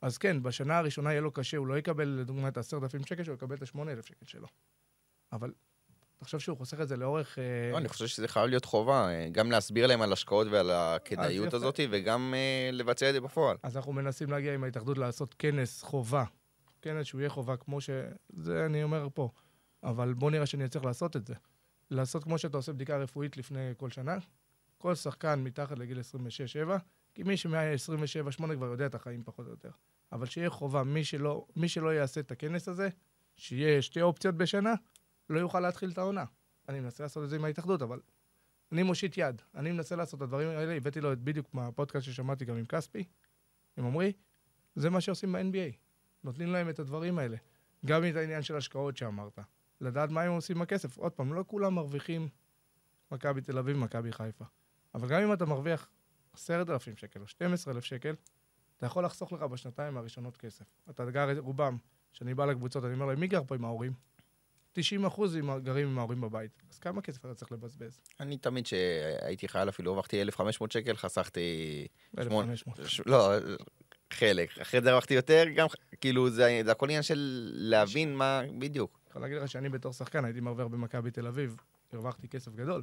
אז 0.00 0.18
כן, 0.18 0.42
בשנה 0.42 0.78
הראשונה 0.78 1.10
יהיה 1.10 1.20
לו 1.20 1.30
קשה, 1.30 1.56
הוא 1.56 1.66
לא 1.66 1.78
יקבל 1.78 2.08
לדוגמה 2.08 2.48
את 2.48 2.56
ה-10,000 2.56 3.06
שקל 3.06 3.24
שלו, 3.24 3.34
הוא 3.34 3.38
יקבל 3.38 3.56
את 3.56 3.62
ה-8,000 3.62 4.06
שקל 4.06 4.26
שלו. 4.26 4.46
אבל 5.32 5.52
תחשוב 6.18 6.40
שהוא 6.40 6.58
חוסך 6.58 6.80
את 6.80 6.88
זה 6.88 6.96
לאורך... 6.96 7.38
אה, 7.38 7.72
לא, 7.72 7.78
אני 7.78 7.88
חושב 7.88 8.06
שזה 8.06 8.28
חייב 8.28 8.46
להיות 8.46 8.64
חובה, 8.64 9.08
אה, 9.08 9.28
גם 9.32 9.50
להסביר 9.50 9.86
להם 9.86 10.02
על 10.02 10.12
השקעות 10.12 10.46
ועל 10.50 10.70
הכדאיות. 10.70 11.54
הזאת, 11.54 11.80
וגם 11.90 12.34
אה, 12.36 12.70
לבצע 12.72 13.08
את 13.08 13.14
זה 13.14 13.20
בפועל. 13.20 13.56
אז 13.62 13.76
אנחנו 13.76 13.92
מנסים 13.92 14.30
להגיע 14.30 14.54
עם 14.54 14.64
ההתאחדות 14.64 14.98
לעשות 14.98 15.34
כנס 15.38 15.82
חובה. 15.82 16.24
כנס 16.82 17.06
שהוא 17.06 17.20
יהיה 17.20 17.30
חובה 17.30 17.56
כמו 17.56 17.80
ש... 17.80 17.90
זה 18.36 18.66
אני 18.66 18.82
אומר 18.82 19.08
פה. 19.14 19.30
אבל 19.82 20.14
בוא 20.14 20.30
נראה 20.30 20.46
שאני 20.46 20.64
אצליח 20.64 20.84
לעשות 20.84 21.16
את 21.16 21.26
זה. 21.26 21.34
לעשות 21.90 22.24
כמו 22.24 22.38
שאתה 22.38 22.56
עושה 22.56 22.72
בדיקה 22.72 22.96
רפואית 22.96 23.36
לפני 23.36 23.72
כל 23.76 23.90
שנה. 23.90 24.18
כל 24.78 24.94
שחקן 24.94 25.40
מתחת 25.40 25.78
לגיל 25.78 26.00
26-7, 26.66 26.70
כי 27.14 27.22
מי 27.22 27.36
שמ-27-8 27.36 28.54
כבר 28.54 28.66
יודע 28.66 28.86
את 28.86 28.94
החיים 28.94 29.22
פחות 29.24 29.46
או 29.46 29.50
יותר. 29.50 29.70
אבל 30.12 30.26
שיהיה 30.26 30.50
חובה, 30.50 30.84
מי 30.84 31.04
שלא, 31.04 31.46
מי 31.56 31.68
שלא 31.68 31.94
יעשה 31.94 32.20
את 32.20 32.30
הכנס 32.30 32.68
הזה, 32.68 32.88
שיהיה 33.36 33.82
שתי 33.82 34.02
אופציות 34.02 34.34
בשנה, 34.34 34.74
לא 35.30 35.40
יוכל 35.40 35.60
להתחיל 35.60 35.90
את 35.90 35.98
העונה. 35.98 36.24
אני 36.68 36.80
מנסה 36.80 37.02
לעשות 37.02 37.24
את 37.24 37.30
זה 37.30 37.36
עם 37.36 37.44
ההתאחדות, 37.44 37.82
אבל 37.82 38.00
אני 38.72 38.82
מושיט 38.82 39.18
יד. 39.18 39.42
אני 39.54 39.72
מנסה 39.72 39.96
לעשות 39.96 40.18
את 40.18 40.22
הדברים 40.22 40.48
האלה, 40.48 40.72
הבאתי 40.72 41.00
לו 41.00 41.12
את 41.12 41.18
בדיוק 41.18 41.54
מהפודקאסט 41.54 42.06
ששמעתי 42.06 42.44
גם 42.44 42.56
עם 42.56 42.64
כספי, 42.64 43.04
עם 43.76 43.86
עמרי, 43.86 44.12
זה 44.74 44.90
מה 44.90 45.00
שעושים 45.00 45.32
ב-NBA. 45.32 45.81
נותנים 46.24 46.52
להם 46.52 46.68
את 46.68 46.78
הדברים 46.78 47.18
האלה. 47.18 47.36
גם 47.86 48.04
את 48.04 48.16
העניין 48.16 48.42
של 48.42 48.56
השקעות 48.56 48.96
שאמרת. 48.96 49.38
לדעת 49.80 50.10
מה 50.10 50.22
הם 50.22 50.32
עושים 50.32 50.56
עם 50.56 50.62
הכסף. 50.62 50.98
עוד 50.98 51.12
פעם, 51.12 51.32
לא 51.34 51.44
כולם 51.46 51.74
מרוויחים 51.74 52.28
מכבי 53.12 53.40
תל 53.40 53.58
אביב, 53.58 53.76
מכבי 53.76 54.12
חיפה. 54.12 54.44
אבל 54.94 55.08
גם 55.08 55.22
אם 55.22 55.32
אתה 55.32 55.46
מרוויח 55.46 55.88
10,000 56.34 56.96
שקל 56.96 57.20
או 57.20 57.26
12,000 57.26 57.84
שקל, 57.84 58.14
אתה 58.78 58.86
יכול 58.86 59.04
לחסוך 59.04 59.32
לך 59.32 59.42
בשנתיים 59.42 59.96
הראשונות 59.96 60.36
כסף. 60.36 60.64
אתה 60.90 61.04
גר, 61.10 61.38
רובם, 61.38 61.76
כשאני 62.12 62.34
בא 62.34 62.44
לקבוצות, 62.44 62.84
אני 62.84 62.94
אומר 62.94 63.06
להם, 63.06 63.20
מי 63.20 63.26
גר 63.26 63.42
פה 63.46 63.54
עם 63.54 63.64
ההורים? 63.64 63.92
90 64.72 65.04
אחוז 65.04 65.36
גרים 65.62 65.88
עם 65.88 65.98
ההורים 65.98 66.20
בבית. 66.20 66.62
אז 66.70 66.78
כמה 66.78 67.02
כסף 67.02 67.24
אתה 67.24 67.34
צריך 67.34 67.52
לבזבז? 67.52 68.00
אני 68.20 68.36
תמיד 68.38 68.66
שהייתי 68.66 69.48
חייל 69.48 69.68
אפילו 69.68 69.90
הרווחתי 69.92 70.22
1,500 70.22 70.72
שקל, 70.72 70.96
חסכתי... 70.96 71.86
שמונה- 72.22 72.52
1,500. 72.52 72.80
ש- 72.88 73.00
לא, 73.06 73.30
חלק. 74.12 74.58
אחרי 74.58 74.80
זה 74.80 74.90
הרווחתי 74.90 75.14
יותר, 75.14 75.44
גם, 75.56 75.66
כאילו, 76.00 76.30
זה, 76.30 76.60
זה 76.64 76.72
הכל 76.72 76.86
עניין 76.86 77.02
של 77.02 77.50
להבין 77.54 78.16
מה, 78.16 78.40
בדיוק. 78.58 78.98
אני 79.02 79.10
יכול 79.10 79.22
להגיד 79.22 79.36
לך 79.38 79.48
שאני 79.48 79.68
בתור 79.68 79.92
שחקן 79.92 80.24
הייתי 80.24 80.40
מרוויח 80.40 80.66
במכבי 80.66 81.10
תל 81.10 81.26
אביב, 81.26 81.56
הרווחתי 81.92 82.28
כסף 82.28 82.54
גדול, 82.54 82.82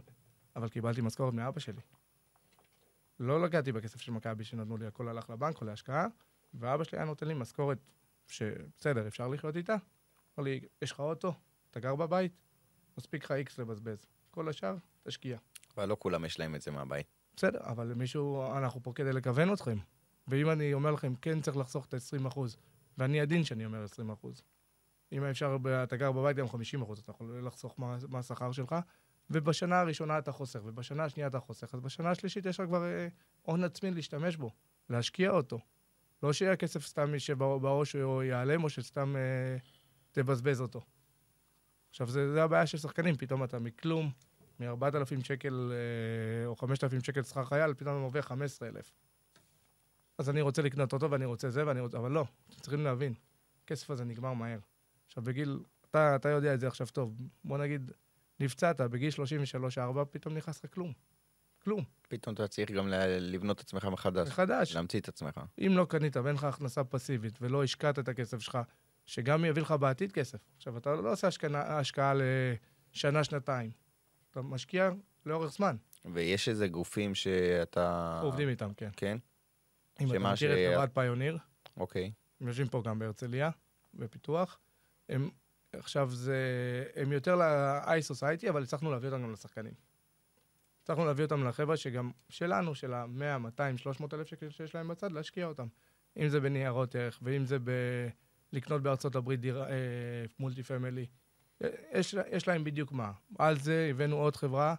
אבל 0.55 0.69
קיבלתי 0.69 1.01
משכורת 1.01 1.33
מאבא 1.33 1.59
שלי. 1.59 1.81
לא 3.19 3.41
לגעתי 3.41 3.71
בכסף 3.71 4.01
של 4.01 4.11
מכבי 4.11 4.43
שנתנו 4.43 4.77
לי, 4.77 4.85
הכל 4.85 5.07
הלך 5.07 5.29
לבנק 5.29 5.61
או 5.61 5.65
להשקעה, 5.65 6.07
ואבא 6.53 6.83
שלי 6.83 6.97
היה 6.97 7.05
נותן 7.05 7.27
לי 7.27 7.33
משכורת 7.33 7.77
שבסדר, 8.27 9.07
אפשר 9.07 9.27
לחיות 9.27 9.57
איתה. 9.57 9.75
אמר 10.39 10.45
לי, 10.45 10.59
יש 10.81 10.91
לך 10.91 10.99
אוטו, 10.99 11.33
אתה 11.71 11.79
גר 11.79 11.95
בבית, 11.95 12.31
מספיק 12.97 13.23
לך 13.23 13.31
איקס 13.31 13.59
לבזבז. 13.59 14.05
כל 14.31 14.49
השאר, 14.49 14.75
תשקיע. 15.03 15.37
אבל 15.75 15.89
לא 15.89 15.97
כולם 15.99 16.25
יש 16.25 16.39
להם 16.39 16.55
את 16.55 16.61
זה 16.61 16.71
מהבית. 16.71 17.05
בסדר, 17.35 17.59
אבל 17.63 17.93
מישהו, 17.93 18.51
אנחנו 18.57 18.83
פה 18.83 18.91
כדי 18.95 19.13
לכוון 19.13 19.53
אתכם. 19.53 19.77
ואם 20.29 20.49
אני 20.49 20.73
אומר 20.73 20.91
לכם, 20.91 21.15
כן 21.15 21.41
צריך 21.41 21.57
לחסוך 21.57 21.85
את 21.85 21.93
ה-20%, 21.93 22.39
ואני 22.97 23.21
עדין 23.21 23.43
שאני 23.43 23.65
אומר 23.65 23.83
20 23.83 24.09
אחוז. 24.09 24.41
אם 25.11 25.23
אפשר, 25.23 25.57
אתה 25.83 25.95
גר 25.97 26.11
בבית 26.11 26.37
גם 26.37 26.47
50 26.47 26.81
אחוז, 26.81 26.99
אתה 26.99 27.11
יכול 27.11 27.47
לחסוך 27.47 27.79
מה- 27.79 27.97
מהשכר 28.07 28.51
שלך, 28.51 28.75
ובשנה 29.29 29.79
הראשונה 29.79 30.17
אתה 30.19 30.31
חוסך, 30.31 30.59
ובשנה 30.65 31.03
השנייה 31.03 31.27
אתה 31.27 31.39
חוסך, 31.39 31.73
אז 31.73 31.79
בשנה 31.79 32.11
השלישית 32.11 32.45
יש 32.45 32.59
לך 32.59 32.65
כבר 32.67 32.83
אה, 32.83 33.07
הון 33.41 33.63
עצמי 33.63 33.91
להשתמש 33.91 34.35
בו, 34.35 34.51
להשקיע 34.89 35.31
אותו. 35.31 35.59
לא 36.23 36.33
שיהיה 36.33 36.51
הכסף 36.51 36.85
סתם 36.85 37.11
מי 37.11 37.19
שבראש 37.19 37.95
או 37.95 38.23
ייעלם, 38.23 38.63
או 38.63 38.69
שסתם 38.69 39.15
אה, 39.15 39.57
תבזבז 40.11 40.61
אותו. 40.61 40.81
עכשיו, 41.89 42.09
זה 42.09 42.43
הבעיה 42.43 42.65
של 42.67 42.77
שחקנים, 42.77 43.15
פתאום 43.17 43.43
אתה 43.43 43.59
מכלום, 43.59 44.11
מ-4,000 44.59 45.23
שקל 45.23 45.71
אה, 45.71 46.47
או 46.47 46.55
5,000 46.55 47.03
שקל 47.03 47.23
שכר 47.23 47.45
חייל, 47.45 47.73
פתאום 47.73 47.95
אתה 47.95 48.01
מרוויח 48.01 48.25
15,000. 48.27 48.91
אז 50.19 50.29
אני 50.29 50.41
רוצה 50.41 50.61
לקנות 50.61 50.93
אותו 50.93 51.11
ואני 51.11 51.25
רוצה 51.25 51.49
זה 51.49 51.67
ואני 51.67 51.79
רוצה... 51.79 51.97
אבל 51.97 52.11
לא, 52.11 52.25
אתם 52.49 52.59
צריכים 52.59 52.83
להבין, 52.83 53.13
הכסף 53.63 53.91
הזה 53.91 54.05
נגמר 54.05 54.33
מהר. 54.33 54.59
עכשיו, 55.07 55.23
בגיל... 55.23 55.59
אתה, 55.89 56.15
אתה 56.15 56.29
יודע 56.29 56.53
את 56.53 56.59
זה 56.59 56.67
עכשיו 56.67 56.87
טוב. 56.87 57.15
בוא 57.43 57.57
נגיד, 57.57 57.91
נפצעת, 58.39 58.81
בגיל 58.81 59.11
33-4, 59.77 60.05
פתאום 60.11 60.33
נכנס 60.33 60.63
לך 60.63 60.73
כלום. 60.73 60.93
כלום. 61.63 61.83
פתאום 62.07 62.35
אתה 62.35 62.47
צריך 62.47 62.71
גם 62.71 62.87
לבנות 63.19 63.57
את 63.57 63.61
עצמך 63.61 63.85
מחדש. 63.85 64.27
מחדש. 64.27 64.75
להמציא 64.75 64.99
את 64.99 65.07
עצמך. 65.07 65.41
אם 65.59 65.73
לא 65.77 65.85
קנית 65.89 66.17
ואין 66.17 66.35
לך 66.35 66.43
הכנסה 66.43 66.83
פסיבית 66.83 67.37
ולא 67.41 67.63
השקעת 67.63 67.99
את 67.99 68.07
הכסף 68.07 68.39
שלך, 68.39 68.57
שגם 69.05 69.45
יביא 69.45 69.61
לך 69.61 69.71
בעתיד 69.71 70.11
כסף. 70.11 70.39
עכשיו, 70.57 70.77
אתה 70.77 70.95
לא 70.95 71.11
עושה 71.11 71.27
השקעה, 71.27 71.79
השקעה 71.79 72.13
לשנה, 72.93 73.23
שנתיים. 73.23 73.71
אתה 74.31 74.41
משקיע 74.41 74.89
לאורך 75.25 75.51
זמן. 75.51 75.75
ויש 76.05 76.49
איזה 76.49 76.67
גופים 76.67 77.15
שאתה... 77.15 78.19
עובדים 78.23 78.49
איתם, 78.49 78.73
כן. 78.73 78.89
כן? 78.97 79.17
אם 80.01 80.09
אתה 80.09 80.19
מכיר 80.19 80.53
את 80.53 80.73
חברת 80.73 80.89
פיוניר, 80.93 81.37
אוקיי. 81.77 82.11
הם 82.41 82.47
יושבים 82.47 82.67
פה 82.67 82.81
גם 82.85 82.99
בהרצליה, 82.99 83.49
בפיתוח. 83.93 84.59
הם, 85.09 85.29
עכשיו 85.73 86.11
זה, 86.11 86.37
הם 86.95 87.11
יותר 87.11 87.35
ל-i 87.35 88.11
society, 88.11 88.49
אבל 88.49 88.63
הצלחנו 88.63 88.91
להביא 88.91 89.09
אותם 89.09 89.23
גם 89.23 89.31
לשחקנים. 89.31 89.73
הצלחנו 90.83 91.05
להביא 91.05 91.23
אותם 91.23 91.47
לחבר'ה 91.47 91.77
שגם 91.77 92.11
שלנו, 92.29 92.75
של 92.75 92.93
ה-100, 92.93 93.37
200, 93.37 93.77
300 93.77 94.13
אלף 94.13 94.27
שקל 94.27 94.49
שיש 94.49 94.75
להם 94.75 94.87
בצד, 94.87 95.11
להשקיע 95.11 95.45
אותם. 95.45 95.67
אם 96.17 96.27
זה 96.27 96.39
בניירות 96.39 96.95
ערך, 96.95 97.19
ואם 97.21 97.45
זה 97.45 97.59
ב... 97.59 97.71
לקנות 98.53 98.81
בארצות 98.81 99.15
הברית 99.15 99.39
דירה, 99.39 99.69
אה, 99.69 99.75
multi 100.39 100.63
family. 100.63 101.05
יש, 101.93 102.15
יש 102.31 102.47
להם 102.47 102.63
בדיוק 102.63 102.91
מה. 102.91 103.11
על 103.39 103.59
זה 103.59 103.87
הבאנו 103.89 104.15
עוד 104.15 104.35
חברה 104.35 104.75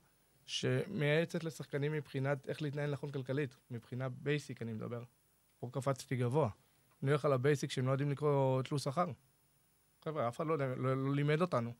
שמייעצת 0.47 1.45
לשחקנים 1.45 1.93
מבחינת 1.93 2.49
איך 2.49 2.63
להתנהל 2.63 2.91
נכון 2.91 3.11
כלכלית. 3.11 3.57
מבחינה 3.71 4.09
basic 4.09 4.63
אני 4.63 4.73
מדבר. 4.73 5.03
פה 5.61 5.69
קפצתי 5.73 6.17
גבוה. 6.17 6.49
אני 7.03 7.11
הולך 7.11 7.25
על 7.25 7.33
ה 7.33 7.39
basic 7.39 7.71
שהם 7.71 7.87
לא 7.87 7.93
יודעים 7.93 8.11
לקרוא 8.11 8.63
תלוש 8.63 8.85
שכר. 8.85 9.07
חבר'ה, 10.05 10.29
אף 10.29 10.37
אחד 10.37 10.47
לא, 10.47 10.53
יודע- 10.53 10.75
לא, 10.77 11.05
לא 11.05 11.15
לימד 11.15 11.41
אותנו. 11.41 11.73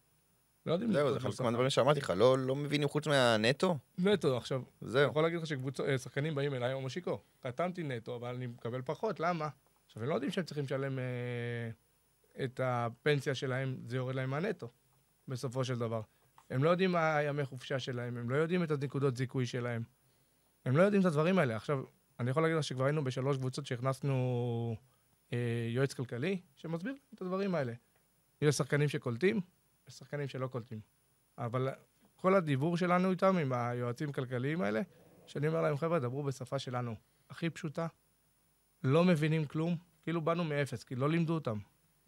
לא 0.67 0.73
יודעים 0.73 0.93
זהו, 0.93 1.01
לקרוא 1.01 1.13
זה 1.13 1.21
תלוש 1.21 1.37
חלק 1.37 1.45
מהדברים 1.45 1.71
שאמרתי 1.71 2.01
לך, 2.01 2.11
לא 2.17 2.39
לא 2.39 2.57
מבינים 2.57 2.89
חוץ 2.89 3.07
מהנטו? 3.07 3.79
נטו, 3.99 4.37
עכשיו, 4.37 4.63
אני 4.83 4.91
זהו. 4.91 5.11
יכול 5.11 5.23
להגיד 5.23 5.39
לך 5.41 5.47
ששחקנים 5.47 6.35
באים 6.35 6.55
אליי, 6.55 6.73
או 6.73 6.81
משיקו, 6.83 7.21
חתמתי 7.47 7.83
נטו, 7.83 8.17
אבל 8.17 8.35
אני 8.35 8.47
מקבל 8.47 8.83
פחות, 8.85 9.21
למה? 9.21 9.49
עכשיו, 9.87 10.03
הם 10.03 10.09
לא 10.09 10.15
יודעים 10.15 10.33
שהם 10.33 10.45
צריכים 10.45 10.65
לשלם 10.65 10.99
אה, 10.99 11.05
את 12.45 12.61
הפנסיה 12.65 13.35
שלהם, 13.35 13.77
זה 13.87 13.97
יורד 13.97 14.15
להם 14.15 14.31
מהנטו, 14.31 14.69
בסופו 15.29 15.65
של 15.65 15.79
דבר. 15.79 16.01
הם 16.51 16.65
לא 16.65 16.71
יודעים 16.71 16.93
מה 16.93 17.17
הימי 17.17 17.45
חופשה 17.45 17.79
שלהם, 17.79 18.17
הם 18.17 18.31
לא 18.31 18.37
יודעים 18.37 18.63
את 18.63 18.71
הנקודות 18.71 19.17
זיכוי 19.17 19.47
שלהם. 19.47 19.83
הם 20.65 20.77
לא 20.77 20.83
יודעים 20.83 21.01
את 21.01 21.07
הדברים 21.07 21.39
האלה. 21.39 21.57
עכשיו, 21.57 21.83
אני 22.21 22.31
יכול 22.31 22.43
להגיד 22.43 22.59
לך 22.59 22.65
שכבר 22.65 22.85
היינו 22.85 23.05
בשלוש 23.05 23.37
קבוצות 23.37 23.67
שהכנסנו 23.67 24.77
אה, 25.33 25.69
יועץ 25.71 25.95
כלכלי, 25.95 26.41
שמסביר 26.57 26.95
את 27.15 27.23
הדברים 27.23 27.55
האלה. 27.55 27.73
יש 28.43 28.55
שחקנים 28.55 28.89
שקולטים, 28.89 29.41
יש 29.89 29.95
שחקנים 29.95 30.29
שלא 30.29 30.47
קולטים. 30.47 30.81
אבל 31.39 31.69
כל 32.17 32.35
הדיבור 32.35 32.77
שלנו 32.77 33.11
איתם, 33.11 33.37
עם 33.37 33.53
היועצים 33.53 34.11
הכלכליים 34.11 34.63
האלה, 34.63 34.81
שאני 35.27 35.49
אומר 35.49 35.63
להם, 35.63 35.77
חבר'ה, 35.77 35.99
דברו 35.99 36.23
בשפה 36.23 36.59
שלנו 36.59 36.95
הכי 37.31 37.51
פשוטה, 37.51 37.87
לא 38.85 39.05
מבינים 39.05 39.45
כלום, 39.45 39.77
כאילו 40.03 40.21
באנו 40.21 40.45
מאפס, 40.45 40.85
כי 40.85 40.95
לא 40.95 41.11
לימדו 41.11 41.35
אותם. 41.35 41.59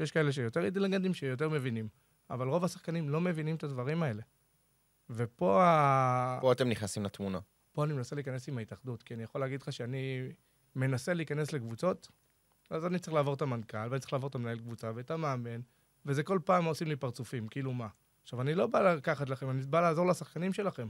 יש 0.00 0.10
כאלה 0.10 0.32
שיותר 0.32 0.64
אינטליגנטים, 0.64 1.14
שיותר 1.14 1.48
מבינים, 1.48 1.88
אבל 2.30 2.48
רוב 2.48 2.64
השחקנים 2.64 3.08
לא 3.08 3.20
מבינים 3.20 3.56
את 3.56 3.64
הדברים 3.64 4.02
האלה. 4.02 4.22
ופה 5.10 5.64
ה... 5.64 6.38
פה 6.40 6.52
אתם 6.52 6.68
נכנסים 6.68 7.04
לתמונה. 7.04 7.38
פה 7.72 7.84
אני 7.84 7.92
מנסה 7.92 8.16
להיכנס 8.16 8.48
עם 8.48 8.58
ההתאחדות, 8.58 9.02
כי 9.02 9.14
אני 9.14 9.22
יכול 9.22 9.40
להגיד 9.40 9.62
לך 9.62 9.72
שאני 9.72 10.32
מנסה 10.76 11.14
להיכנס 11.14 11.52
לקבוצות, 11.52 12.08
אז 12.70 12.86
אני 12.86 12.98
צריך 12.98 13.14
לעבור 13.14 13.34
את 13.34 13.42
המנכ"ל, 13.42 13.88
ואני 13.90 14.00
צריך 14.00 14.12
לעבור 14.12 14.28
את 14.28 14.34
המנהל 14.34 14.58
קבוצה 14.58 14.90
ואת 14.94 15.10
המאמן, 15.10 15.60
וזה 16.06 16.22
כל 16.22 16.38
פעם 16.44 16.64
עושים 16.64 16.88
לי 16.88 16.96
פרצופים, 16.96 17.48
כאילו 17.48 17.72
מה. 17.72 17.88
עכשיו, 18.22 18.40
אני 18.40 18.54
לא 18.54 18.66
בא 18.66 18.92
לקחת 18.92 19.28
לכם, 19.28 19.50
אני 19.50 19.62
בא 19.62 19.80
לעזור 19.80 20.06
לשחקנים 20.06 20.52
שלכם. 20.52 20.88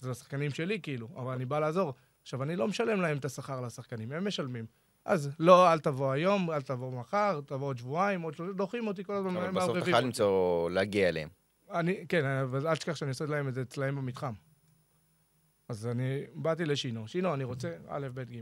זה 0.00 0.10
לשחקנים 0.10 0.50
שלי, 0.50 0.80
כאילו, 0.80 1.08
אבל 1.16 1.32
אני 1.32 1.44
בא 1.44 1.58
לעזור. 1.58 1.94
עכשיו, 2.22 2.42
אני 2.42 2.56
לא 2.56 2.68
משלם 2.68 3.00
להם 3.00 3.16
את 3.16 3.24
השכר 3.24 3.60
לשחקנים, 3.60 4.12
הם 4.12 4.26
משלמים. 4.26 4.66
אז 5.04 5.30
לא, 5.38 5.72
אל 5.72 5.78
תבוא 5.78 6.12
היום, 6.12 6.50
אל 6.50 6.62
תבוא 6.62 7.00
מחר, 7.00 7.40
תבוא 7.46 7.66
עוד 7.66 7.78
שבועיים, 7.78 8.22
עוד 8.22 8.34
שלושה, 8.34 8.52
דוחים 8.52 8.86
אותי 8.86 9.04
כל 9.04 9.14
הזמן, 9.14 9.36
אבל 9.36 9.50
בסוף 9.50 9.76
אתה 9.76 9.84
חייב. 9.84 9.96
למצוא, 9.96 10.70
להגיע 10.70 11.08
אליהם. 11.08 11.28
אני, 11.70 12.06
כן, 12.08 12.24
אבל 12.24 12.66
אל 12.66 12.76
תשכח 12.76 12.96
שאני 12.96 13.08
עושה 13.08 13.26
להם 13.26 13.48
את 13.48 13.54
זה 13.54 13.62
אצלהם 13.62 13.96
במתחם. 13.96 14.32
אז 15.68 15.86
אני 15.86 16.24
באתי 16.34 16.64
לשינו. 16.64 17.08
שינו, 17.08 17.34
אני 17.34 17.44
רוצה 17.44 17.76
א', 17.88 18.08
ב', 18.14 18.20
ג'. 18.20 18.40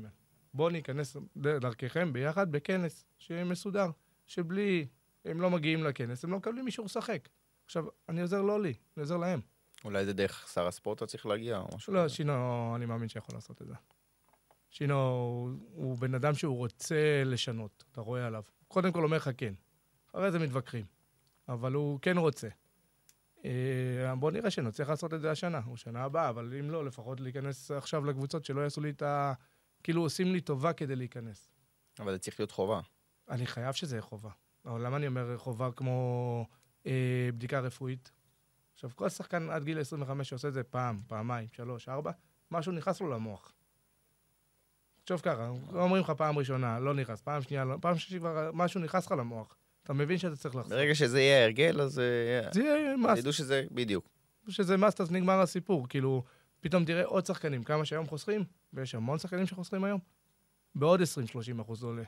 בואו 0.54 0.70
ניכנס 0.70 1.16
דרככם 1.36 2.12
ביחד 2.12 2.52
בכנס 2.52 3.04
שיהיה 3.18 3.44
מסודר, 3.44 3.90
שבלי, 4.26 4.86
הם 5.24 5.40
לא 5.40 5.50
מגיעים 5.50 5.84
לכנס, 5.84 6.24
הם 6.24 6.30
לא 6.30 6.36
מקבלים 6.36 6.66
אישור 6.66 6.84
לשחק. 6.84 7.28
עכשיו, 7.64 7.84
אני 8.08 8.20
עוזר 8.20 8.42
לא 8.42 8.62
לי, 8.62 8.68
אני 8.68 9.00
עוזר 9.00 9.16
להם. 9.16 9.40
אולי 9.84 10.04
זה 10.04 10.12
דרך 10.12 10.48
שר 10.48 10.66
הספורט 10.66 10.98
אתה 10.98 11.06
צריך 11.06 11.26
להגיע, 11.26 11.58
או 11.58 11.76
משהו 11.76 11.92
לא, 11.92 12.04
כזה. 12.04 12.08
שינו, 12.08 12.72
אני 12.76 12.86
מאמין 12.86 13.08
שיכול 13.08 13.34
לעשות 13.34 13.62
את 13.62 13.66
זה. 13.66 13.74
שינו 14.70 14.94
הוא, 14.94 15.50
הוא 15.72 15.98
בן 15.98 16.14
אדם 16.14 16.34
שהוא 16.34 16.56
רוצה 16.56 17.22
לשנות, 17.24 17.84
אתה 17.92 18.00
רואה 18.00 18.26
עליו. 18.26 18.42
קודם 18.68 18.92
כל 18.92 19.04
אומר 19.04 19.16
לך 19.16 19.30
כן, 19.36 19.54
אחרי 20.12 20.30
זה 20.30 20.38
מתווכחים, 20.38 20.86
אבל 21.48 21.72
הוא 21.72 21.98
כן 22.02 22.18
רוצה. 22.18 22.48
אה, 23.46 24.14
בוא 24.14 24.30
נראה 24.30 24.50
שנצליח 24.50 24.88
לעשות 24.88 25.14
את 25.14 25.20
זה 25.20 25.30
השנה, 25.30 25.60
או 25.66 25.76
שנה 25.76 26.04
הבאה, 26.04 26.28
אבל 26.28 26.54
אם 26.60 26.70
לא, 26.70 26.84
לפחות 26.84 27.20
להיכנס 27.20 27.70
עכשיו 27.70 28.04
לקבוצות 28.04 28.44
שלא 28.44 28.60
יעשו 28.60 28.80
לי 28.80 28.90
את 28.90 29.02
ה... 29.02 29.32
כאילו 29.82 30.02
עושים 30.02 30.32
לי 30.32 30.40
טובה 30.40 30.72
כדי 30.72 30.96
להיכנס. 30.96 31.50
אבל 31.98 32.12
זה 32.12 32.18
צריך 32.18 32.40
להיות 32.40 32.50
חובה. 32.50 32.80
אני 33.30 33.46
חייב 33.46 33.72
שזה 33.72 33.96
יהיה 33.96 34.02
חובה. 34.02 34.30
אבל 34.64 34.86
למה 34.86 34.96
אני 34.96 35.06
אומר 35.06 35.38
חובה 35.38 35.72
כמו 35.72 36.46
אה, 36.86 37.28
בדיקה 37.34 37.60
רפואית? 37.60 38.12
עכשיו, 38.74 38.90
כל 38.94 39.08
שחקן 39.08 39.50
עד 39.50 39.64
גיל 39.64 39.80
25 39.80 40.28
שעושה 40.28 40.48
את 40.48 40.52
זה 40.52 40.62
פעם, 40.62 41.00
פעמיים, 41.06 41.48
שלוש, 41.48 41.88
ארבע, 41.88 42.10
משהו 42.50 42.72
נכנס 42.72 43.00
לו 43.00 43.10
למוח. 43.10 43.52
תחשוב 45.04 45.20
ככה, 45.20 45.48
אומרים 45.74 46.02
לך 46.02 46.10
פעם 46.10 46.38
ראשונה, 46.38 46.80
לא 46.80 46.94
נכנס, 46.94 47.20
פעם 47.20 47.42
שנייה, 47.42 47.64
לא, 47.64 47.76
פעם 47.80 47.98
שלישית 47.98 48.20
כבר 48.20 48.50
משהו 48.54 48.80
נכנס 48.80 49.06
לך 49.06 49.12
למוח. 49.12 49.56
אתה 49.86 49.94
מבין 49.94 50.18
שאתה 50.18 50.36
צריך 50.36 50.54
לחזור. 50.54 50.76
ברגע 50.76 50.94
שזה 50.94 51.20
יהיה 51.20 51.44
הרגל, 51.44 51.80
אז 51.80 51.98
אה, 51.98 52.52
זה 52.52 52.62
יהיה 52.62 52.96
מס, 52.96 53.20
תדעו 53.20 53.32
שזה, 53.32 53.64
בדיוק. 53.70 54.08
שזה 54.48 54.76
מס, 54.76 55.00
אז 55.00 55.12
נגמר 55.12 55.40
הסיפור. 55.40 55.88
כאילו, 55.88 56.24
פתאום 56.60 56.84
תראה 56.84 57.04
עוד 57.04 57.26
שחקנים, 57.26 57.62
כמה 57.62 57.84
שהיום 57.84 58.06
חוסכים, 58.06 58.44
ויש 58.72 58.94
המון 58.94 59.18
שחקנים 59.18 59.46
שחוסכים 59.46 59.84
היום, 59.84 60.00
בעוד 60.74 61.00
20-30 61.00 61.62
אחוז 61.62 61.82
עולה. 61.82 62.02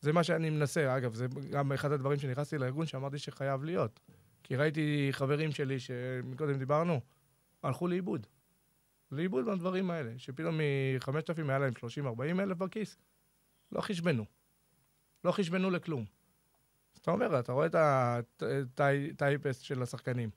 זה 0.00 0.12
מה 0.12 0.24
שאני 0.24 0.50
מנסה. 0.50 0.96
אגב, 0.96 1.14
זה 1.14 1.26
גם 1.50 1.72
אחד 1.72 1.92
הדברים 1.92 2.18
שנכנסתי 2.18 2.58
לארגון, 2.58 2.86
שאמרתי 2.86 3.18
שחייב 3.18 3.64
להיות. 3.64 4.00
כי 4.42 4.56
ראיתי 4.56 5.08
חברים 5.12 5.52
שלי, 5.52 5.80
שמקודם 5.80 6.58
דיברנו, 6.58 7.00
הלכו 7.62 7.88
לאיבוד. 7.88 8.26
לאיבוד 9.12 9.44
מהדברים 9.44 9.90
האלה, 9.90 10.12
שפתאום 10.16 10.58
מ-5,000 10.58 11.48
היה 11.48 11.58
להם 11.58 11.72
30-40 12.38 12.40
אלף 12.40 12.58
בכיס, 12.58 12.96
לא 13.72 13.80
חשבנו. 13.80 14.24
לא 15.24 15.32
חשבנו 15.32 15.70
לכלום. 15.70 16.21
אתה 17.02 17.10
אומר, 17.10 17.38
אתה 17.38 17.52
רואה 17.52 17.66
את 17.66 18.80
הטייפסט 18.80 19.62
של 19.62 19.82
השחקנים. 19.82 20.30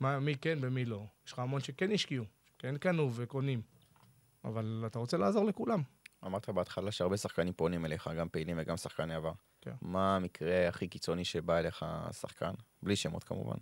מה, 0.00 0.20
מי 0.20 0.36
כן 0.36 0.58
ומי 0.60 0.84
לא. 0.84 1.06
יש 1.26 1.32
לך 1.32 1.38
המון 1.38 1.60
שכן 1.60 1.92
השקיעו, 1.92 2.24
שכן 2.46 2.78
קנו 2.78 3.14
וקונים, 3.14 3.62
אבל 4.44 4.84
אתה 4.86 4.98
רוצה 4.98 5.16
לעזור 5.16 5.44
לכולם. 5.44 5.82
אמרת 6.24 6.48
בהתחלה 6.48 6.92
שהרבה 6.92 7.16
שחקנים 7.16 7.52
פונים 7.52 7.84
אליך, 7.84 8.10
גם 8.18 8.28
פעילים 8.28 8.56
וגם 8.60 8.76
שחקני 8.76 9.14
עבר. 9.14 9.32
כן. 9.60 9.74
מה 9.82 10.16
המקרה 10.16 10.68
הכי 10.68 10.88
קיצוני 10.88 11.24
שבא 11.24 11.58
אליך 11.58 11.84
שחקן? 12.12 12.52
בלי 12.82 12.96
שמות 12.96 13.24
כמובן. 13.24 13.56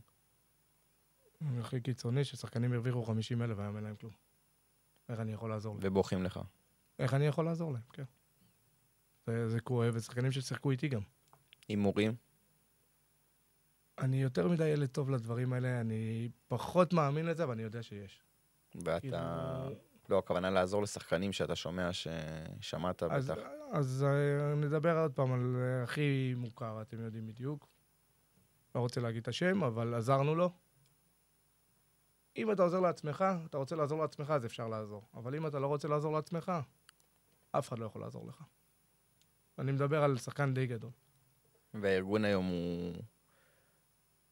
הכי 1.60 1.80
קיצוני, 1.80 2.24
ששחקנים 2.24 2.72
הרוויחו 2.72 3.02
50 3.02 3.42
אלף 3.42 3.58
והיום 3.58 3.76
אין 3.76 3.84
להם 3.84 3.96
כלום. 3.96 4.12
איך 5.08 5.20
אני 5.20 5.32
יכול 5.32 5.50
לעזור 5.50 5.74
להם? 5.74 5.82
ובוכים 5.86 6.22
לך. 6.22 6.40
איך 6.98 7.14
אני 7.14 7.26
יכול 7.26 7.44
לעזור 7.44 7.72
להם, 7.72 7.82
כן. 7.92 8.04
זה, 9.26 9.48
זה 9.48 9.60
כואב, 9.60 9.94
ושחקנים 9.96 10.32
ששיחקו 10.32 10.70
איתי 10.70 10.88
גם. 10.88 11.02
הימורים? 11.68 12.14
אני 13.98 14.22
יותר 14.22 14.48
מדי 14.48 14.68
ילד 14.68 14.88
טוב 14.88 15.10
לדברים 15.10 15.52
האלה, 15.52 15.80
אני 15.80 16.28
פחות 16.48 16.92
מאמין 16.92 17.26
לזה, 17.26 17.44
אבל 17.44 17.52
אני 17.52 17.62
יודע 17.62 17.82
שיש. 17.82 18.22
כאילו, 18.70 18.84
ואתה... 18.86 19.68
לא, 20.08 20.18
הכוונה 20.18 20.50
לעזור 20.50 20.82
לשחקנים 20.82 21.32
שאתה 21.32 21.56
שומע 21.56 21.90
ששמעת 21.92 23.02
אז, 23.02 23.30
בטח. 23.30 23.40
אז 23.72 24.04
אה, 24.08 24.54
נדבר 24.54 24.98
עוד 24.98 25.12
פעם 25.12 25.32
על 25.32 25.56
אה, 25.56 25.82
הכי 25.82 26.34
מוכר, 26.36 26.82
אתם 26.82 27.00
יודעים 27.00 27.26
בדיוק. 27.26 27.68
לא 28.74 28.80
רוצה 28.80 29.00
להגיד 29.00 29.22
את 29.22 29.28
השם, 29.28 29.64
אבל 29.64 29.94
עזרנו 29.94 30.34
לו. 30.34 30.50
אם 32.36 32.52
אתה 32.52 32.62
עוזר 32.62 32.80
לעצמך, 32.80 33.24
אתה 33.46 33.58
רוצה 33.58 33.76
לעזור 33.76 34.00
לעצמך, 34.00 34.30
אז 34.30 34.44
אפשר 34.44 34.68
לעזור. 34.68 35.02
אבל 35.14 35.34
אם 35.34 35.46
אתה 35.46 35.58
לא 35.58 35.66
רוצה 35.66 35.88
לעזור 35.88 36.12
לעצמך, 36.12 36.52
אף 37.52 37.68
אחד 37.68 37.78
לא 37.78 37.86
יכול 37.86 38.02
לעזור 38.02 38.26
לך. 38.26 38.42
אני 39.58 39.72
מדבר 39.72 40.04
על 40.04 40.18
שחקן 40.18 40.54
די 40.54 40.66
גדול. 40.66 40.90
והארגון 41.74 42.24
היום 42.24 42.46
הוא... 42.46 42.94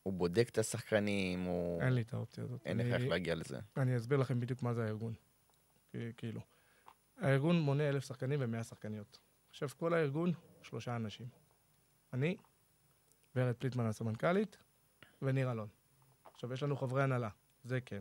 הוא 0.03 0.13
בודק 0.13 0.49
את 0.49 0.59
השחקנים, 0.59 1.45
הוא... 1.45 1.83
אין 1.83 1.93
לי 1.93 2.03
את 2.03 2.15
האופציה 2.15 2.45
הזאת. 2.45 2.67
אין 2.67 2.79
לך 2.79 2.95
איך 2.95 3.03
להגיע 3.03 3.35
לזה. 3.35 3.59
אני 3.77 3.97
אסביר 3.97 4.19
לכם 4.19 4.41
בדיוק 4.41 4.63
מה 4.63 4.75
זה 4.75 4.85
הארגון. 4.85 5.15
כאילו. 6.17 6.41
הארגון 7.19 7.61
מונה 7.61 7.89
אלף 7.89 8.05
שחקנים 8.05 8.39
ומאה 8.43 8.65
שחקניות. 8.65 9.19
עכשיו, 9.51 9.69
כל 9.69 9.95
הארגון, 9.95 10.33
שלושה 10.63 10.97
אנשים. 10.97 11.27
אני, 12.13 12.37
ורד 13.37 13.55
פליטמן 13.55 13.87
הסמנכ"לית, 13.87 14.59
וניר 15.23 15.53
אלון. 15.53 15.69
עכשיו, 16.25 16.53
יש 16.53 16.63
לנו 16.63 16.77
חברי 16.77 17.03
הנהלה, 17.03 17.29
זה 17.65 17.81
כן. 17.81 18.01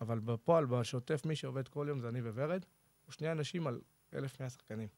אבל 0.00 0.18
בפועל, 0.18 0.66
בשוטף, 0.66 1.26
מי 1.26 1.36
שעובד 1.36 1.68
כל 1.68 1.86
יום 1.88 2.00
זה 2.00 2.08
אני 2.08 2.20
וורד, 2.20 2.64
הוא 3.06 3.12
שני 3.12 3.32
אנשים 3.32 3.66
על 3.66 3.80
אלף 4.14 4.40
מאה 4.40 4.50
שחקנים. 4.50 4.88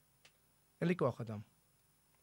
אין 0.81 0.88
לי 0.88 0.97
כוח 0.97 1.21
אדם. 1.21 1.41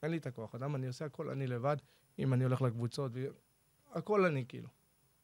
אין 0.04 0.12
לי 0.12 0.18
את 0.18 0.28
הכוח 0.28 0.56
אדם, 0.56 0.76
אני 0.76 0.88
עושה 0.88 1.06
הכל 1.06 1.30
אני 1.30 1.48
לבד, 1.48 1.78
אם 2.20 2.34
אני 2.34 2.44
הולך 2.44 2.62
לקבוצות, 2.62 3.12
ו... 3.16 3.28
הכל 3.94 4.26
אני 4.26 4.46
כאילו. 4.48 4.70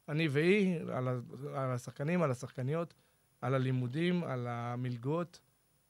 אני 0.08 0.28
והיא, 0.28 0.80
על. 0.80 1.08
על 1.54 1.70
השחקנים, 1.70 2.22
על 2.22 2.30
השחקניות, 2.30 2.94
על 3.40 3.54
הלימודים, 3.54 4.24
על 4.24 4.46
המלגות, 4.46 5.40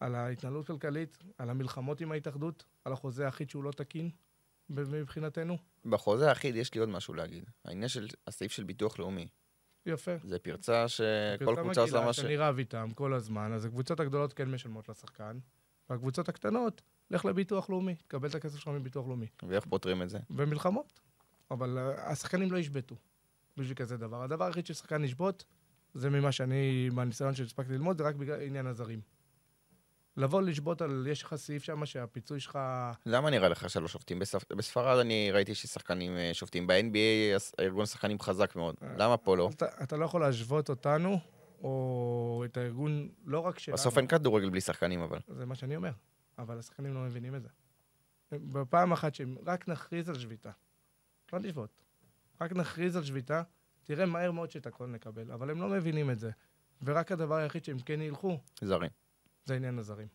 על 0.00 0.14
ההתנהלות 0.14 0.66
כלכלית, 0.66 1.18
על 1.38 1.50
המלחמות 1.50 2.00
עם 2.00 2.12
ההתאחדות, 2.12 2.64
על 2.84 2.92
החוזה 2.92 3.24
האחיד 3.24 3.50
שהוא 3.50 3.64
לא 3.64 3.70
תקין 3.70 4.10
מבחינתנו. 4.68 5.58
בחוזה 5.84 6.28
האחיד 6.28 6.56
יש 6.56 6.74
לי 6.74 6.80
עוד 6.80 6.88
משהו 6.88 7.14
להגיד. 7.14 7.44
העניין 7.64 7.88
של 7.88 8.08
הסעיף 8.26 8.52
של 8.52 8.64
ביטוח 8.64 8.98
לאומי. 8.98 9.28
יפה. 9.86 10.12
זה 10.24 10.38
פרצה 10.38 10.88
שכל 10.88 11.44
פרצה 11.44 11.62
קבוצה 11.62 11.80
עושה 11.80 11.82
מגעילה 11.82 12.06
מה 12.06 12.12
ש... 12.12 12.16
שאני 12.16 12.36
רב 12.36 12.58
איתם 12.58 12.88
כל 12.94 13.14
הזמן, 13.14 13.52
אז 13.52 13.64
הקבוצות 13.64 14.00
הגדולות 14.00 14.32
כן 14.32 14.50
משלמות 14.50 14.88
לשחקן, 14.88 15.38
והקבוצות 15.90 16.28
הקטנות, 16.28 16.82
לך 17.14 17.24
לביטוח 17.24 17.70
לאומי, 17.70 17.94
תקבל 17.94 18.28
את 18.28 18.34
הכסף 18.34 18.58
שלך 18.58 18.68
מביטוח 18.68 19.06
לאומי. 19.06 19.26
ואיך 19.42 19.64
פותרים 19.66 20.02
את 20.02 20.10
זה? 20.10 20.18
במלחמות. 20.30 21.00
אבל 21.50 21.78
uh, 21.78 22.00
השחקנים 22.00 22.52
לא 22.52 22.58
ישבתו 22.58 22.96
בשביל 23.56 23.74
כזה 23.74 23.96
דבר. 23.96 24.22
הדבר 24.22 24.44
היחיד 24.44 24.66
ששחקן 24.66 25.04
ישבות, 25.04 25.44
זה 25.94 26.10
ממה 26.10 26.32
שאני, 26.32 26.88
מהניסיון 26.92 27.34
שהספקתי 27.34 27.72
ללמוד, 27.72 27.98
זה 27.98 28.04
רק 28.04 28.14
בגלל 28.14 28.40
עניין 28.40 28.66
הזרים. 28.66 29.00
לבוא 30.16 30.42
לשבות 30.42 30.82
על, 30.82 31.06
יש 31.10 31.22
לך 31.22 31.34
סעיף 31.34 31.62
שם 31.62 31.86
שהפיצוי 31.86 32.40
שלך... 32.40 32.58
למה 33.06 33.30
נראה 33.30 33.48
לך 33.48 33.70
שלא 33.70 33.88
שופטים? 33.88 34.18
בספ... 34.18 34.52
בספרד 34.52 34.98
אני 34.98 35.30
ראיתי 35.32 35.54
ששחקנים 35.54 36.16
אה, 36.16 36.30
שופטים. 36.32 36.66
ב-NBA 36.66 37.60
ארגון 37.60 37.86
שחקנים 37.86 38.20
חזק 38.20 38.56
מאוד. 38.56 38.74
אה, 38.82 38.88
למה 38.96 39.16
פה 39.16 39.36
לא? 39.36 39.50
אתה, 39.56 39.66
אתה 39.82 39.96
לא 39.96 40.04
יכול 40.04 40.20
להשוות 40.20 40.68
אותנו, 40.68 41.18
או 41.62 42.42
את 42.44 42.56
הארגון, 42.56 43.08
לא 43.24 43.40
רק 43.40 43.58
שלנו. 43.58 43.76
בסוף 43.76 43.98
אין 43.98 44.06
כדורגל 44.06 44.50
בלי 44.50 44.60
שחקנים, 44.60 45.00
אבל. 45.00 45.18
זה 45.28 45.46
מה 45.46 45.54
שאני 45.54 45.76
אומר. 45.76 45.90
אבל 46.42 46.58
השחקנים 46.58 46.94
לא 46.94 47.00
מבינים 47.00 47.34
את 47.34 47.42
זה. 47.42 47.48
בפעם 48.32 48.92
אחת 48.92 49.14
שהם 49.14 49.36
רק 49.46 49.68
נכריז 49.68 50.08
על 50.08 50.18
שביתה, 50.18 50.50
לא 51.32 51.38
נשבות, 51.38 51.82
רק 52.40 52.52
נכריז 52.52 52.96
על 52.96 53.04
שביתה, 53.04 53.42
תראה 53.84 54.06
מהר 54.06 54.32
מאוד 54.32 54.50
שאת 54.50 54.66
הכל 54.66 54.86
נקבל. 54.86 55.32
אבל 55.32 55.50
הם 55.50 55.60
לא 55.60 55.68
מבינים 55.68 56.10
את 56.10 56.18
זה. 56.18 56.30
ורק 56.84 57.12
הדבר 57.12 57.34
היחיד 57.34 57.64
שהם 57.64 57.78
כן 57.78 58.00
ילכו, 58.00 58.38
זרים. 58.60 58.90
זה 59.44 59.56
עניין 59.56 59.78
הזרים. 59.78 60.08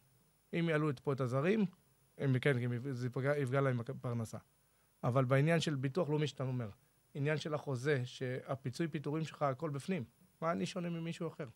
אם 0.53 0.69
יעלו 0.69 0.89
את 0.89 0.99
פה 0.99 1.13
את 1.13 1.21
הזרים, 1.21 1.65
הם 2.17 2.39
כן, 2.39 2.57
זה 2.91 3.07
יפגע, 3.07 3.37
יפגע 3.37 3.61
להם 3.61 3.77
בפרנסה. 3.77 4.37
אבל 5.03 5.25
בעניין 5.25 5.59
של 5.59 5.75
ביטוח 5.75 6.09
לאומי 6.09 6.27
שאתה 6.27 6.43
אומר, 6.43 6.69
עניין 7.13 7.37
של 7.37 7.53
החוזה, 7.53 8.05
שהפיצוי 8.05 8.87
פיטורים 8.87 9.23
שלך, 9.23 9.41
הכל 9.41 9.69
בפנים. 9.69 10.03
מה 10.41 10.51
אני 10.51 10.65
שונה 10.65 10.89
ממישהו 10.89 11.27
אחר? 11.27 11.47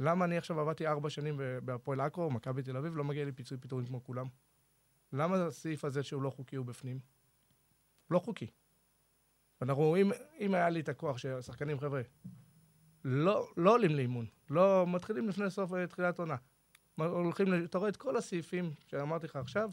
למה 0.00 0.24
אני 0.24 0.38
עכשיו 0.38 0.60
עבדתי 0.60 0.86
ארבע 0.86 1.10
שנים 1.10 1.40
בהפועל 1.64 2.00
עכו, 2.00 2.30
מכבי 2.30 2.62
תל 2.62 2.76
אביב, 2.76 2.96
לא 2.96 3.04
מגיע 3.04 3.24
לי 3.24 3.32
פיצוי 3.32 3.58
פיטורים 3.58 3.86
כמו 3.86 4.04
כולם? 4.04 4.26
למה 5.12 5.46
הסעיף 5.46 5.84
הזה 5.84 6.02
שהוא 6.02 6.22
לא 6.22 6.30
חוקי 6.30 6.56
הוא 6.56 6.66
בפנים? 6.66 6.98
לא 8.10 8.18
חוקי. 8.18 8.46
אנחנו, 9.62 9.96
אם, 9.96 10.10
אם 10.40 10.54
היה 10.54 10.70
לי 10.70 10.80
את 10.80 10.88
הכוח 10.88 11.18
שהשחקנים, 11.18 11.80
חבר'ה, 11.80 12.02
לא, 13.04 13.48
לא 13.56 13.74
עולים 13.74 13.96
לאימון, 13.96 14.26
לא 14.50 14.84
מתחילים 14.88 15.28
לפני 15.28 15.50
סוף 15.50 15.74
אה, 15.74 15.86
תחילת 15.86 16.18
עונה. 16.18 16.36
הולכים, 16.96 17.64
אתה 17.64 17.78
רואה 17.78 17.88
את 17.88 17.96
כל 17.96 18.16
הסעיפים 18.16 18.70
שאמרתי 18.86 19.26
לך 19.26 19.36
עכשיו, 19.36 19.70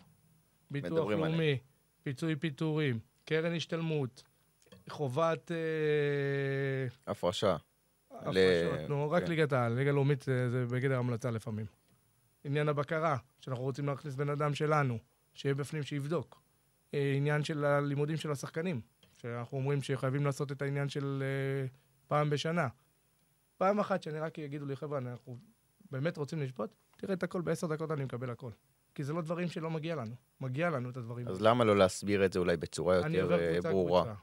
ביטוח 0.71 1.09
לאומי, 1.09 1.57
פיצוי 2.03 2.35
פיטורים, 2.35 2.99
קרן 3.25 3.55
השתלמות, 3.55 4.23
חובת... 4.89 5.51
אה, 5.51 7.11
הפרשה. 7.11 7.57
הפרשות, 8.21 8.89
נו, 8.89 9.11
רק 9.11 9.23
כן. 9.23 9.29
ליגת 9.29 9.53
העל, 9.53 9.73
ליגה 9.73 9.91
לאומית 9.91 10.21
זה, 10.21 10.49
זה 10.49 10.65
בגדר 10.65 10.99
המלצה 10.99 11.31
לפעמים. 11.31 11.65
עניין 12.43 12.69
הבקרה, 12.69 13.17
שאנחנו 13.39 13.63
רוצים 13.63 13.85
להכניס 13.85 14.15
בן 14.15 14.29
אדם 14.29 14.53
שלנו, 14.53 14.97
שיהיה 15.33 15.55
בפנים, 15.55 15.83
שיבדוק. 15.83 16.41
אה, 16.93 17.13
עניין 17.17 17.43
של 17.43 17.65
הלימודים 17.65 18.17
של 18.17 18.31
השחקנים, 18.31 18.81
שאנחנו 19.17 19.57
אומרים 19.57 19.81
שחייבים 19.81 20.25
לעשות 20.25 20.51
את 20.51 20.61
העניין 20.61 20.89
של 20.89 21.23
אה, 21.25 21.67
פעם 22.07 22.29
בשנה. 22.29 22.67
פעם 23.57 23.79
אחת 23.79 24.03
שאני 24.03 24.19
רק 24.19 24.37
יגידו 24.37 24.65
לי, 24.65 24.75
חבר'ה, 24.75 24.97
אנחנו 24.97 25.37
באמת 25.91 26.17
רוצים 26.17 26.39
לשפוט, 26.39 26.69
תראה 26.97 27.13
את 27.13 27.23
הכל 27.23 27.41
בעשר 27.41 27.67
דקות 27.67 27.91
אני 27.91 28.03
מקבל 28.03 28.29
הכל. 28.29 28.51
כי 28.95 29.03
זה 29.03 29.13
לא 29.13 29.21
דברים 29.21 29.47
שלא 29.47 29.69
מגיע 29.69 29.95
לנו. 29.95 30.15
מגיע 30.41 30.69
לנו 30.69 30.89
את 30.89 30.97
הדברים 30.97 31.27
אז 31.27 31.41
למה 31.41 31.63
לא 31.63 31.77
להסביר 31.77 32.25
את 32.25 32.33
זה 32.33 32.39
אולי 32.39 32.57
בצורה 32.57 32.95
יותר 32.95 33.33
אה, 33.33 33.61
ברורה? 33.61 34.13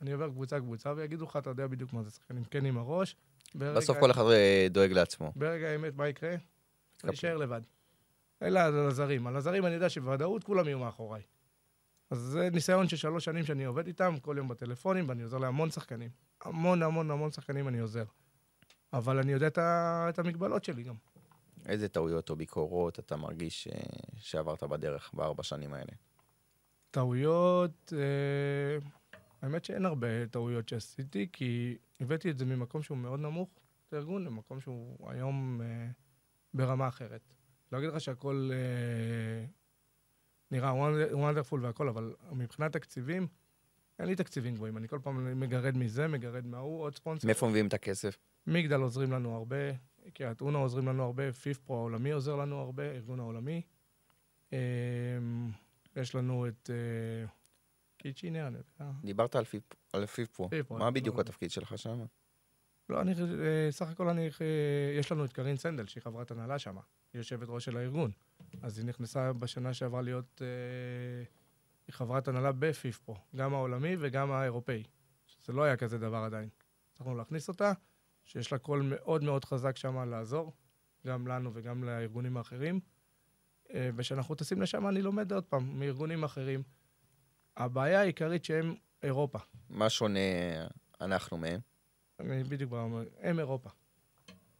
אני 0.00 0.12
עובר 0.12 0.30
קבוצה 0.30 0.60
קבוצה 0.60 0.92
ויגידו 0.96 1.24
לך, 1.24 1.36
אתה 1.36 1.50
יודע 1.50 1.66
בדיוק 1.66 1.92
מה 1.92 2.02
זה 2.02 2.10
שחקנים 2.10 2.44
כן 2.44 2.64
עם 2.64 2.78
הראש. 2.78 3.16
בסוף 3.54 3.98
כל 4.00 4.10
אחד 4.10 4.22
אה, 4.22 4.66
דואג 4.70 4.92
לעצמו. 4.92 5.32
ברגע 5.36 5.68
האמת, 5.68 5.96
מה 5.96 6.08
יקרה? 6.08 6.34
אני. 7.04 7.12
אשאר 7.12 7.36
לבד. 7.36 7.60
אלא 8.42 8.60
על 8.60 8.78
הזרים. 8.78 9.26
על 9.26 9.36
הזרים 9.36 9.66
אני 9.66 9.74
יודע 9.74 9.88
שבוודאות 9.88 10.44
כולם 10.44 10.66
יהיו 10.66 10.78
מאחוריי. 10.78 11.22
אז 12.10 12.18
זה 12.18 12.48
ניסיון 12.52 12.88
של 12.88 12.96
שלוש 12.96 13.24
שנים 13.24 13.44
שאני 13.44 13.64
עובד 13.64 13.86
איתם, 13.86 14.14
כל 14.22 14.34
יום 14.38 14.48
בטלפונים, 14.48 15.08
ואני 15.08 15.22
עוזר 15.22 15.38
להמון 15.38 15.70
שחקנים. 15.70 16.10
המון 16.44 16.82
המון 16.82 17.10
המון 17.10 17.30
שחקנים 17.30 17.68
אני 17.68 17.78
עוזר. 17.78 18.04
אבל 18.92 19.18
אני 19.18 19.32
יודע 19.32 19.46
את, 19.46 19.58
ה... 19.58 20.06
את 20.08 20.18
המגבלות 20.18 20.64
שלי 20.64 20.82
גם. 20.82 20.94
איזה 21.66 21.88
טעויות 21.88 22.30
או 22.30 22.36
ביקורות 22.36 22.98
אתה 22.98 23.16
מרגיש 23.16 23.68
אה, 23.68 23.80
שעברת 24.18 24.62
בדרך 24.62 25.10
בארבע 25.14 25.42
שנים 25.42 25.74
האלה? 25.74 25.92
טעויות, 26.90 27.92
אה, 27.96 28.86
האמת 29.42 29.64
שאין 29.64 29.86
הרבה 29.86 30.26
טעויות 30.30 30.68
שעשיתי, 30.68 31.28
כי 31.32 31.76
הבאתי 32.00 32.30
את 32.30 32.38
זה 32.38 32.44
ממקום 32.44 32.82
שהוא 32.82 32.98
מאוד 32.98 33.20
נמוך, 33.20 33.48
את 33.88 33.92
הארגון, 33.92 34.24
למקום 34.24 34.60
שהוא 34.60 35.10
היום 35.10 35.60
אה, 35.64 35.88
ברמה 36.54 36.88
אחרת. 36.88 37.34
לא 37.72 37.78
אגיד 37.78 37.88
לך 37.90 38.00
שהכל 38.00 38.50
אה, 38.52 39.46
נראה 40.50 40.72
וונדרפול 41.12 41.64
והכל, 41.64 41.88
אבל 41.88 42.14
מבחינת 42.32 42.72
תקציבים, 42.72 43.26
אין 43.98 44.06
לי 44.08 44.16
תקציבים 44.16 44.54
גבוהים. 44.54 44.76
אני 44.76 44.88
כל 44.88 44.98
פעם 45.02 45.40
מגרד 45.40 45.76
מזה, 45.76 46.08
מגרד 46.08 46.46
מההוא, 46.46 46.80
עוד 46.80 46.94
ספונסר. 46.94 47.26
מאיפה 47.26 47.48
מביאים 47.48 47.66
את 47.66 47.74
הכסף? 47.74 48.18
מגדל 48.46 48.80
עוזרים 48.80 49.12
לנו 49.12 49.34
הרבה, 49.36 49.56
קריית 50.14 50.40
אונו 50.40 50.58
עוזרים 50.58 50.88
לנו 50.88 51.02
הרבה, 51.02 51.32
פיפפרו 51.32 51.76
העולמי 51.76 52.10
עוזר 52.10 52.36
לנו 52.36 52.60
הרבה, 52.60 52.82
הארגון 52.82 53.20
העולמי. 53.20 53.62
אמ, 54.52 54.56
יש 55.96 56.14
לנו 56.14 56.48
את 56.48 56.70
אה, 56.72 57.26
קיצ'ינר, 57.96 58.46
אני 58.46 58.56
יודע. 58.56 58.92
דיברת 59.04 59.36
על 59.36 59.44
פיפ- 59.44 59.46
על 59.46 59.50
פיפרו. 59.50 59.85
פיפרו, 60.06 60.48
מה 60.70 60.90
בדיוק 60.90 61.16
לא. 61.16 61.20
התפקיד 61.20 61.50
שלך 61.50 61.78
שם? 61.78 62.04
לא, 62.88 63.00
אני, 63.00 63.12
אה, 63.12 63.68
סך 63.70 63.88
הכל 63.88 64.08
אני, 64.08 64.26
אה, 64.26 64.98
יש 64.98 65.12
לנו 65.12 65.24
את 65.24 65.32
קרין 65.32 65.56
סנדל, 65.56 65.86
שהיא 65.86 66.02
חברת 66.02 66.30
הנהלה 66.30 66.58
שם, 66.58 66.76
היא 66.76 67.20
יושבת 67.20 67.48
ראש 67.48 67.64
של 67.64 67.76
הארגון. 67.76 68.10
אז 68.62 68.78
היא 68.78 68.86
נכנסה 68.86 69.32
בשנה 69.32 69.74
שעברה 69.74 70.02
להיות 70.02 70.42
אה, 70.42 71.92
חברת 71.92 72.28
הנהלה 72.28 72.52
בפיפפרו, 72.52 73.16
גם 73.36 73.54
העולמי 73.54 73.96
וגם 74.00 74.30
האירופאי. 74.30 74.82
זה 75.44 75.52
לא 75.52 75.62
היה 75.62 75.76
כזה 75.76 75.98
דבר 75.98 76.16
עדיין. 76.16 76.48
הצלחנו 76.92 77.16
להכניס 77.16 77.48
אותה, 77.48 77.72
שיש 78.24 78.52
לה 78.52 78.58
קול 78.58 78.82
מאוד 78.82 79.24
מאוד 79.24 79.44
חזק 79.44 79.76
שם 79.76 80.10
לעזור, 80.10 80.52
גם 81.06 81.26
לנו 81.26 81.50
וגם 81.54 81.84
לארגונים 81.84 82.36
האחרים. 82.36 82.80
אה, 83.74 83.90
וכשאנחנו 83.96 84.34
טסים 84.34 84.62
לשם, 84.62 84.88
אני 84.88 85.02
לומד 85.02 85.32
עוד 85.32 85.44
פעם 85.44 85.78
מארגונים 85.78 86.24
אחרים. 86.24 86.62
הבעיה 87.56 88.00
העיקרית 88.00 88.44
שהם 88.44 88.74
אירופה. 89.02 89.38
מה 89.70 89.90
שונה 89.90 90.20
אנחנו 91.00 91.36
מהם? 91.36 91.60
אני 92.20 92.44
בדיוק 92.44 92.72
אומר, 92.72 93.04
הם 93.20 93.38
אירופה. 93.38 93.70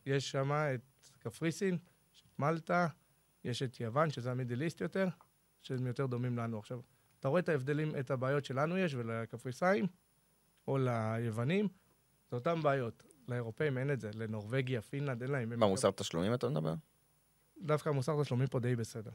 יש 0.07 0.31
שם 0.31 0.53
את 0.53 0.81
קפריסין, 1.19 1.79
יש 2.15 2.23
את 2.27 2.39
מלטה, 2.39 2.87
יש 3.45 3.63
את 3.63 3.81
יוון, 3.81 4.11
שזה 4.11 4.31
המידליסט 4.31 4.81
יותר, 4.81 5.09
שהם 5.63 5.87
יותר 5.87 6.07
דומים 6.07 6.39
לנו. 6.39 6.59
עכשיו, 6.59 6.81
אתה 7.21 7.29
רואה 7.29 7.41
את 7.41 7.49
ההבדלים, 7.49 7.97
את 8.01 8.11
הבעיות 8.11 8.45
שלנו 8.45 8.79
יש, 8.79 8.95
ולקפריסאים, 8.95 9.87
או 10.69 10.79
ליוונים, 10.79 11.69
זה 12.31 12.37
אותן 12.37 12.63
בעיות. 12.63 13.03
לאירופאים 13.29 13.79
אין 13.79 13.91
את 13.91 14.01
זה, 14.01 14.11
לנורבגיה, 14.15 14.83
פינלנד, 14.83 15.23
אין 15.23 15.31
להם. 15.31 15.53
הם 15.53 15.61
מה, 15.61 15.67
מוסר 15.67 15.91
תשלומים 15.91 16.35
אתה 16.35 16.49
מדבר? 16.49 16.75
דווקא 17.63 17.91
מוסר 17.91 18.23
תשלומים 18.23 18.47
פה 18.47 18.61
די 18.61 18.77
בסדר. 18.77 19.11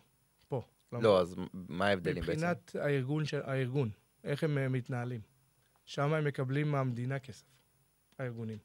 פה. 0.48 0.62
לא, 0.92 1.22
אז 1.22 1.36
מה 1.54 1.88
ההבדלים 1.88 2.24
בעצם? 2.24 2.32
מבחינת 2.32 2.76
הארגון, 2.76 3.26
של, 3.26 3.42
הארגון, 3.44 3.90
איך 4.24 4.44
הם 4.44 4.58
אה, 4.58 4.70
מתנהלים. 4.70 5.22
שם 5.86 6.14
הם 6.14 6.26
מקבלים 6.26 6.72
מהמדינה 6.72 7.20
כסף, 7.20 7.46
הארגונים. 8.20 8.58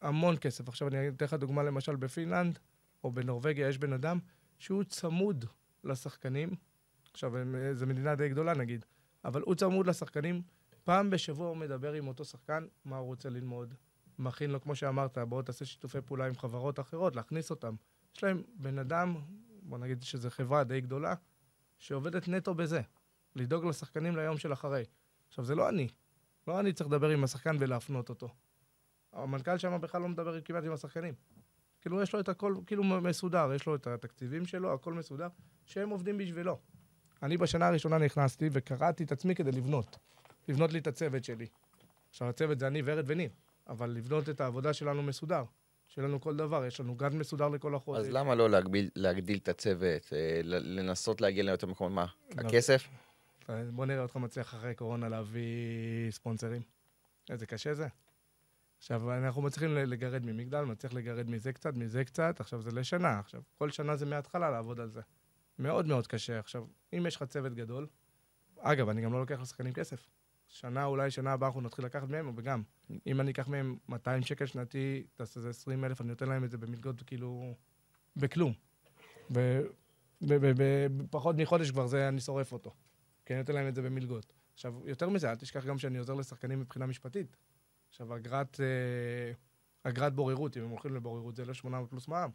המון 0.00 0.36
כסף. 0.40 0.68
עכשיו 0.68 0.88
אני 0.88 1.08
אתן 1.08 1.24
לך 1.24 1.34
דוגמה, 1.34 1.62
למשל 1.62 1.96
בפינלנד, 1.96 2.58
או 3.04 3.12
בנורבגיה, 3.12 3.68
יש 3.68 3.78
בן 3.78 3.92
אדם 3.92 4.18
שהוא 4.58 4.84
צמוד 4.84 5.44
לשחקנים. 5.84 6.54
עכשיו, 7.12 7.36
אה, 7.36 7.74
זו 7.74 7.86
מדינה 7.86 8.14
די 8.14 8.28
גדולה 8.28 8.54
נגיד, 8.54 8.84
אבל 9.24 9.42
הוא 9.42 9.54
צמוד 9.54 9.86
לשחקנים. 9.86 10.42
פעם 10.84 11.10
בשבוע 11.10 11.48
הוא 11.48 11.56
מדבר 11.56 11.92
עם 11.92 12.08
אותו 12.08 12.24
שחקן, 12.24 12.66
מה 12.84 12.96
הוא 12.96 13.06
רוצה 13.06 13.30
ללמוד. 13.30 13.74
מכין 14.18 14.50
לו, 14.50 14.60
כמו 14.60 14.76
שאמרת, 14.76 15.18
בוא 15.18 15.42
תעשה 15.42 15.64
שיתופי 15.64 16.00
פעולה 16.00 16.26
עם 16.26 16.34
חברות 16.34 16.80
אחרות, 16.80 17.16
להכניס 17.16 17.50
אותם. 17.50 17.74
יש 18.16 18.24
להם 18.24 18.42
בן 18.54 18.78
אדם, 18.78 19.16
בוא 19.62 19.78
נגיד 19.78 20.02
שזו 20.02 20.30
חברה 20.30 20.64
די 20.64 20.80
גדולה, 20.80 21.14
שעובדת 21.78 22.28
נטו 22.28 22.54
בזה, 22.54 22.80
לדאוג 23.36 23.64
לשחקנים 23.64 24.16
ליום 24.16 24.38
של 24.38 24.52
אחרי. 24.52 24.84
עכשיו, 25.28 25.44
זה 25.44 25.54
לא 25.54 25.68
אני. 25.68 25.88
לא 26.48 26.60
אני 26.60 26.72
צריך 26.72 26.90
לדבר 26.90 27.08
עם 27.08 27.24
השחקן 27.24 27.56
ולהפנות 27.60 28.08
אותו. 28.08 28.28
המנכ"ל 29.12 29.58
שם 29.58 29.78
בכלל 29.80 30.00
לא 30.00 30.08
מדבר 30.08 30.40
כמעט 30.40 30.64
עם 30.64 30.72
השחקנים. 30.72 31.14
כאילו, 31.80 32.02
יש 32.02 32.12
לו 32.12 32.20
את 32.20 32.28
הכל 32.28 32.54
כאילו 32.66 32.84
מסודר, 32.84 33.52
יש 33.54 33.66
לו 33.66 33.74
את 33.74 33.86
התקציבים 33.86 34.46
שלו, 34.46 34.72
הכל 34.72 34.92
מסודר, 34.92 35.28
שהם 35.66 35.90
עובדים 35.90 36.18
בשבילו. 36.18 36.58
אני 37.22 37.36
בשנה 37.36 37.68
הראשונה 37.68 37.98
נכנסתי 37.98 38.48
וקראתי 38.52 39.04
את 39.04 39.12
עצמי 39.12 39.34
כדי 39.34 39.52
לבנות. 39.52 39.98
לבנות 40.48 40.72
לי 40.72 40.78
את 40.78 40.86
הצוות 40.86 41.24
שלי. 41.24 41.46
עכשיו, 42.10 42.28
הצוות 42.28 42.58
זה 42.58 42.66
אני, 42.66 42.82
ורד 42.84 43.04
וניר, 43.06 43.30
אבל 43.68 43.90
לבנות 43.90 44.28
את 44.28 44.40
העבודה 44.40 44.72
שלנו 44.72 45.02
מסודר. 45.02 45.44
שיהיה 45.88 46.08
לנו 46.08 46.20
כל 46.20 46.36
דבר, 46.36 46.66
יש 46.66 46.80
לנו 46.80 46.94
גן 46.94 47.18
מסודר 47.18 47.48
לכל 47.48 47.74
החודש. 47.74 48.00
אז 48.00 48.10
למה 48.10 48.34
לא 48.34 48.50
להגביל, 48.50 48.90
להגדיל 48.96 49.38
את 49.38 49.48
הצוות, 49.48 50.12
אה, 50.12 50.40
לנסות 50.44 51.20
להגיע 51.20 51.42
ליותר 51.42 51.66
מקומות? 51.66 51.92
מה? 51.92 52.06
הכסף? 52.30 52.88
בוא 53.72 53.86
נראה 53.86 54.02
אותך 54.02 54.16
מצליח 54.16 54.54
אחרי 54.54 54.74
קורונה 54.74 55.08
להביא 55.08 56.10
ספונסרים. 56.10 56.62
איזה 57.30 57.46
קשה 57.46 57.74
זה. 57.74 57.88
עכשיו, 58.78 59.12
אנחנו 59.12 59.42
מצליחים 59.42 59.74
לגרד 59.74 60.26
ממגדל, 60.26 60.64
מצליח 60.64 60.92
לגרד 60.92 61.30
מזה 61.30 61.52
קצת, 61.52 61.74
מזה 61.74 62.04
קצת, 62.04 62.40
עכשיו 62.40 62.62
זה 62.62 62.70
לשנה. 62.70 63.18
עכשיו, 63.18 63.42
כל 63.58 63.70
שנה 63.70 63.96
זה 63.96 64.06
מההתחלה 64.06 64.50
לעבוד 64.50 64.80
על 64.80 64.90
זה. 64.90 65.00
מאוד 65.58 65.86
מאוד 65.86 66.06
קשה. 66.06 66.38
עכשיו, 66.38 66.66
אם 66.92 67.04
יש 67.06 67.16
לך 67.16 67.22
צוות 67.22 67.54
גדול, 67.54 67.86
אגב, 68.58 68.88
אני 68.88 69.02
גם 69.02 69.12
לא 69.12 69.20
לוקח 69.20 69.40
לשחקנים 69.40 69.72
כסף. 69.72 70.08
שנה, 70.48 70.84
אולי 70.84 71.10
שנה 71.10 71.32
הבאה 71.32 71.48
אנחנו 71.48 71.60
נתחיל 71.60 71.84
לקחת 71.84 72.08
מהם, 72.08 72.32
וגם, 72.36 72.62
אם 73.06 73.20
אני 73.20 73.30
אקח 73.30 73.48
מהם 73.48 73.76
200 73.88 74.22
שקל 74.22 74.46
שנתי, 74.46 75.06
תעשה 75.14 75.40
איזה 75.40 75.50
20 75.50 75.84
אלף, 75.84 76.00
אני 76.00 76.08
נותן 76.08 76.28
להם 76.28 76.44
את 76.44 76.50
זה 76.50 76.58
במלגות, 76.58 77.02
כאילו, 77.02 77.54
בכלום. 78.16 78.52
בפחות 80.20 81.36
מחודש 81.36 81.70
כבר 81.70 81.86
זה, 81.86 82.08
אני 82.08 82.20
שורף 82.20 82.52
אותו. 82.52 82.74
כי 83.26 83.32
אני 83.32 83.40
נותן 83.40 83.54
להם 83.54 83.68
את 83.68 83.74
זה 83.74 83.82
במלגות. 83.82 84.32
עכשיו, 84.54 84.74
יותר 84.84 85.08
מזה, 85.08 85.30
אל 85.30 85.36
תשכח 85.36 85.64
גם 85.64 85.78
שאני 85.78 85.98
עוזר 85.98 86.14
לשחקנים 86.14 86.60
מבחינה 86.60 86.86
משפטית. 86.86 87.36
עכשיו, 87.88 88.16
אגרת, 88.16 88.60
אה, 88.60 89.32
אגרת 89.90 90.14
בוררות, 90.14 90.56
אם 90.56 90.62
הם 90.62 90.70
הולכים 90.70 90.94
לבוררות, 90.94 91.36
זה 91.36 91.42
1,800 91.42 91.90
פלוס 91.90 92.08
מע"מ. 92.08 92.30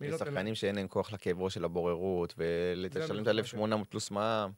יש 0.00 0.14
שחקנים 0.14 0.54
שאין 0.54 0.74
להם 0.74 0.88
כוח 0.88 1.12
לכאב 1.12 1.40
ראש 1.40 1.54
של 1.54 1.64
הבוררות, 1.64 2.34
ולשלם 2.38 3.22
את 3.22 3.26
ה-1,800 3.26 3.84
פלוס 3.90 4.10
מע"מ. 4.10 4.50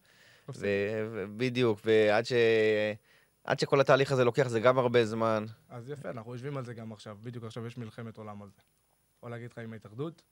בדיוק, 1.36 1.80
ועד 1.84 2.24
ש... 2.24 2.32
עד 3.44 3.58
שכל 3.58 3.80
התהליך 3.80 4.12
הזה 4.12 4.24
לוקח, 4.24 4.48
זה 4.48 4.60
גם 4.60 4.78
הרבה 4.78 5.04
זמן. 5.04 5.44
אז 5.68 5.90
יפה, 5.90 6.10
אנחנו 6.10 6.32
יושבים 6.32 6.56
על 6.56 6.64
זה 6.64 6.74
גם 6.74 6.92
עכשיו. 6.92 7.18
בדיוק 7.22 7.44
עכשיו 7.44 7.66
יש 7.66 7.76
מלחמת 7.76 8.16
עולם 8.16 8.42
על 8.42 8.48
זה. 8.48 8.62
יכול 9.16 9.30
להגיד 9.30 9.50
לך 9.50 9.58
עם 9.58 9.72
ההתאחדות, 9.72 10.22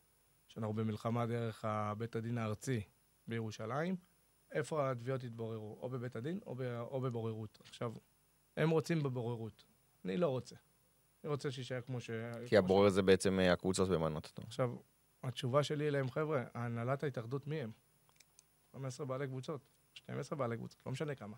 שאנחנו 0.49 0.73
במלחמה 0.75 1.27
דרך 1.27 1.65
בית 1.99 2.17
הדין 2.17 2.39
הארצי 2.39 2.81
בירושלים, 3.27 3.97
איפה 4.53 4.91
התביעות 4.91 5.25
יתבוררו, 5.25 5.79
או 5.81 5.89
בבית 5.89 6.17
הדין 6.17 6.41
או, 6.47 6.55
ב... 6.55 6.63
או 6.81 7.01
בבוררות. 7.01 7.59
עכשיו, 7.65 7.93
הם 8.57 8.71
רוצים 8.71 9.03
בבוררות, 9.03 9.65
אני 10.05 10.17
לא 10.17 10.29
רוצה. 10.29 10.57
אני 11.25 11.31
רוצה 11.31 11.51
שיישאר 11.51 11.81
כמו 11.81 12.01
ש... 12.01 12.11
כי 12.47 12.57
הבורר 12.57 12.91
ש... 12.91 12.93
זה 12.93 13.03
בעצם 13.03 13.41
אה, 13.41 13.53
הקבוצות 13.53 13.89
במנות 13.89 14.27
אותו. 14.27 14.43
עכשיו, 14.43 14.77
התשובה 15.23 15.63
שלי 15.63 15.89
אליהם, 15.89 16.11
חבר'ה, 16.11 16.45
הנהלת 16.55 17.03
ההתאחדות 17.03 17.47
מי 17.47 17.61
הם? 17.61 17.71
15 18.73 19.07
בעלי 19.07 19.27
קבוצות. 19.27 19.61
12 19.95 20.39
בעלי 20.39 20.57
קבוצות, 20.57 20.87
לא 20.87 20.93
משנה 20.93 21.15
כמה. 21.15 21.37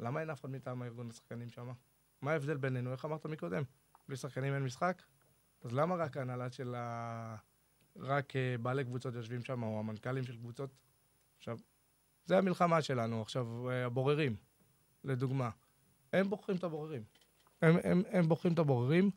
למה 0.00 0.20
אין 0.20 0.30
אף 0.30 0.40
אחד 0.40 0.50
מטעם 0.50 0.82
הארגון 0.82 1.08
לשחקנים 1.08 1.50
שם? 1.50 1.72
מה 2.20 2.32
ההבדל 2.32 2.56
בינינו? 2.56 2.92
איך 2.92 3.04
אמרת 3.04 3.26
מקודם? 3.26 3.62
בלי 4.08 4.16
שחקנים 4.16 4.54
אין 4.54 4.64
משחק? 4.64 5.02
אז 5.62 5.72
למה 5.72 5.94
רק 5.94 6.16
ההנהלה 6.16 6.50
של 6.50 6.74
ה... 6.74 7.36
רק 7.96 8.36
אה, 8.36 8.58
בעלי 8.58 8.84
קבוצות 8.84 9.14
יושבים 9.14 9.44
שם, 9.44 9.62
או 9.62 9.78
המנכ"לים 9.78 10.24
של 10.24 10.36
קבוצות? 10.36 10.70
עכשיו, 11.38 11.58
זה 12.28 12.38
המלחמה 12.38 12.82
שלנו. 12.82 13.22
עכשיו, 13.22 13.70
אה, 13.70 13.86
הבוררים, 13.86 14.36
לדוגמה, 15.04 15.50
הם 16.12 16.30
בוחרים 16.30 16.58
את 16.58 16.64
הבוררים. 16.64 17.02
הם, 17.62 17.76
הם, 17.84 18.02
הם 18.10 18.28
בוחרים 18.28 18.54
את 18.54 18.58
הבוררים. 18.58 19.10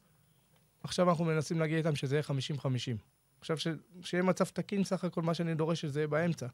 עכשיו 0.84 1.10
אנחנו 1.10 1.26
מנסים 1.26 1.60
להגיע 1.60 1.78
איתם 1.78 1.96
שזה 1.96 2.16
יהיה 2.16 2.24
50-50. 2.60 2.64
עכשיו, 3.40 3.58
ש... 3.58 3.68
שיהיה 4.02 4.24
מצב 4.24 4.46
תקין 4.46 4.84
סך 4.84 5.04
הכל, 5.04 5.22
מה 5.22 5.34
שאני 5.34 5.56
דורש 5.56 5.82
שזה 5.82 6.00
יהיה 6.00 6.08
באמצע. 6.08 6.48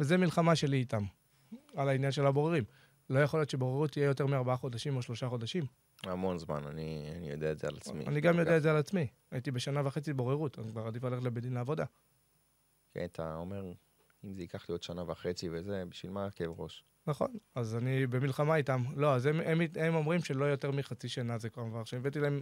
וזה 0.00 0.16
מלחמה 0.16 0.56
שלי 0.56 0.76
איתם. 0.76 1.04
על 1.76 1.88
העניין 1.88 2.12
של 2.12 2.26
הבוררים. 2.26 2.64
לא 3.10 3.18
יכול 3.18 3.40
להיות 3.40 3.50
שבוררות 3.50 3.90
תהיה 3.90 4.04
יותר 4.04 4.26
מארבעה 4.26 4.56
חודשים 4.56 4.96
או 4.96 5.02
שלושה 5.02 5.28
חודשים. 5.28 5.64
המון 6.04 6.38
זמן, 6.38 6.66
אני, 6.66 7.12
אני 7.16 7.30
יודע 7.30 7.52
את 7.52 7.58
זה 7.58 7.68
על 7.68 7.76
עצמי. 7.76 8.06
אני 8.06 8.20
גם 8.20 8.38
יודע 8.38 8.56
את 8.56 8.62
זה 8.62 8.70
על 8.70 8.76
עצמי. 8.76 9.06
הייתי 9.30 9.50
בשנה 9.50 9.86
וחצי 9.86 10.12
בוררות, 10.12 10.58
אני 10.58 10.70
כבר 10.70 10.86
עדיף 10.86 11.04
ללכת 11.04 11.22
לבית 11.22 11.42
דין 11.42 11.52
לעבודה. 11.52 11.84
כן, 12.94 13.04
אתה 13.04 13.34
אומר, 13.34 13.72
אם 14.24 14.34
זה 14.34 14.42
ייקח 14.42 14.68
לי 14.68 14.72
עוד 14.72 14.82
שנה 14.82 15.10
וחצי 15.10 15.48
וזה, 15.52 15.84
בשביל 15.88 16.12
מה 16.12 16.30
כאב 16.30 16.60
ראש? 16.60 16.84
נכון, 17.06 17.36
אז 17.54 17.76
אני 17.76 18.06
במלחמה 18.06 18.56
איתם. 18.56 18.84
לא, 18.96 19.14
אז 19.14 19.26
הם, 19.26 19.40
הם, 19.40 19.60
הם 19.80 19.94
אומרים 19.94 20.20
שלא 20.20 20.44
יותר 20.44 20.70
מחצי 20.70 21.08
שנה 21.08 21.38
זה 21.38 21.50
כבר 21.50 21.62
עבר. 21.62 21.84
שהבאתי 21.84 22.20
להם 22.20 22.40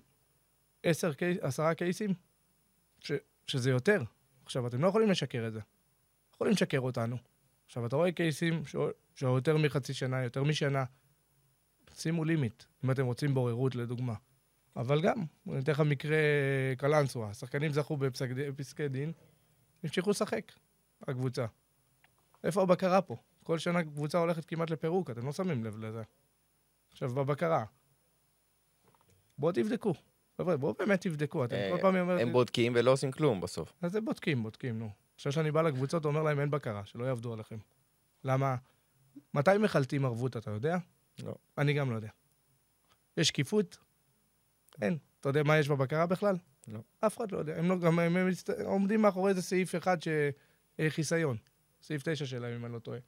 עשר, 0.83 1.13
עשרה 1.41 1.75
קייסים, 1.75 2.15
ש, 3.01 3.13
שזה 3.47 3.71
יותר. 3.71 4.03
עכשיו, 4.45 4.67
אתם 4.67 4.83
לא 4.83 4.89
יכולים 4.89 5.11
לשקר 5.11 5.47
את 5.47 5.53
זה. 5.53 5.61
יכולים 6.35 6.53
לשקר 6.53 6.81
אותנו. 6.81 7.17
עכשיו, 7.67 7.87
אתה 7.87 7.97
רואה 7.97 8.13
קייסים 8.13 8.63
שהוא 9.15 9.37
יותר 9.37 9.57
מחצי 9.57 9.95
שנה, 9.95 10.23
יותר 10.23 10.45
משנה, 10.45 10.85
שימו 11.95 12.25
לימיט, 12.25 12.65
אם 12.85 12.91
אתם 12.91 13.07
רוצים 13.07 13.35
בוררות, 13.35 13.75
לדוגמה. 13.75 14.15
אבל 14.77 15.03
גם, 15.03 15.25
אני 15.49 15.59
אתן 15.59 15.73
לך 15.73 15.81
מקרה 15.81 16.17
קלנסווה, 16.79 17.31
השחקנים 17.31 17.73
זכו 17.73 17.97
בפסקי 17.97 18.89
דין, 18.89 19.13
המשיכו 19.83 20.11
לשחק, 20.11 20.53
הקבוצה. 21.03 21.47
איפה 22.47 22.63
הבקרה 22.63 23.03
פה? 23.03 23.17
כל 23.43 23.59
שנה 23.59 23.83
קבוצה 23.83 24.19
הולכת 24.19 24.45
כמעט 24.45 24.71
לפירוק, 24.71 25.11
אתם 25.11 25.27
לא 25.27 25.33
שמים 25.33 25.65
לב 25.65 25.79
לזה. 25.79 26.03
עכשיו, 26.93 27.09
בבקרה, 27.11 27.65
בואו 29.39 29.53
תבדקו. 29.53 29.95
חבר'ה, 30.37 30.57
בואו 30.57 30.75
באמת 30.79 31.01
תבדקו. 31.01 31.45
אתם 31.45 31.57
כל 31.71 31.81
פעם 31.81 31.97
אומרים... 31.97 32.19
הם 32.19 32.33
בודקים 32.33 32.73
ולא 32.77 32.91
עושים 32.91 33.13
כלום 33.13 33.41
בסוף. 33.41 33.73
אז 33.83 33.97
הם 33.97 34.05
בודקים, 34.05 34.43
בודקים, 34.43 34.79
נו. 34.79 34.91
עכשיו 35.15 35.33
שאני 35.33 35.51
בא 35.51 35.63
לקבוצות, 35.63 36.05
אומר 36.05 36.23
להם, 36.23 36.41
אין 36.41 36.51
בקרה, 36.51 36.85
שלא 36.85 37.05
יעבדו 37.05 37.33
עליכם. 37.33 37.57
למה? 38.25 38.57
מתי 39.35 39.51
מחלטים 39.59 40.05
ערבות, 40.05 40.37
אתה 40.37 40.51
יודע? 40.51 40.79
לא. 41.19 41.35
אני 41.59 41.73
גם 41.73 41.91
לא 41.91 41.97
יודע. 41.97 42.09
יש 43.17 43.29
שקיפות? 43.29 43.79
אין. 44.83 44.99
אתה 45.21 45.29
יודע 45.29 45.43
מה 45.43 45.59
יש 45.59 45.69
בבקרה 45.69 46.07
בכלל? 46.07 46.37
לא. 46.69 46.79
אף 47.01 47.17
אחד 47.17 47.33
לא 47.33 47.39
יודע. 47.39 47.59
הם, 47.59 47.69
לא, 47.69 47.79
גם, 47.79 47.99
הם, 47.99 48.17
הם 48.17 48.29
עומדים 48.65 49.03
מאחורי 49.03 49.31
איזה 49.31 49.43
סעיף 49.43 49.75
אחד 49.75 49.97
שחיסיון. 50.81 51.37
סעיף 51.83 52.03
תשע 52.09 52.27
שלהם, 52.27 52.55
אם 52.55 52.65
אני 52.65 52.73
לא 52.73 52.79
טועה. 52.79 52.99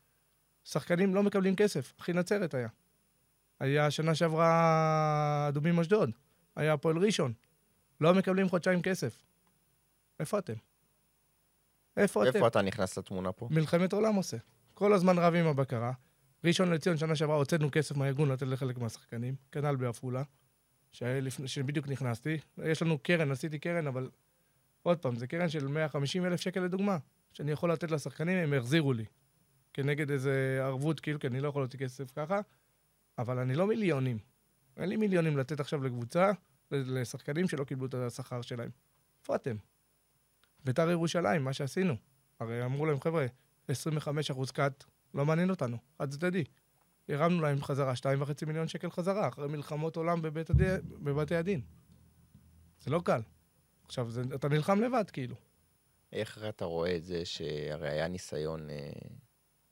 שחקנים 0.64 1.14
לא 1.14 1.22
מקבלים 1.22 1.56
כסף. 1.56 1.94
אחי 2.00 2.12
נצרת 2.12 2.54
היה. 2.54 2.68
היה 3.60 3.90
שנה 3.90 4.14
שעברה 4.14 5.44
אדומים 5.48 5.80
אשדוד. 5.80 6.10
היה 6.56 6.72
הפועל 6.72 6.98
ראשון. 6.98 7.32
לא 8.00 8.14
מקבלים 8.14 8.48
חודשיים 8.48 8.82
כסף. 8.82 9.22
איפה 10.20 10.38
אתם? 10.38 10.52
איפה 11.96 12.22
אתם? 12.22 12.36
איפה 12.36 12.46
אתה 12.46 12.62
נכנס 12.62 12.98
לתמונה 12.98 13.32
פה? 13.32 13.48
מלחמת 13.50 13.92
עולם 13.92 14.14
עושה. 14.14 14.36
כל 14.74 14.92
הזמן 14.92 15.18
רב 15.18 15.34
עם 15.34 15.46
הבקרה. 15.46 15.92
ראשון 16.44 16.70
לציון, 16.70 16.96
שנה 16.96 17.16
שעברה, 17.16 17.36
הוצאנו 17.36 17.68
כסף 17.72 17.96
מהארגון 17.96 18.28
לתת 18.28 18.46
לחלק 18.46 18.78
מהשחקנים, 18.78 19.34
כנ"ל 19.52 19.76
בעפולה, 19.76 20.22
שבדיוק 21.46 21.88
נכנסתי. 21.88 22.38
יש 22.64 22.82
לנו 22.82 22.98
קרן, 22.98 23.30
עשיתי 23.30 23.58
קרן, 23.58 23.86
אבל 23.86 24.10
עוד 24.82 24.98
פעם, 24.98 25.16
זה 25.16 25.26
קרן 25.26 25.48
של 25.48 25.66
150 25.66 26.26
אלף 26.26 26.40
שקל 26.40 26.60
לדוגמה, 26.60 26.98
שאני 27.38 27.52
יכול 27.52 27.72
לתת 27.72 27.90
לשחקנים, 27.90 28.38
הם 28.38 28.52
החזירו 28.52 28.92
לי. 28.92 29.04
כנגד 29.72 30.10
איזה 30.10 30.60
ערבות, 30.62 31.00
כאילו, 31.00 31.20
כי 31.20 31.26
אני 31.26 31.40
לא 31.40 31.48
יכול 31.48 31.62
להוציא 31.62 31.78
כסף 31.78 32.10
ככה, 32.10 32.40
אבל 33.18 33.38
אני 33.38 33.54
לא 33.54 33.66
מיליונים. 33.66 34.18
אין 34.76 34.88
לי 34.88 34.96
מיליונים 34.96 35.36
לתת 35.36 35.60
עכשיו 35.60 35.84
לקבוצה, 35.84 36.30
לשחקנים 36.70 37.48
שלא 37.48 37.64
קיבלו 37.64 37.86
את 37.86 37.94
השכר 37.94 38.42
שלהם. 38.42 38.70
איפה 39.20 39.34
אתם? 39.34 39.56
ביתר 40.64 40.90
ירושלים, 40.90 41.44
מה 41.44 41.52
שעשינו. 41.52 41.94
הרי 42.40 42.64
אמרו 42.64 42.86
להם, 42.86 43.00
חבר'ה, 43.00 43.26
25% 43.70 43.72
קאט, 44.52 44.84
לא 45.14 45.26
מעניין 45.26 45.50
אותנו, 45.50 45.78
חד 45.98 46.10
צדדי. 46.10 46.44
הרמנו 47.08 47.42
להם 47.42 47.62
חזרה 47.62 47.92
2.5 47.92 48.46
מיליון 48.46 48.68
שקל 48.68 48.90
חזרה, 48.90 49.28
אחרי 49.28 49.48
מלחמות 49.48 49.96
עולם 49.96 50.22
בבית 50.22 50.50
הדי... 50.50 50.76
בבתי 50.84 51.36
הדין. 51.36 51.60
זה 52.80 52.90
לא 52.90 53.00
קל. 53.04 53.20
עכשיו, 53.84 54.10
זה, 54.10 54.22
אתה 54.34 54.48
נלחם 54.48 54.80
לבד, 54.80 55.04
כאילו. 55.12 55.36
איך 56.12 56.44
אתה 56.48 56.64
רואה 56.64 56.96
את 56.96 57.04
זה 57.04 57.24
שהרי 57.24 57.88
היה 57.88 58.08
ניסיון, 58.08 58.70
אה, 58.70 58.90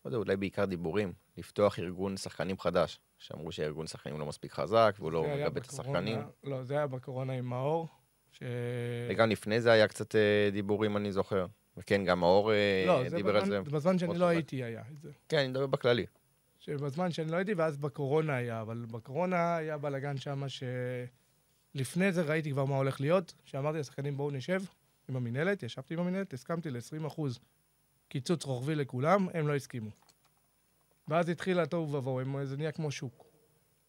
לא 0.04 0.08
יודע, 0.08 0.18
אולי 0.18 0.36
בעיקר 0.36 0.64
דיבורים, 0.64 1.12
לפתוח 1.36 1.78
ארגון 1.78 2.16
שחקנים 2.16 2.58
חדש, 2.58 3.00
שאמרו 3.18 3.52
שהארגון 3.52 3.86
שחקנים 3.86 4.18
לא 4.18 4.26
מספיק 4.26 4.52
חזק, 4.52 4.96
והוא 4.98 5.12
לא 5.12 5.22
זה 5.26 5.34
מגבה 5.34 5.60
את 5.60 5.66
השחקנים. 5.66 6.18
לא, 6.44 6.62
זה 6.62 6.74
היה 6.74 6.86
בקורונה 6.86 7.32
עם 7.32 7.44
מאור, 7.44 7.88
ש... 8.32 8.42
וגם 9.10 9.30
לפני 9.30 9.60
זה 9.60 9.72
היה 9.72 9.88
קצת 9.88 10.14
אה, 10.14 10.48
דיבורים, 10.52 10.96
אני 10.96 11.12
זוכר. 11.12 11.46
וכן, 11.76 12.04
גם 12.04 12.20
מאור 12.20 12.52
אה, 12.52 12.84
לא, 12.86 13.08
זה 13.08 13.16
דיבר 13.16 13.36
על 13.36 13.46
זה. 13.46 13.60
בזמן, 13.60 13.76
בזמן 13.76 13.98
שאני 13.98 14.18
לא. 14.18 14.26
הייתי 14.26 14.64
היה 14.64 14.82
את 14.92 15.00
זה. 15.00 15.10
כן, 15.28 15.38
אני 15.38 15.48
מדבר 15.48 15.66
בכללי. 15.66 16.06
שבזמן 16.58 17.12
שאני 17.12 17.30
לא 17.30 17.36
הייתי, 17.36 17.54
ואז 17.54 17.76
בקורונה 17.76 18.36
היה, 18.36 18.60
אבל 18.60 18.86
בקורונה 18.90 19.56
היה 19.56 19.78
בלאגן 19.78 20.16
שם 20.16 20.42
שלפני 21.74 22.12
זה 22.12 22.22
ראיתי 22.22 22.50
כבר 22.50 22.64
מה 22.64 22.76
הולך 22.76 23.00
להיות, 23.00 23.34
שאמרתי 23.44 23.78
לשחקנים 23.78 24.16
בואו 24.16 24.30
נשב 24.30 24.60
עם 25.08 25.16
המינהלת, 25.16 25.62
ישבתי 25.62 25.94
עם 25.94 26.00
המינהלת, 26.00 26.32
הסכמתי 26.32 26.70
ל-20% 26.70 27.20
קיצוץ 28.08 28.44
רוחבי 28.44 28.74
לכולם, 28.74 29.28
הם 29.34 29.48
לא 29.48 29.54
הסכימו. 29.54 29.90
ואז 31.08 31.28
התחיל 31.28 31.60
התוהו 31.60 31.92
ובוהו, 31.92 32.44
זה 32.44 32.56
נהיה 32.56 32.72
כמו 32.72 32.90
שוק. 32.90 33.26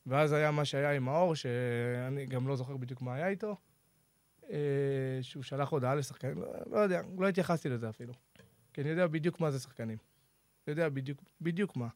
ואז 0.06 0.34
היה 0.34 0.52
מה 0.52 0.66
שהיה 0.66 0.92
עם 0.92 1.04
מאור, 1.04 1.36
שאני 1.36 2.26
גם 2.26 2.48
לא 2.48 2.56
זוכר 2.56 2.78
בדיוק 2.78 3.02
מה 3.02 3.16
היה 3.16 3.28
איתו, 3.28 3.56
אה, 4.50 5.20
שהוא 5.22 5.44
שלח 5.44 5.70
הודעה 5.70 5.96
לשחקנים, 5.96 6.42
לא, 6.42 6.48
לא 6.72 6.80
יודע, 6.80 7.02
לא 7.18 7.28
התייחסתי 7.28 7.70
לזה 7.70 7.90
אפילו. 7.90 8.14
כי 8.74 8.82
אני 8.82 8.90
יודע 8.90 9.08
בדיוק 9.08 9.40
מה 9.40 9.52
זה 9.52 9.60
שחקנים. 9.60 9.98
אני 10.68 10.72
יודע 10.72 10.90
בדיוק, 10.90 11.24
בדיוק 11.42 11.78
מה. 11.78 11.88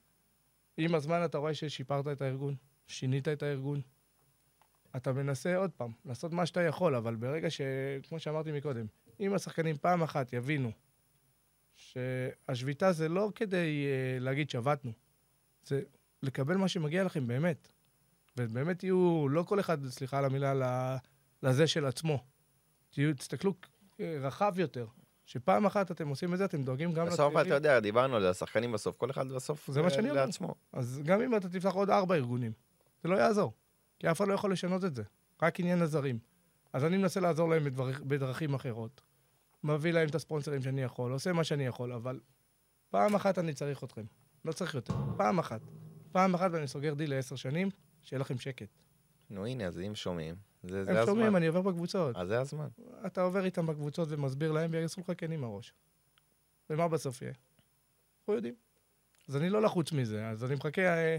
עם 0.77 0.95
הזמן 0.95 1.25
אתה 1.25 1.37
רואה 1.37 1.53
ששיפרת 1.53 2.07
את 2.07 2.21
הארגון, 2.21 2.55
שינית 2.87 3.27
את 3.27 3.43
הארגון. 3.43 3.81
אתה 4.95 5.13
מנסה 5.13 5.55
עוד 5.55 5.71
פעם, 5.71 5.91
לעשות 6.05 6.33
מה 6.33 6.45
שאתה 6.45 6.61
יכול, 6.61 6.95
אבל 6.95 7.15
ברגע 7.15 7.49
ש... 7.49 7.61
כמו 8.07 8.19
שאמרתי 8.19 8.51
מקודם, 8.51 8.85
אם 9.19 9.33
השחקנים 9.33 9.77
פעם 9.77 10.03
אחת 10.03 10.33
יבינו 10.33 10.71
שהשביתה 11.75 12.91
זה 12.91 13.09
לא 13.09 13.31
כדי 13.35 13.85
uh, 14.17 14.23
להגיד 14.23 14.49
שבתנו, 14.49 14.91
זה 15.63 15.81
לקבל 16.23 16.57
מה 16.57 16.67
שמגיע 16.67 17.03
לכם 17.03 17.27
באמת. 17.27 17.67
ובאמת 18.37 18.83
יהיו, 18.83 19.29
לא 19.29 19.43
כל 19.43 19.59
אחד, 19.59 19.87
סליחה 19.87 20.17
על 20.17 20.25
המילה, 20.25 20.97
לזה 21.43 21.67
של 21.67 21.85
עצמו. 21.85 22.23
תהיו, 22.89 23.15
תסתכלו 23.15 23.53
אה, 23.99 24.17
רחב 24.21 24.59
יותר. 24.59 24.85
שפעם 25.25 25.65
אחת 25.65 25.91
אתם 25.91 26.07
עושים 26.07 26.33
את 26.33 26.37
זה, 26.37 26.45
אתם 26.45 26.63
דואגים 26.63 26.93
גם 26.93 27.05
בסוף 27.05 27.33
אתה 27.41 27.53
יודע, 27.53 27.79
דיברנו 27.79 28.15
על 28.15 28.21
זה, 28.21 28.29
השחקנים 28.29 28.71
בסוף, 28.71 28.97
כל 28.97 29.11
אחד 29.11 29.27
בסוף 29.27 29.71
זה 29.71 29.81
מה 29.81 29.87
אה, 29.87 29.93
שאני 29.93 30.09
אומר. 30.09 30.25
לעצמו. 30.25 30.55
אז 30.73 31.01
גם 31.03 31.21
אם 31.21 31.35
אתה 31.35 31.49
תפתח 31.49 31.73
עוד 31.73 31.89
ארבע 31.89 32.15
ארגונים, 32.15 32.51
זה 33.03 33.09
לא 33.09 33.15
יעזור. 33.15 33.53
כי 33.99 34.11
אף 34.11 34.17
אחד 34.17 34.27
לא 34.27 34.33
יכול 34.33 34.51
לשנות 34.51 34.85
את 34.85 34.95
זה. 34.95 35.03
רק 35.41 35.59
עניין 35.59 35.81
הזרים. 35.81 36.19
אז 36.73 36.85
אני 36.85 36.97
מנסה 36.97 37.19
לעזור 37.19 37.49
להם 37.49 37.63
בדבר, 37.63 37.91
בדרכים 38.03 38.53
אחרות. 38.53 39.01
מביא 39.63 39.91
להם 39.91 40.09
את 40.09 40.15
הספונסרים 40.15 40.61
שאני 40.61 40.81
יכול, 40.81 41.11
עושה 41.11 41.33
מה 41.33 41.43
שאני 41.43 41.65
יכול, 41.65 41.93
אבל 41.93 42.19
פעם 42.89 43.15
אחת 43.15 43.39
אני 43.39 43.53
צריך 43.53 43.83
אתכם. 43.83 44.03
לא 44.45 44.51
צריך 44.51 44.75
יותר. 44.75 44.93
פעם 45.17 45.39
אחת. 45.39 45.61
פעם 46.11 46.33
אחת 46.33 46.51
ואני 46.53 46.67
סוגר 46.67 46.93
דיל 46.93 47.09
לעשר 47.09 47.35
שנים, 47.35 47.69
שיהיה 48.01 48.19
לכם 48.19 48.37
שקט. 48.37 48.67
נו 49.29 49.45
הנה, 49.45 49.65
אז 49.65 49.79
אם 49.79 49.95
שומעים, 49.95 50.35
זה 50.63 50.83
זה 50.83 50.99
הם 50.99 51.05
שומעים, 51.05 51.27
הזמן. 51.27 51.35
אני 51.35 51.47
עובר 51.47 51.61
בקבוצות. 51.61 52.15
אז 52.15 52.27
זה 52.27 52.39
הזמן. 52.39 52.67
אתה 53.05 53.21
עובר 53.21 53.45
איתם 53.45 53.67
בקבוצות 53.67 54.07
ומסביר 54.11 54.51
להם, 54.51 54.71
ויעשו 54.73 55.01
לך 55.01 55.11
כן 55.17 55.31
עם 55.31 55.43
הראש. 55.43 55.73
ומה 56.69 56.87
בסוף 56.87 57.21
יהיה? 57.21 57.33
אנחנו 58.19 58.33
יודעים. 58.33 58.55
אז 59.29 59.35
אני 59.35 59.49
לא 59.49 59.61
לחוץ 59.61 59.91
מזה, 59.91 60.29
אז 60.29 60.43
אני 60.43 60.55
מחכה 60.55 60.81
אה, 60.81 61.17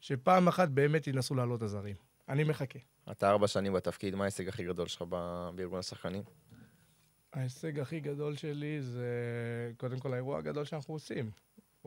שפעם 0.00 0.48
אחת 0.48 0.68
באמת 0.68 1.06
ינסו 1.06 1.34
לעלות 1.34 1.62
הזרים. 1.62 1.96
אני 2.28 2.44
מחכה. 2.44 2.78
אתה 3.10 3.30
ארבע 3.30 3.48
שנים 3.48 3.72
בתפקיד, 3.72 4.14
מה 4.14 4.24
ההישג 4.24 4.48
הכי 4.48 4.64
גדול 4.64 4.86
שלך 4.86 5.02
בארגון 5.54 5.78
השחקנים? 5.78 6.22
ההישג 7.32 7.78
הכי 7.78 8.00
גדול 8.00 8.36
שלי 8.36 8.82
זה 8.82 9.06
קודם 9.76 10.00
כל 10.00 10.12
האירוע 10.12 10.38
הגדול 10.38 10.64
שאנחנו 10.64 10.94
עושים. 10.94 11.30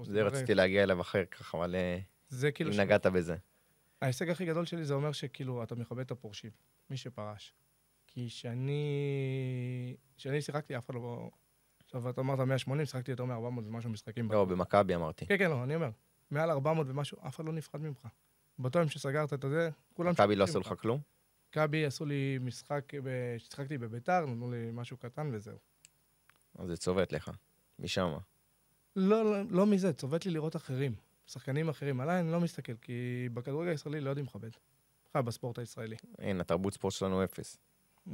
זה 0.03 0.24
רציתי 0.24 0.55
להגיע 0.55 0.84
אליו 0.84 1.01
אחר 1.01 1.26
כך, 1.26 1.55
אבל 1.55 1.76
אה, 1.76 1.99
זה 2.30 2.51
כאילו... 2.51 2.72
אם 2.72 2.80
נגעת 2.80 3.05
בזה. 3.05 3.36
ההישג 4.01 4.30
הכי 4.30 4.45
גדול 4.45 4.66
שלי 4.66 4.86
זה 4.86 4.93
אומר 4.93 5.11
שכאילו 5.11 5.63
אתה 5.63 5.76
מכבד 5.76 5.99
את 5.99 6.11
הפורשים, 6.11 6.51
מי 6.89 6.97
שפרש. 6.97 7.53
כי 8.07 8.30
שאני... 8.30 9.95
כשאני 10.18 10.41
שיחקתי, 10.41 10.78
אף 10.78 10.86
אחד 10.86 10.95
לא... 10.95 11.30
עכשיו, 11.86 12.09
אתה 12.09 12.22
אמרת 12.22 12.39
180, 12.39 12.86
שיחקתי 12.86 13.11
יותר 13.11 13.26
מ-400 13.26 13.59
ומשהו 13.66 13.89
משחקים. 13.89 14.32
לא, 14.32 14.45
במכבי 14.45 14.95
אמרתי. 14.95 15.26
כן, 15.26 15.38
כן, 15.38 15.49
לא, 15.49 15.63
אני 15.63 15.76
אומר. 15.76 15.89
מעל 16.32 16.49
400 16.49 16.88
ומשהו, 16.89 17.18
אף 17.28 17.36
אחד 17.36 17.45
לא 17.45 17.53
נפחד 17.53 17.82
ממך. 17.82 18.07
באותו 18.60 18.80
יום 18.80 18.89
שסגרת 18.89 19.34
את 19.34 19.45
זה, 19.49 19.70
כולם... 19.93 20.12
מכבי 20.12 20.36
לא 20.36 20.43
עשו 20.43 20.60
לך 20.60 20.74
כלום? 20.80 20.99
מכבי 21.49 21.86
עשו 21.86 22.06
לי 22.06 22.38
משחק, 22.41 22.93
כששיחקתי 23.38 23.78
בביתר, 23.78 24.26
נתנו 24.26 24.51
לי 24.51 24.70
משהו 24.74 24.97
קטן 24.97 25.30
וזהו. 25.34 25.58
אז 26.56 26.68
זה 26.68 26.78
צובט 26.78 27.12
לך. 27.12 27.32
משם. 27.80 28.14
לא, 28.95 29.26
לא, 29.26 29.43
לא 29.49 29.66
מזה, 29.66 29.93
צובט 29.93 30.26
לי 30.26 30.32
לראות 30.32 30.56
אחרים, 30.56 30.95
שחקנים 31.28 31.70
אחרים. 31.70 32.01
עליי 32.01 32.20
אני 32.20 32.32
לא 32.32 32.39
מסתכל, 32.39 32.74
כי 32.82 33.30
בכדורגל 33.34 33.70
הישראלי 33.70 34.01
לא 34.01 34.10
יודעים 34.10 34.26
לכבד. 34.26 34.49
בכלל 35.10 35.22
בספורט 35.22 35.60
הישראלי. 35.60 35.95
אין, 36.20 36.41
התרבות 36.41 36.74
ספורט 36.74 36.93
שלנו 36.93 37.24
אפס. 37.24 37.58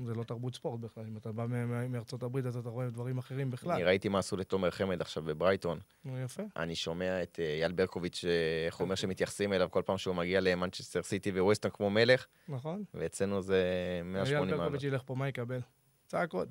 זה 0.05 0.13
לא 0.13 0.23
תרבות 0.23 0.55
ספורט 0.55 0.79
בכלל. 0.79 1.05
אם 1.07 1.17
אתה 1.17 1.31
בא 1.31 1.45
מארצות 1.89 2.23
הברית, 2.23 2.45
אז 2.45 2.57
אתה 2.57 2.69
רואה 2.69 2.89
דברים 2.89 3.17
אחרים 3.17 3.41
אני 3.41 3.51
בכלל. 3.51 3.83
ראיתי 3.83 4.09
מה 4.09 4.19
עשו 4.19 4.37
לתומר 4.37 4.71
חמד 4.71 5.01
עכשיו 5.01 5.23
בברייטון. 5.23 5.79
נו, 6.05 6.19
יפה. 6.19 6.43
אני 6.55 6.75
שומע 6.75 7.23
את 7.23 7.39
אה, 7.39 7.53
אייל 7.53 7.71
ברקוביץ', 7.71 8.25
אה, 8.25 8.65
איך 8.65 8.75
הוא 8.75 8.85
אומר 8.85 8.95
שמתייחסים 8.95 9.53
אליו 9.53 9.71
כל 9.71 9.81
פעם 9.85 9.97
שהוא 9.97 10.15
מגיע 10.15 10.41
למנצ'סטר 10.41 11.03
סיטי 11.03 11.31
וווסטון 11.31 11.71
כמו 11.71 11.89
מלך, 11.89 12.27
נכון? 12.47 12.83
ואצלנו 12.93 13.41
זה 13.41 13.63
180 14.05 14.25
אייל 14.25 14.45
מעלות, 14.45 14.59
ברקוביץ' 14.59 14.83
ילך 14.83 15.01
פה, 15.05 15.15
מה 15.15 15.27
יקבל? 15.27 15.59
צעקות. 16.07 16.47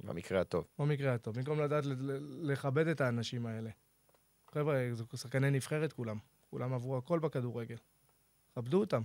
במקרה 0.00 0.40
הטוב. 0.40 0.64
במקרה 0.78 1.14
הטוב. 1.14 1.34
במקום 1.34 1.60
לדעת 1.60 1.84
לכבד 2.42 2.86
את 2.86 3.00
האנשים 3.00 3.46
האלה. 3.46 3.70
חבר'ה, 4.52 4.88
זה 4.92 5.04
שחקני 5.16 5.50
נבחרת 5.50 5.92
כולם. 5.92 6.18
כולם 6.50 6.72
עברו 6.72 6.96
הכל 6.96 7.18
בכדורגל. 7.18 7.76
כבדו 8.54 8.80
אותם. 8.80 9.02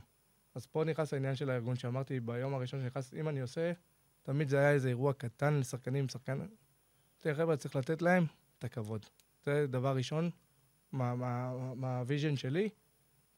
אז 0.56 0.66
פה 0.66 0.84
נכנס 0.84 1.14
העניין 1.14 1.36
של 1.36 1.50
הארגון 1.50 1.76
שאמרתי 1.76 2.20
ביום 2.20 2.54
הראשון 2.54 2.82
שנכנס, 2.82 3.14
אם 3.14 3.30
אני 3.30 3.42
עושה, 3.42 3.72
תמיד 4.24 4.50
זה 4.50 4.60
היה 4.60 4.72
איזה 4.72 4.90
אירוע 4.90 5.14
קטן 5.14 5.54
לשחקנים, 5.54 6.10
שחקן... 6.10 6.40
תראה, 7.18 7.36
חבר'ה, 7.36 7.58
צריך 7.58 7.76
לתת 7.76 8.02
להם 8.02 8.26
את 8.60 8.64
הכבוד. 8.64 9.06
זה 9.44 9.68
דבר 9.68 9.96
ראשון, 9.96 10.30
מה- 10.92 11.16
מה- 11.16 11.74
מה 11.76 11.91
vision 11.91 12.36
שלי. 12.36 12.70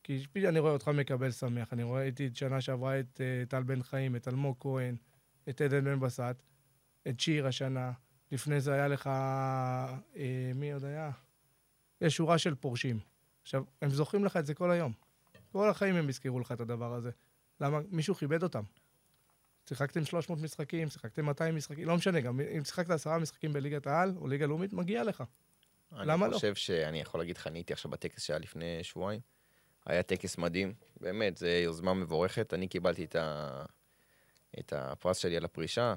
כי 0.03 0.23
אני 0.47 0.59
רואה 0.59 0.71
אותך 0.73 0.87
מקבל 0.87 1.31
שמח. 1.31 1.73
אני 1.73 1.83
רואה, 1.83 2.01
הייתי 2.01 2.29
שנה 2.33 2.61
שעברה 2.61 2.99
את 2.99 3.21
אה, 3.21 3.43
טל 3.45 3.63
בן 3.63 3.83
חיים, 3.83 4.15
את 4.15 4.27
אלמוג 4.27 4.55
כהן, 4.59 4.95
את 5.49 5.61
עדן 5.61 5.83
בן 5.83 5.99
בסט, 5.99 6.43
את 7.07 7.19
שיר 7.19 7.47
השנה. 7.47 7.91
לפני 8.31 8.61
זה 8.61 8.73
היה 8.73 8.87
לך... 8.87 9.07
אה, 9.07 10.51
מי 10.55 10.71
עוד 10.73 10.83
היה? 10.85 11.11
יש 12.01 12.15
שורה 12.15 12.37
של 12.37 12.55
פורשים. 12.55 12.99
עכשיו, 13.41 13.63
הם 13.81 13.89
זוכרים 13.89 14.25
לך 14.25 14.37
את 14.37 14.45
זה 14.45 14.53
כל 14.53 14.71
היום. 14.71 14.93
כל 15.51 15.69
החיים 15.69 15.95
הם 15.95 16.09
יזכרו 16.09 16.39
לך 16.39 16.51
את 16.51 16.61
הדבר 16.61 16.93
הזה. 16.93 17.09
למה? 17.61 17.79
מישהו 17.89 18.15
כיבד 18.15 18.43
אותם. 18.43 18.63
שיחקתם 19.69 20.05
300 20.05 20.39
משחקים, 20.41 20.89
שיחקתם 20.89 21.25
200 21.25 21.55
משחקים, 21.55 21.87
לא 21.87 21.95
משנה, 21.95 22.21
גם 22.21 22.39
אם 22.39 22.63
שיחקת 22.63 22.89
עשרה 22.89 23.19
משחקים 23.19 23.53
בליגת 23.53 23.87
העל 23.87 24.13
או 24.17 24.27
ליגה 24.27 24.45
לאומית, 24.45 24.73
מגיע 24.73 25.03
לך. 25.03 25.23
למה 25.91 26.25
אני 26.25 26.31
לא? 26.31 26.37
חושב 26.37 26.55
שאני 26.55 27.01
יכול 27.01 27.19
להגיד 27.19 27.37
לך, 27.37 27.47
אני 27.47 27.59
הייתי 27.59 27.73
עכשיו 27.73 27.91
בטקס 27.91 28.23
שהיה 28.23 28.39
לפני 28.39 28.83
שבועיים. 28.83 29.19
היה 29.85 30.03
טקס 30.03 30.37
מדהים, 30.37 30.73
באמת, 30.99 31.37
זו 31.37 31.47
יוזמה 31.47 31.93
מבורכת. 31.93 32.53
אני 32.53 32.67
קיבלתי 32.67 33.03
את, 33.03 33.15
ה... 33.15 33.65
את 34.59 34.73
הפרס 34.73 35.17
שלי 35.17 35.37
על 35.37 35.45
הפרישה, 35.45 35.93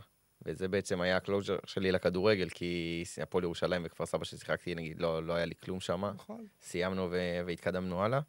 וזה 0.46 0.68
בעצם 0.68 1.00
היה 1.00 1.16
ה 1.16 1.21
closure 1.21 1.56
שלי 1.66 1.92
לכדורגל, 1.92 2.48
כי 2.48 3.04
הפועל 3.22 3.44
ירושלים 3.44 3.82
וכפר 3.84 4.06
סבא 4.06 4.24
ששיחקתי, 4.24 4.74
נגיד, 4.74 5.00
לא, 5.00 5.26
לא 5.26 5.32
היה 5.32 5.44
לי 5.44 5.54
כלום 5.64 5.80
שם. 5.80 6.04
נכון. 6.04 6.46
סיימנו 6.62 7.08
ו... 7.10 7.40
והתקדמנו 7.46 8.02
הלאה. 8.02 8.20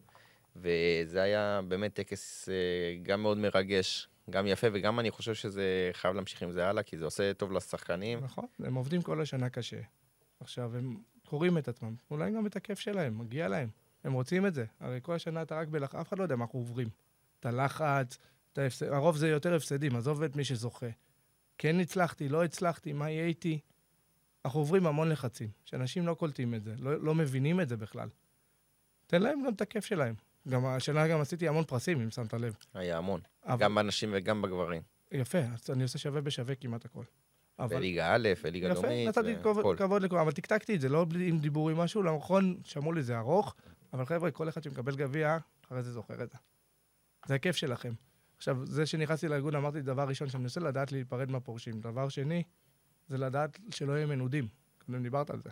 וזה 0.56 1.22
היה 1.22 1.62
באמת 1.68 1.94
טקס 1.94 2.50
אה, 2.50 2.54
גם 3.04 3.22
מאוד 3.22 3.38
מרגש, 3.38 4.10
גם 4.30 4.48
יפה, 4.48 4.68
וגם 4.74 5.00
אני 5.00 5.12
חושב 5.12 5.34
שזה 5.34 5.90
חייב 5.94 6.16
להמשיך 6.16 6.42
עם 6.42 6.52
זה 6.52 6.68
הלאה, 6.68 6.84
כי 6.84 6.98
זה 6.98 7.06
עושה 7.06 7.34
טוב 7.34 7.52
לשחקנים. 7.52 8.20
נכון, 8.24 8.46
הם 8.60 8.76
עובדים 8.76 9.02
כל 9.02 9.22
השנה 9.22 9.50
קשה. 9.50 9.80
עכשיו, 10.40 10.78
הם 10.78 10.98
קוראים 11.26 11.58
את 11.58 11.68
עצמם, 11.68 11.96
אולי 12.12 12.32
גם 12.32 12.46
את 12.46 12.56
הכיף 12.56 12.80
שלהם, 12.80 13.18
מגיע 13.18 13.48
להם. 13.48 13.70
הם 14.04 14.14
רוצים 14.14 14.46
את 14.46 14.54
זה. 14.54 14.66
הרי 14.80 15.00
כל 15.02 15.14
השנה 15.14 15.42
אתה 15.42 15.60
רק 15.60 15.68
בלחץ, 15.68 15.96
אף 15.96 16.08
אחד 16.08 16.18
לא 16.18 16.24
יודע 16.24 16.36
מה 16.36 16.44
אנחנו 16.44 16.60
עוברים. 16.60 16.88
את 17.40 17.46
הלחץ, 17.46 18.18
את 18.54 18.58
ההפסד, 18.58 18.88
הרוב 18.88 19.18
זה 19.18 19.28
יותר 19.30 19.56
הפסדים, 19.56 19.96
עזוב 19.96 20.24
את 20.24 20.36
מי 20.36 20.44
שזוכה. 20.44 20.90
כן 21.58 21.80
הצלחתי, 21.80 22.30
לא 22.30 22.44
הצלחתי, 22.44 22.94
מה 22.94 23.10
יהיה 23.10 23.26
איתי? 23.26 23.60
אנחנו 24.46 24.60
עוברים 24.60 24.88
המון 24.88 25.10
לחצים, 25.10 25.50
שאנשים 25.66 26.08
לא 26.08 26.14
קולטים 26.14 26.54
את 26.54 26.64
זה, 26.64 26.76
לא, 26.80 27.02
לא 27.02 27.16
מבינים 27.16 27.62
את 27.62 27.70
זה 27.70 27.78
בכלל. 27.78 28.10
תן 29.08 29.22
להם 29.22 29.44
גם 29.46 29.54
את 29.54 29.62
הכיף 29.62 29.86
שלהם. 29.86 30.16
גם 30.50 30.66
השנה 30.66 31.08
גם 31.08 31.22
עשיתי 31.22 31.48
המון 31.48 31.64
פרסים, 31.64 32.02
אם 32.02 32.10
שמת 32.10 32.34
לב. 32.34 32.56
היה 32.74 32.98
המון, 32.98 33.22
אבל, 33.46 33.60
גם 33.60 33.76
בנשים 33.76 34.10
וגם 34.14 34.42
בגברים. 34.42 34.82
יפה, 35.12 35.40
אז 35.40 35.70
אני 35.70 35.84
עושה 35.84 35.98
שווה 35.98 36.22
בשווה 36.22 36.56
כמעט 36.56 36.86
הכל. 36.86 37.04
אבל... 37.60 37.76
בליגה 37.76 38.16
א', 38.16 38.30
בליגה 38.44 38.68
יפה, 38.68 38.82
לאומית, 38.82 39.08
נתתי 39.08 39.36
כבוד, 39.42 39.58
והכל. 39.58 39.76
כבוד 39.78 40.02
לכולם, 40.02 40.22
אבל 40.22 40.32
טקטקתי 40.32 40.76
את 40.76 40.82
זה, 40.82 40.90
לא 40.90 41.06
עם 41.20 41.40
דיבורים 41.40 41.78
משהו, 41.78 42.04
נכון, 42.04 42.58
שמעו 42.64 42.94
לי 42.94 43.04
זה 43.04 43.18
ארוך, 43.18 43.56
אבל 43.94 44.06
חבר'ה, 44.06 44.32
כל 44.32 44.50
אחד 44.50 44.64
שמקבל 44.64 44.96
גביע, 44.96 45.38
אחרי 45.66 45.84
זה 45.84 45.92
זוכר 45.92 46.24
את 46.24 46.30
זה. 46.32 46.38
זה 47.28 47.36
הכיף 47.36 47.56
שלכם. 47.56 47.94
עכשיו, 48.38 48.66
זה 48.66 48.86
שנכנסתי 48.86 49.28
לארגון, 49.28 49.56
אמרתי 49.56 49.82
דבר 49.82 50.08
ראשון, 50.08 50.30
שאני 50.30 50.44
מנסה 50.44 50.60
לדעת 50.60 50.92
להיפרד 50.92 51.32
מהפורשים. 51.32 51.82
דבר 51.82 52.10
שני, 52.10 52.44
זה 53.08 53.18
לדעת 53.18 53.60
שלא 53.70 53.94
יהיו 53.94 54.08
מנודים. 54.08 54.48
קודם 54.86 55.04
דיברת 55.04 55.30
על 55.30 55.42
זה. 55.44 55.50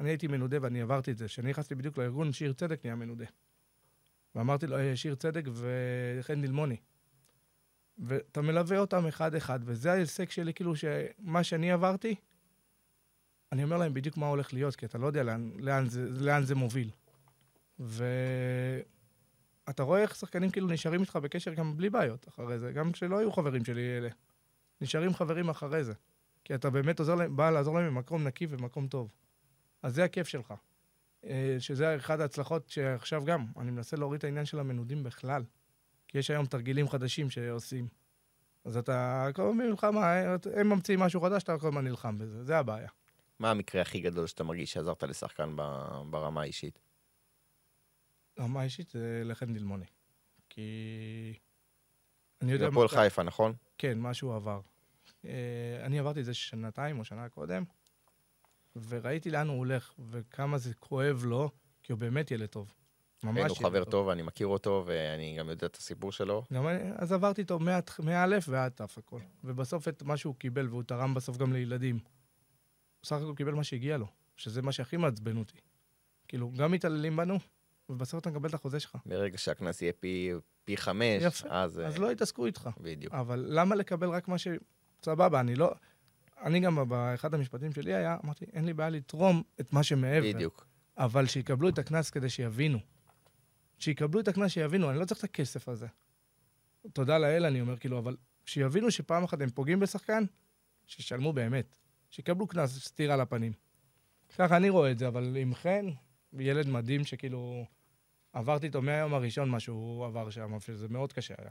אני 0.00 0.08
הייתי 0.08 0.26
מנודה 0.26 0.56
ואני 0.60 0.82
עברתי 0.82 1.10
את 1.10 1.18
זה. 1.18 1.26
כשאני 1.26 1.50
נכנסתי 1.50 1.74
בדיוק 1.74 1.98
לארגון, 1.98 2.32
שיר 2.32 2.52
צדק 2.52 2.80
נהיה 2.84 2.96
מנודה. 2.96 3.24
ואמרתי 4.34 4.66
לו, 4.66 4.78
"אה, 4.78 4.96
שיר 4.96 5.14
צדק 5.14 5.44
וחן 5.52 6.40
דילמוני. 6.40 6.76
ואתה 7.98 8.42
מלווה 8.42 8.78
אותם 8.78 9.06
אחד-אחד, 9.06 9.60
וזה 9.64 9.92
ההישג 9.92 10.30
שלי, 10.30 10.54
כאילו, 10.54 10.72
שמה 10.76 11.44
שאני 11.44 11.72
עברתי, 11.72 12.14
אני 13.52 13.64
אומר 13.64 13.76
להם 13.76 13.94
בדיוק 13.94 14.16
מה 14.16 14.26
הולך 14.26 14.52
להיות, 14.52 14.76
כי 14.76 14.86
אתה 14.86 14.98
לא 14.98 15.06
יודע 15.06 15.22
לאן, 15.22 15.50
לאן, 15.58 15.88
זה, 15.88 16.08
לאן 16.10 16.42
זה 16.44 16.54
מוביל. 16.54 16.90
ואתה 17.78 18.12
רואה 19.82 20.02
איך 20.02 20.14
שחקנים 20.14 20.50
כאילו 20.50 20.68
נשארים 20.68 21.00
איתך 21.00 21.16
בקשר 21.16 21.54
גם 21.54 21.76
בלי 21.76 21.90
בעיות 21.90 22.28
אחרי 22.28 22.58
זה, 22.58 22.72
גם 22.72 22.92
כשלא 22.92 23.18
היו 23.18 23.32
חברים 23.32 23.64
שלי 23.64 23.98
אלה. 23.98 24.08
נשארים 24.80 25.14
חברים 25.14 25.48
אחרי 25.48 25.84
זה. 25.84 25.92
כי 26.44 26.54
אתה 26.54 26.70
באמת 26.70 26.98
עוזר 26.98 27.14
להם, 27.14 27.36
בא 27.36 27.50
לעזור 27.50 27.78
להם 27.78 27.94
במקום 27.94 28.24
נקי 28.24 28.46
ובמקום 28.50 28.88
טוב. 28.88 29.12
אז 29.82 29.94
זה 29.94 30.04
הכיף 30.04 30.28
שלך. 30.28 30.54
אה, 31.26 31.56
שזה 31.58 31.96
אחת 31.96 32.20
ההצלחות 32.20 32.68
שעכשיו 32.68 33.24
גם, 33.24 33.46
אני 33.56 33.70
מנסה 33.70 33.96
להוריד 33.96 34.18
את 34.18 34.24
העניין 34.24 34.44
של 34.44 34.58
המנודים 34.60 35.02
בכלל. 35.02 35.44
כי 36.08 36.18
יש 36.18 36.30
היום 36.30 36.46
תרגילים 36.46 36.88
חדשים 36.88 37.30
שעושים. 37.30 37.88
אז 38.64 38.76
אתה 38.76 39.28
כל 39.34 39.42
הזמן 39.42 39.58
במלחמה, 39.58 40.14
הם 40.56 40.68
ממציאים 40.68 41.00
משהו 41.00 41.20
חדש, 41.20 41.42
אתה 41.42 41.58
כל 41.58 41.68
הזמן 41.68 41.84
נלחם 41.84 42.18
בזה, 42.18 42.44
זה 42.44 42.58
הבעיה. 42.58 42.88
מה 43.38 43.50
המקרה 43.50 43.82
הכי 43.82 44.00
גדול 44.00 44.26
שאתה 44.26 44.44
מרגיש 44.44 44.72
שעזרת 44.72 45.02
לשחקן 45.02 45.56
ברמה 46.10 46.40
האישית? 46.40 46.78
רמה 48.38 48.62
אישית 48.62 48.90
זה 48.90 49.22
לחן 49.24 49.52
דילמוני. 49.52 49.84
כי... 50.48 51.38
אני 52.42 52.52
יודע... 52.52 52.68
הפועל 52.68 52.88
חיפה, 52.88 53.22
נכון? 53.22 53.52
כן, 53.78 53.98
מה 53.98 54.14
שהוא 54.14 54.34
עבר. 54.34 54.60
אה, 55.24 55.30
אני 55.82 55.98
עברתי 55.98 56.20
את 56.20 56.24
זה 56.24 56.34
שנתיים 56.34 56.98
או 56.98 57.04
שנה 57.04 57.28
קודם, 57.28 57.64
וראיתי 58.88 59.30
לאן 59.30 59.48
הוא 59.48 59.58
הולך, 59.58 59.92
וכמה 59.98 60.58
זה 60.58 60.74
כואב 60.74 61.24
לו, 61.24 61.50
כי 61.82 61.92
הוא 61.92 61.98
באמת 61.98 62.30
ילד 62.30 62.46
טוב. 62.46 62.74
ממש 63.24 63.34
כן, 63.34 63.40
ילד 63.40 63.50
הוא 63.50 63.58
חבר 63.58 63.84
טוב, 63.84 64.08
אני 64.08 64.22
מכיר 64.22 64.46
אותו, 64.46 64.84
ואני 64.86 65.36
גם 65.38 65.48
יודע 65.48 65.66
את 65.66 65.76
הסיפור 65.76 66.12
שלו. 66.12 66.44
גם 66.52 66.68
אני, 66.68 66.78
אז 66.96 67.12
עברתי 67.12 67.40
איתו 67.40 67.58
מא' 67.58 67.80
ועד 68.48 68.72
ת' 68.72 68.80
הכל. 68.80 69.20
ובסוף 69.44 69.88
את 69.88 70.02
מה 70.02 70.16
שהוא 70.16 70.34
קיבל, 70.34 70.68
והוא 70.68 70.82
תרם 70.82 71.14
בסוף 71.14 71.36
גם 71.36 71.52
לילדים. 71.52 71.94
הוא 71.94 73.06
סך 73.06 73.16
הכל 73.16 73.32
קיבל 73.36 73.54
מה 73.54 73.64
שהגיע 73.64 73.96
לו, 73.96 74.06
שזה 74.36 74.62
מה 74.62 74.72
שהכי 74.72 74.96
מעצבן 74.96 75.36
אותי. 75.36 75.58
כאילו, 76.28 76.52
גם 76.56 76.72
מתעללים 76.72 77.16
בנו, 77.16 77.38
ובסוף 77.88 78.20
אתה 78.20 78.30
מקבל 78.30 78.48
את 78.48 78.54
החוזה 78.54 78.80
שלך. 78.80 78.96
ברגע 79.06 79.38
שהקנס 79.38 79.82
יהיה 79.82 79.92
פי, 79.92 80.32
פי 80.64 80.76
חמש, 80.76 81.22
יפה. 81.22 81.48
אז... 81.50 81.80
אז 81.84 81.94
אה, 81.94 82.00
לא 82.00 82.12
יתעסקו 82.12 82.46
איתך. 82.46 82.70
בדיוק. 82.80 83.14
אבל 83.14 83.46
למה 83.48 83.74
לקבל 83.74 84.08
רק 84.08 84.28
מה 84.28 84.38
ש... 84.38 84.48
סבבה, 85.02 85.40
אני 85.40 85.54
לא... 85.54 85.74
אני 86.44 86.60
גם, 86.60 86.88
באחד 86.88 87.34
המשפטים 87.34 87.72
שלי 87.72 87.94
היה, 87.94 88.16
אמרתי, 88.24 88.44
אין 88.52 88.64
לי 88.64 88.72
בעיה 88.72 88.90
לתרום 88.90 89.42
את 89.60 89.72
מה 89.72 89.82
שמעבר. 89.82 90.32
בדיוק. 90.34 90.66
אבל 90.98 91.26
שיקבלו 91.26 91.68
את 91.68 91.78
הקנס 91.78 92.10
כדי 92.10 92.30
שיבינו. 92.30 92.78
שיקבלו 93.78 94.20
את 94.20 94.28
הקנס 94.28 94.50
שיבינו, 94.50 94.90
אני 94.90 94.98
לא 94.98 95.04
צריך 95.04 95.20
את 95.20 95.24
הכסף 95.24 95.68
הזה. 95.68 95.86
תודה 96.92 97.18
לאל, 97.18 97.44
אני 97.44 97.60
אומר, 97.60 97.76
כאילו, 97.76 97.98
אבל 97.98 98.16
שיבינו 98.46 98.90
שפעם 98.90 99.24
אחת 99.24 99.40
הם 99.40 99.50
פוגעים 99.50 99.80
בשחקן, 99.80 100.24
שישלמו 100.86 101.32
באמת. 101.32 101.76
שיקבלו 102.10 102.46
קנס, 102.46 102.78
סטירה 102.78 103.16
לפנים. 103.16 103.52
ככה 104.38 104.56
אני 104.56 104.70
רואה 104.70 104.90
את 104.90 104.98
זה, 104.98 105.08
אבל 105.08 105.36
עם 105.36 105.54
חן, 105.54 105.86
ילד 106.32 106.68
מדהים 106.68 107.04
שכאילו... 107.04 107.66
עברתי 108.34 108.66
איתו 108.66 108.82
מהיום 108.82 109.14
הראשון 109.14 109.48
מה 109.48 109.60
שהוא 109.60 110.06
עבר 110.06 110.30
שם, 110.30 110.60
שזה 110.60 110.88
מאוד 110.88 111.12
קשה 111.12 111.34
היה. 111.38 111.50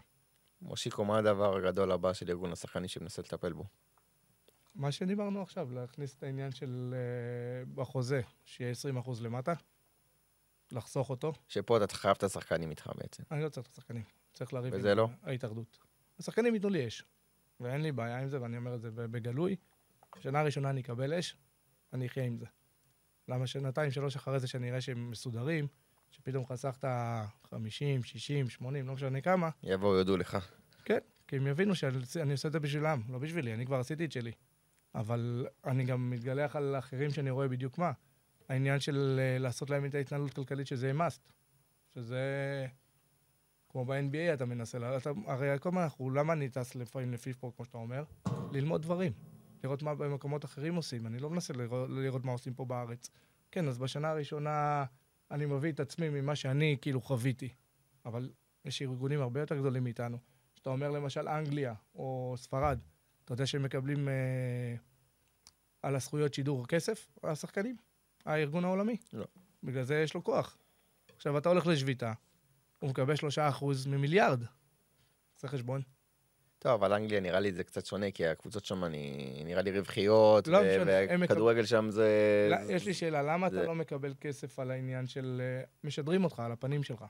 מושיקו, 0.62 1.06
מה 1.06 1.18
הדבר 1.18 1.58
הגדול 1.58 1.91
הבא 1.91 2.14
של 2.14 2.30
ארגון 2.30 2.52
השחקנים 2.52 2.88
שמנסה 2.88 3.22
לטפל 3.22 3.54
בו? 3.54 3.66
מה 4.76 4.91
שדיברנו 4.91 5.41
עכשיו, 5.41 5.74
להכניס 5.74 6.15
את 6.15 6.24
העניין 6.24 6.51
של 6.51 6.93
uh, 6.93 7.69
בחוזה, 7.76 8.21
שיהיה 8.45 8.74
20% 9.03 9.09
למטה, 9.21 9.53
לחסוך 10.71 11.09
אותו. 11.09 11.34
שפה 11.47 11.78
אתה 11.78 11.95
חייב 11.95 12.15
את 12.17 12.24
השחקנים 12.24 12.69
איתך 12.69 12.91
בעצם. 12.95 13.24
אני 13.32 13.43
לא 13.43 13.49
צריך 13.49 13.67
את 13.67 13.71
השחקנים, 13.71 14.03
צריך 14.34 14.53
לריב 14.53 14.74
וזה 14.74 14.91
עם 14.91 14.97
לא? 14.97 15.09
ההתאחדות. 15.24 15.80
השחקנים 16.19 16.53
ייתנו 16.53 16.69
לי 16.69 16.88
אש, 16.88 17.03
ואין 17.59 17.82
לי 17.82 17.91
בעיה 17.91 18.19
עם 18.19 18.28
זה, 18.28 18.41
ואני 18.41 18.57
אומר 18.57 18.76
את 18.76 18.82
זה 18.82 18.91
בגלוי. 18.91 19.55
שנה 20.19 20.43
ראשונה 20.43 20.69
אני 20.69 20.82
אקבל 20.82 21.13
אש, 21.13 21.38
אני 21.93 22.07
אחיה 22.07 22.24
עם 22.24 22.38
זה. 22.38 22.45
למה 23.28 23.47
שנתיים, 23.47 23.91
שלוש 23.91 24.15
אחרי 24.15 24.39
זה, 24.39 24.47
שאני 24.47 24.69
אראה 24.69 24.82
שהם 24.82 25.11
מסודרים, 25.11 25.67
שפתאום 26.11 26.45
חסכת 26.45 26.86
50, 27.49 28.03
60, 28.03 28.49
80, 28.49 28.88
לא 28.88 28.93
משנה 28.93 29.21
כמה, 29.21 29.49
יבואו, 29.63 29.95
יודו 29.95 30.17
לך. 30.17 30.38
כן, 30.86 30.99
כי 31.28 31.36
הם 31.36 31.47
יבינו 31.47 31.76
שאני 31.76 32.32
עושה 32.32 32.47
את 32.47 32.53
זה 32.53 32.59
בשבילם, 32.59 33.01
לא 33.09 33.19
בשבילי, 33.19 33.53
אני 33.53 33.65
כבר 33.65 33.80
עשיתי 33.80 34.05
את 34.05 34.11
שלי. 34.11 34.32
אבל 34.96 35.48
אני 35.66 35.84
גם 35.84 36.10
מתגלח 36.10 36.56
על 36.56 36.76
אחרים 36.78 37.10
שאני 37.10 37.30
רואה 37.30 37.48
בדיוק 37.48 37.78
מה. 37.78 37.91
העניין 38.50 38.80
של 38.80 39.20
אה, 39.20 39.38
לעשות 39.39 39.70
להם 39.70 39.86
את 39.86 39.96
ההתנהלות 39.96 40.34
כלכלית 40.34 40.68
שזה 40.68 40.91
must. 40.91 41.32
שזה... 41.94 42.68
כמו 43.70 43.86
ב-NBA 43.86 44.34
אתה 44.34 44.46
מנסה, 44.46 44.98
אתה, 44.98 45.12
הרי 45.26 45.60
כל 45.60 45.70
הזמן 45.70 45.82
אנחנו, 45.82 46.10
למה 46.10 46.34
אני 46.34 46.50
טס 46.50 46.76
לפעמים 46.76 47.12
לפיפפו, 47.12 47.56
כמו 47.56 47.66
שאתה 47.66 47.78
אומר? 47.78 48.04
ללמוד 48.52 48.82
דברים. 48.82 49.12
לראות 49.64 49.84
מה 49.84 49.96
במקומות 49.96 50.46
אחרים 50.46 50.76
עושים. 50.76 51.08
אני 51.08 51.20
לא 51.20 51.30
מנסה 51.30 51.54
לראות, 51.54 51.89
לראות 51.89 52.26
מה 52.26 52.32
עושים 52.32 52.54
פה 52.54 52.66
בארץ. 52.66 53.10
כן, 53.52 53.68
אז 53.68 53.78
בשנה 53.78 54.10
הראשונה 54.10 54.86
אני 55.32 55.46
מביא 55.46 55.72
את 55.72 55.80
עצמי 55.80 56.10
ממה 56.10 56.36
שאני 56.36 56.78
כאילו 56.82 57.02
חוויתי. 57.02 57.50
אבל 58.06 58.32
יש 58.66 58.82
ארגונים 58.82 59.22
הרבה 59.22 59.39
יותר 59.39 59.58
גדולים 59.58 59.84
מאיתנו. 59.84 60.18
כשאתה 60.54 60.70
אומר 60.70 60.91
למשל 60.91 61.28
אנגליה 61.28 61.74
או 61.96 62.36
ספרד, 62.38 62.80
אתה 63.26 63.34
יודע 63.34 63.45
שהם 63.45 63.63
מקבלים 63.63 64.07
אה, 64.09 64.13
על 65.82 65.95
הזכויות 65.95 66.34
שידור 66.34 66.67
כסף, 66.67 67.07
השחקנים? 67.24 67.76
הארגון 68.26 68.63
העולמי? 68.65 68.97
לא. 69.13 69.26
בגלל 69.63 69.84
זה 69.84 69.95
יש 69.95 70.13
לו 70.13 70.24
כוח. 70.24 70.57
עכשיו, 71.15 71.38
אתה 71.38 71.49
הולך 71.49 71.67
לשביתה, 71.67 72.13
הוא 72.80 72.89
מקבל 72.89 73.15
שלושה 73.15 73.49
אחוז 73.49 73.88
ממיליארד. 73.88 74.43
עושה 75.36 75.47
חשבון. 75.47 75.82
טוב, 76.59 76.84
אבל 76.84 76.93
אנגליה 76.93 77.19
נראה 77.19 77.39
לי 77.39 77.51
זה 77.51 77.63
קצת 77.63 77.86
שונה, 77.86 78.11
כי 78.11 78.28
הקבוצות 78.28 78.65
שם 78.65 78.84
אני... 78.84 79.41
נראה 79.45 79.61
לי 79.61 79.71
רווחיות, 79.80 80.47
לא 80.47 80.57
ו- 80.57 81.05
הם 81.09 81.21
וכדורגל 81.24 81.65
שם 81.65 81.88
זה... 81.89 82.07
לא, 82.51 82.74
יש 82.74 82.86
לי 82.86 82.93
שאלה, 82.93 83.21
למה 83.21 83.49
זה- 83.49 83.57
אתה 83.57 83.67
לא 83.67 83.76
מקבל 83.76 84.13
כסף 84.21 84.59
על 84.59 84.71
העניין 84.71 85.07
של... 85.07 85.41
אה, 85.43 85.63
משדרים 85.84 86.24
אותך, 86.24 86.39
על 86.39 86.51
הפנים 86.51 86.84
שלך. 86.84 87.05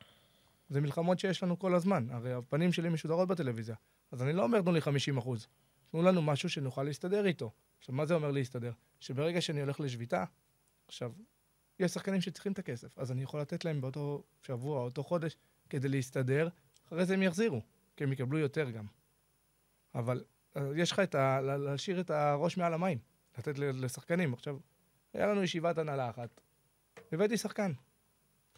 זה 0.69 0.81
מלחמות 0.81 1.19
שיש 1.19 1.43
לנו 1.43 1.59
כל 1.59 1.75
הזמן. 1.75 2.07
הרי 2.11 2.33
הפנים 2.33 2.71
שלי 2.71 2.89
משודרות 2.89 3.27
בטלוויזיה. 3.27 3.75
אז 4.11 4.21
אני 4.21 4.33
לא 4.33 4.43
אומר, 4.43 4.61
תנו 4.61 4.71
לי 4.71 4.81
50 4.81 5.17
אחוז. 5.17 5.47
תנו 5.93 6.01
לנו 6.01 6.21
משהו 6.21 6.49
שנוכל 6.49 6.83
להסתדר 6.83 7.25
איתו. 7.25 7.51
עכשיו, 7.79 7.95
מה 7.95 8.05
זה 8.05 8.13
אומר 8.13 8.31
להסתדר? 8.31 8.71
שברגע 8.99 9.41
שאני 9.41 9.61
הולך 9.61 9.79
לשביתה, 9.79 10.25
עכשיו, 10.87 11.11
יש 11.79 11.91
שחקנים 11.91 12.21
שצריכים 12.21 12.51
את 12.51 12.59
הכסף, 12.59 12.97
אז 12.99 13.11
אני 13.11 13.23
יכול 13.23 13.41
לתת 13.41 13.65
להם 13.65 13.81
באותו 13.81 14.23
שבוע, 14.41 14.81
אותו 14.81 15.03
חודש, 15.03 15.37
כדי 15.69 15.87
להסתדר, 15.87 16.49
אחרי 16.87 17.05
זה 17.05 17.13
הם 17.13 17.21
יחזירו, 17.21 17.61
כי 17.95 18.03
הם 18.03 18.13
יקבלו 18.13 18.37
יותר 18.37 18.69
גם. 18.69 18.85
אבל 19.95 20.23
אה, 20.57 20.61
יש 20.75 20.91
לך 20.91 20.99
את 20.99 21.15
ה... 21.15 21.41
לה- 21.41 21.57
להשאיר 21.57 21.99
את 22.01 22.09
הראש 22.09 22.57
מעל 22.57 22.73
המים, 22.73 22.97
לתת 23.37 23.57
לשחקנים. 23.57 24.33
עכשיו, 24.33 24.57
היה 25.13 25.27
לנו 25.27 25.43
ישיבת 25.43 25.77
הנהלה 25.77 26.09
אחת, 26.09 26.41
הבאתי 27.11 27.37
שחקן. 27.37 27.71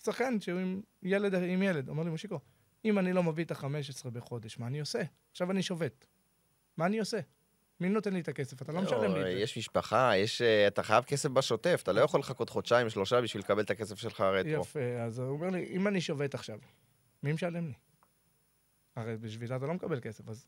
שחקן 0.03 0.39
שהוא 0.39 0.59
עם 0.59 0.81
ילד, 1.03 1.35
עם 1.35 1.61
ילד. 1.61 1.89
אומר 1.89 2.03
לי, 2.03 2.09
מושיקו, 2.09 2.39
אם 2.85 2.99
אני 2.99 3.13
לא 3.13 3.23
מביא 3.23 3.45
את 3.45 3.51
ה-15 3.51 4.09
בחודש, 4.09 4.57
מה 4.59 4.67
אני 4.67 4.79
עושה? 4.79 5.01
עכשיו 5.31 5.51
אני 5.51 5.63
שובת. 5.63 6.07
מה 6.77 6.85
אני 6.85 6.99
עושה? 6.99 7.19
מי 7.79 7.89
נותן 7.89 8.13
לי 8.13 8.19
את 8.19 8.27
הכסף? 8.27 8.61
אתה 8.61 8.71
לא 8.71 8.81
משלם 8.81 9.13
לי 9.13 9.19
את 9.19 9.25
זה. 9.25 9.31
יש 9.31 9.57
משפחה, 9.57 10.11
יש... 10.17 10.41
אה, 10.41 10.67
אתה 10.67 10.83
חייב 10.83 11.03
כסף 11.03 11.29
בשוטף, 11.29 11.79
אתה 11.83 11.91
לא 11.91 12.01
יכול 12.01 12.19
לחכות 12.19 12.49
חודשיים, 12.49 12.89
שלושה 12.89 13.21
בשביל 13.21 13.43
לקבל 13.43 13.61
את 13.61 13.69
הכסף 13.69 13.95
שלך 13.95 14.21
רטרו. 14.21 14.61
יפה, 14.61 15.01
אז 15.05 15.19
הוא 15.19 15.29
אומר 15.29 15.49
לי, 15.49 15.65
אם 15.69 15.87
אני 15.87 16.01
שובת 16.01 16.33
עכשיו, 16.33 16.59
מי 17.23 17.33
משלם 17.33 17.67
לי? 17.67 17.73
הרי 18.95 19.17
בשביתה 19.17 19.55
אתה 19.55 19.65
לא 19.65 19.73
מקבל 19.73 19.99
כסף, 19.99 20.29
אז 20.29 20.47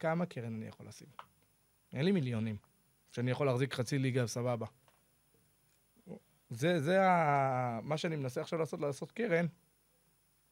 כמה 0.00 0.26
קרן 0.26 0.54
אני 0.54 0.66
יכול 0.66 0.86
לשים? 0.86 1.08
אין 1.92 2.04
לי 2.04 2.12
מיליונים, 2.12 2.56
שאני 3.10 3.30
יכול 3.30 3.46
להחזיק 3.46 3.74
חצי 3.74 3.98
ליגה, 3.98 4.26
סבבה. 4.26 4.66
זה, 6.50 6.80
זה 6.80 7.02
ה... 7.02 7.80
מה 7.82 7.96
שאני 7.96 8.16
מנסה 8.16 8.40
עכשיו 8.40 8.58
לעשות, 8.58 8.80
לעשות 8.80 9.12
קרן 9.12 9.46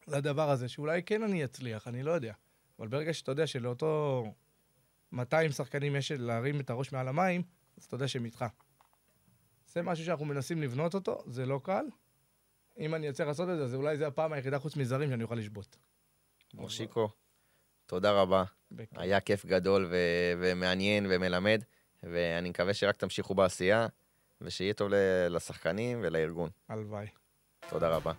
לדבר 0.09 0.51
הזה, 0.51 0.69
שאולי 0.69 1.03
כן 1.03 1.23
אני 1.23 1.45
אצליח, 1.45 1.89
אני 1.89 2.03
לא 2.03 2.11
יודע. 2.11 2.33
אבל 2.79 2.89
ברגע 2.89 3.13
שאתה 3.13 3.33
יודע 3.33 3.47
שלאותו 3.47 4.25
200 5.13 5.53
שחקנים 5.53 5.97
יש 5.97 6.13
להרים 6.13 6.61
את 6.61 6.71
הראש 6.71 6.93
מעל 6.93 7.09
המים, 7.09 7.43
אז 7.79 7.85
אתה 7.85 7.95
יודע 7.95 8.09
שהם 8.09 8.25
איתך. 8.25 8.45
זה 9.67 9.83
משהו 9.83 10.05
שאנחנו 10.05 10.25
מנסים 10.25 10.63
לבנות 10.63 10.95
אותו, 10.95 11.23
זה 11.27 11.47
לא 11.47 11.61
קל. 11.65 11.85
אם 12.79 12.95
אני 12.95 13.11
אצליח 13.11 13.29
לעשות 13.29 13.49
את 13.49 13.57
זה, 13.59 13.65
אז 13.65 13.75
אולי 13.75 13.97
זה 13.97 14.07
הפעם 14.07 14.33
היחידה 14.33 14.59
חוץ 14.59 14.77
מזרים 14.77 15.11
שאני 15.11 15.23
אוכל 15.23 15.35
לשבות. 15.35 15.77
מושיקו, 16.55 17.09
תודה 17.87 18.13
רבה. 18.13 18.45
בכיף. 18.73 18.99
היה 18.99 19.21
כיף 19.21 19.47
גדול 19.47 19.87
ו- 19.91 19.97
ומעניין 20.39 21.07
ומלמד, 21.11 21.63
ואני 22.03 22.51
מקווה 22.51 22.75
שרק 22.75 22.97
תמשיכו 22.97 23.35
בעשייה, 23.35 23.87
ושיהיה 24.41 24.75
טוב 24.75 24.89
ל- 24.91 25.37
לשחקנים 25.37 25.99
ולארגון. 26.03 26.51
הלוואי. 26.69 27.07
תודה 27.69 27.89
רבה. 27.89 28.13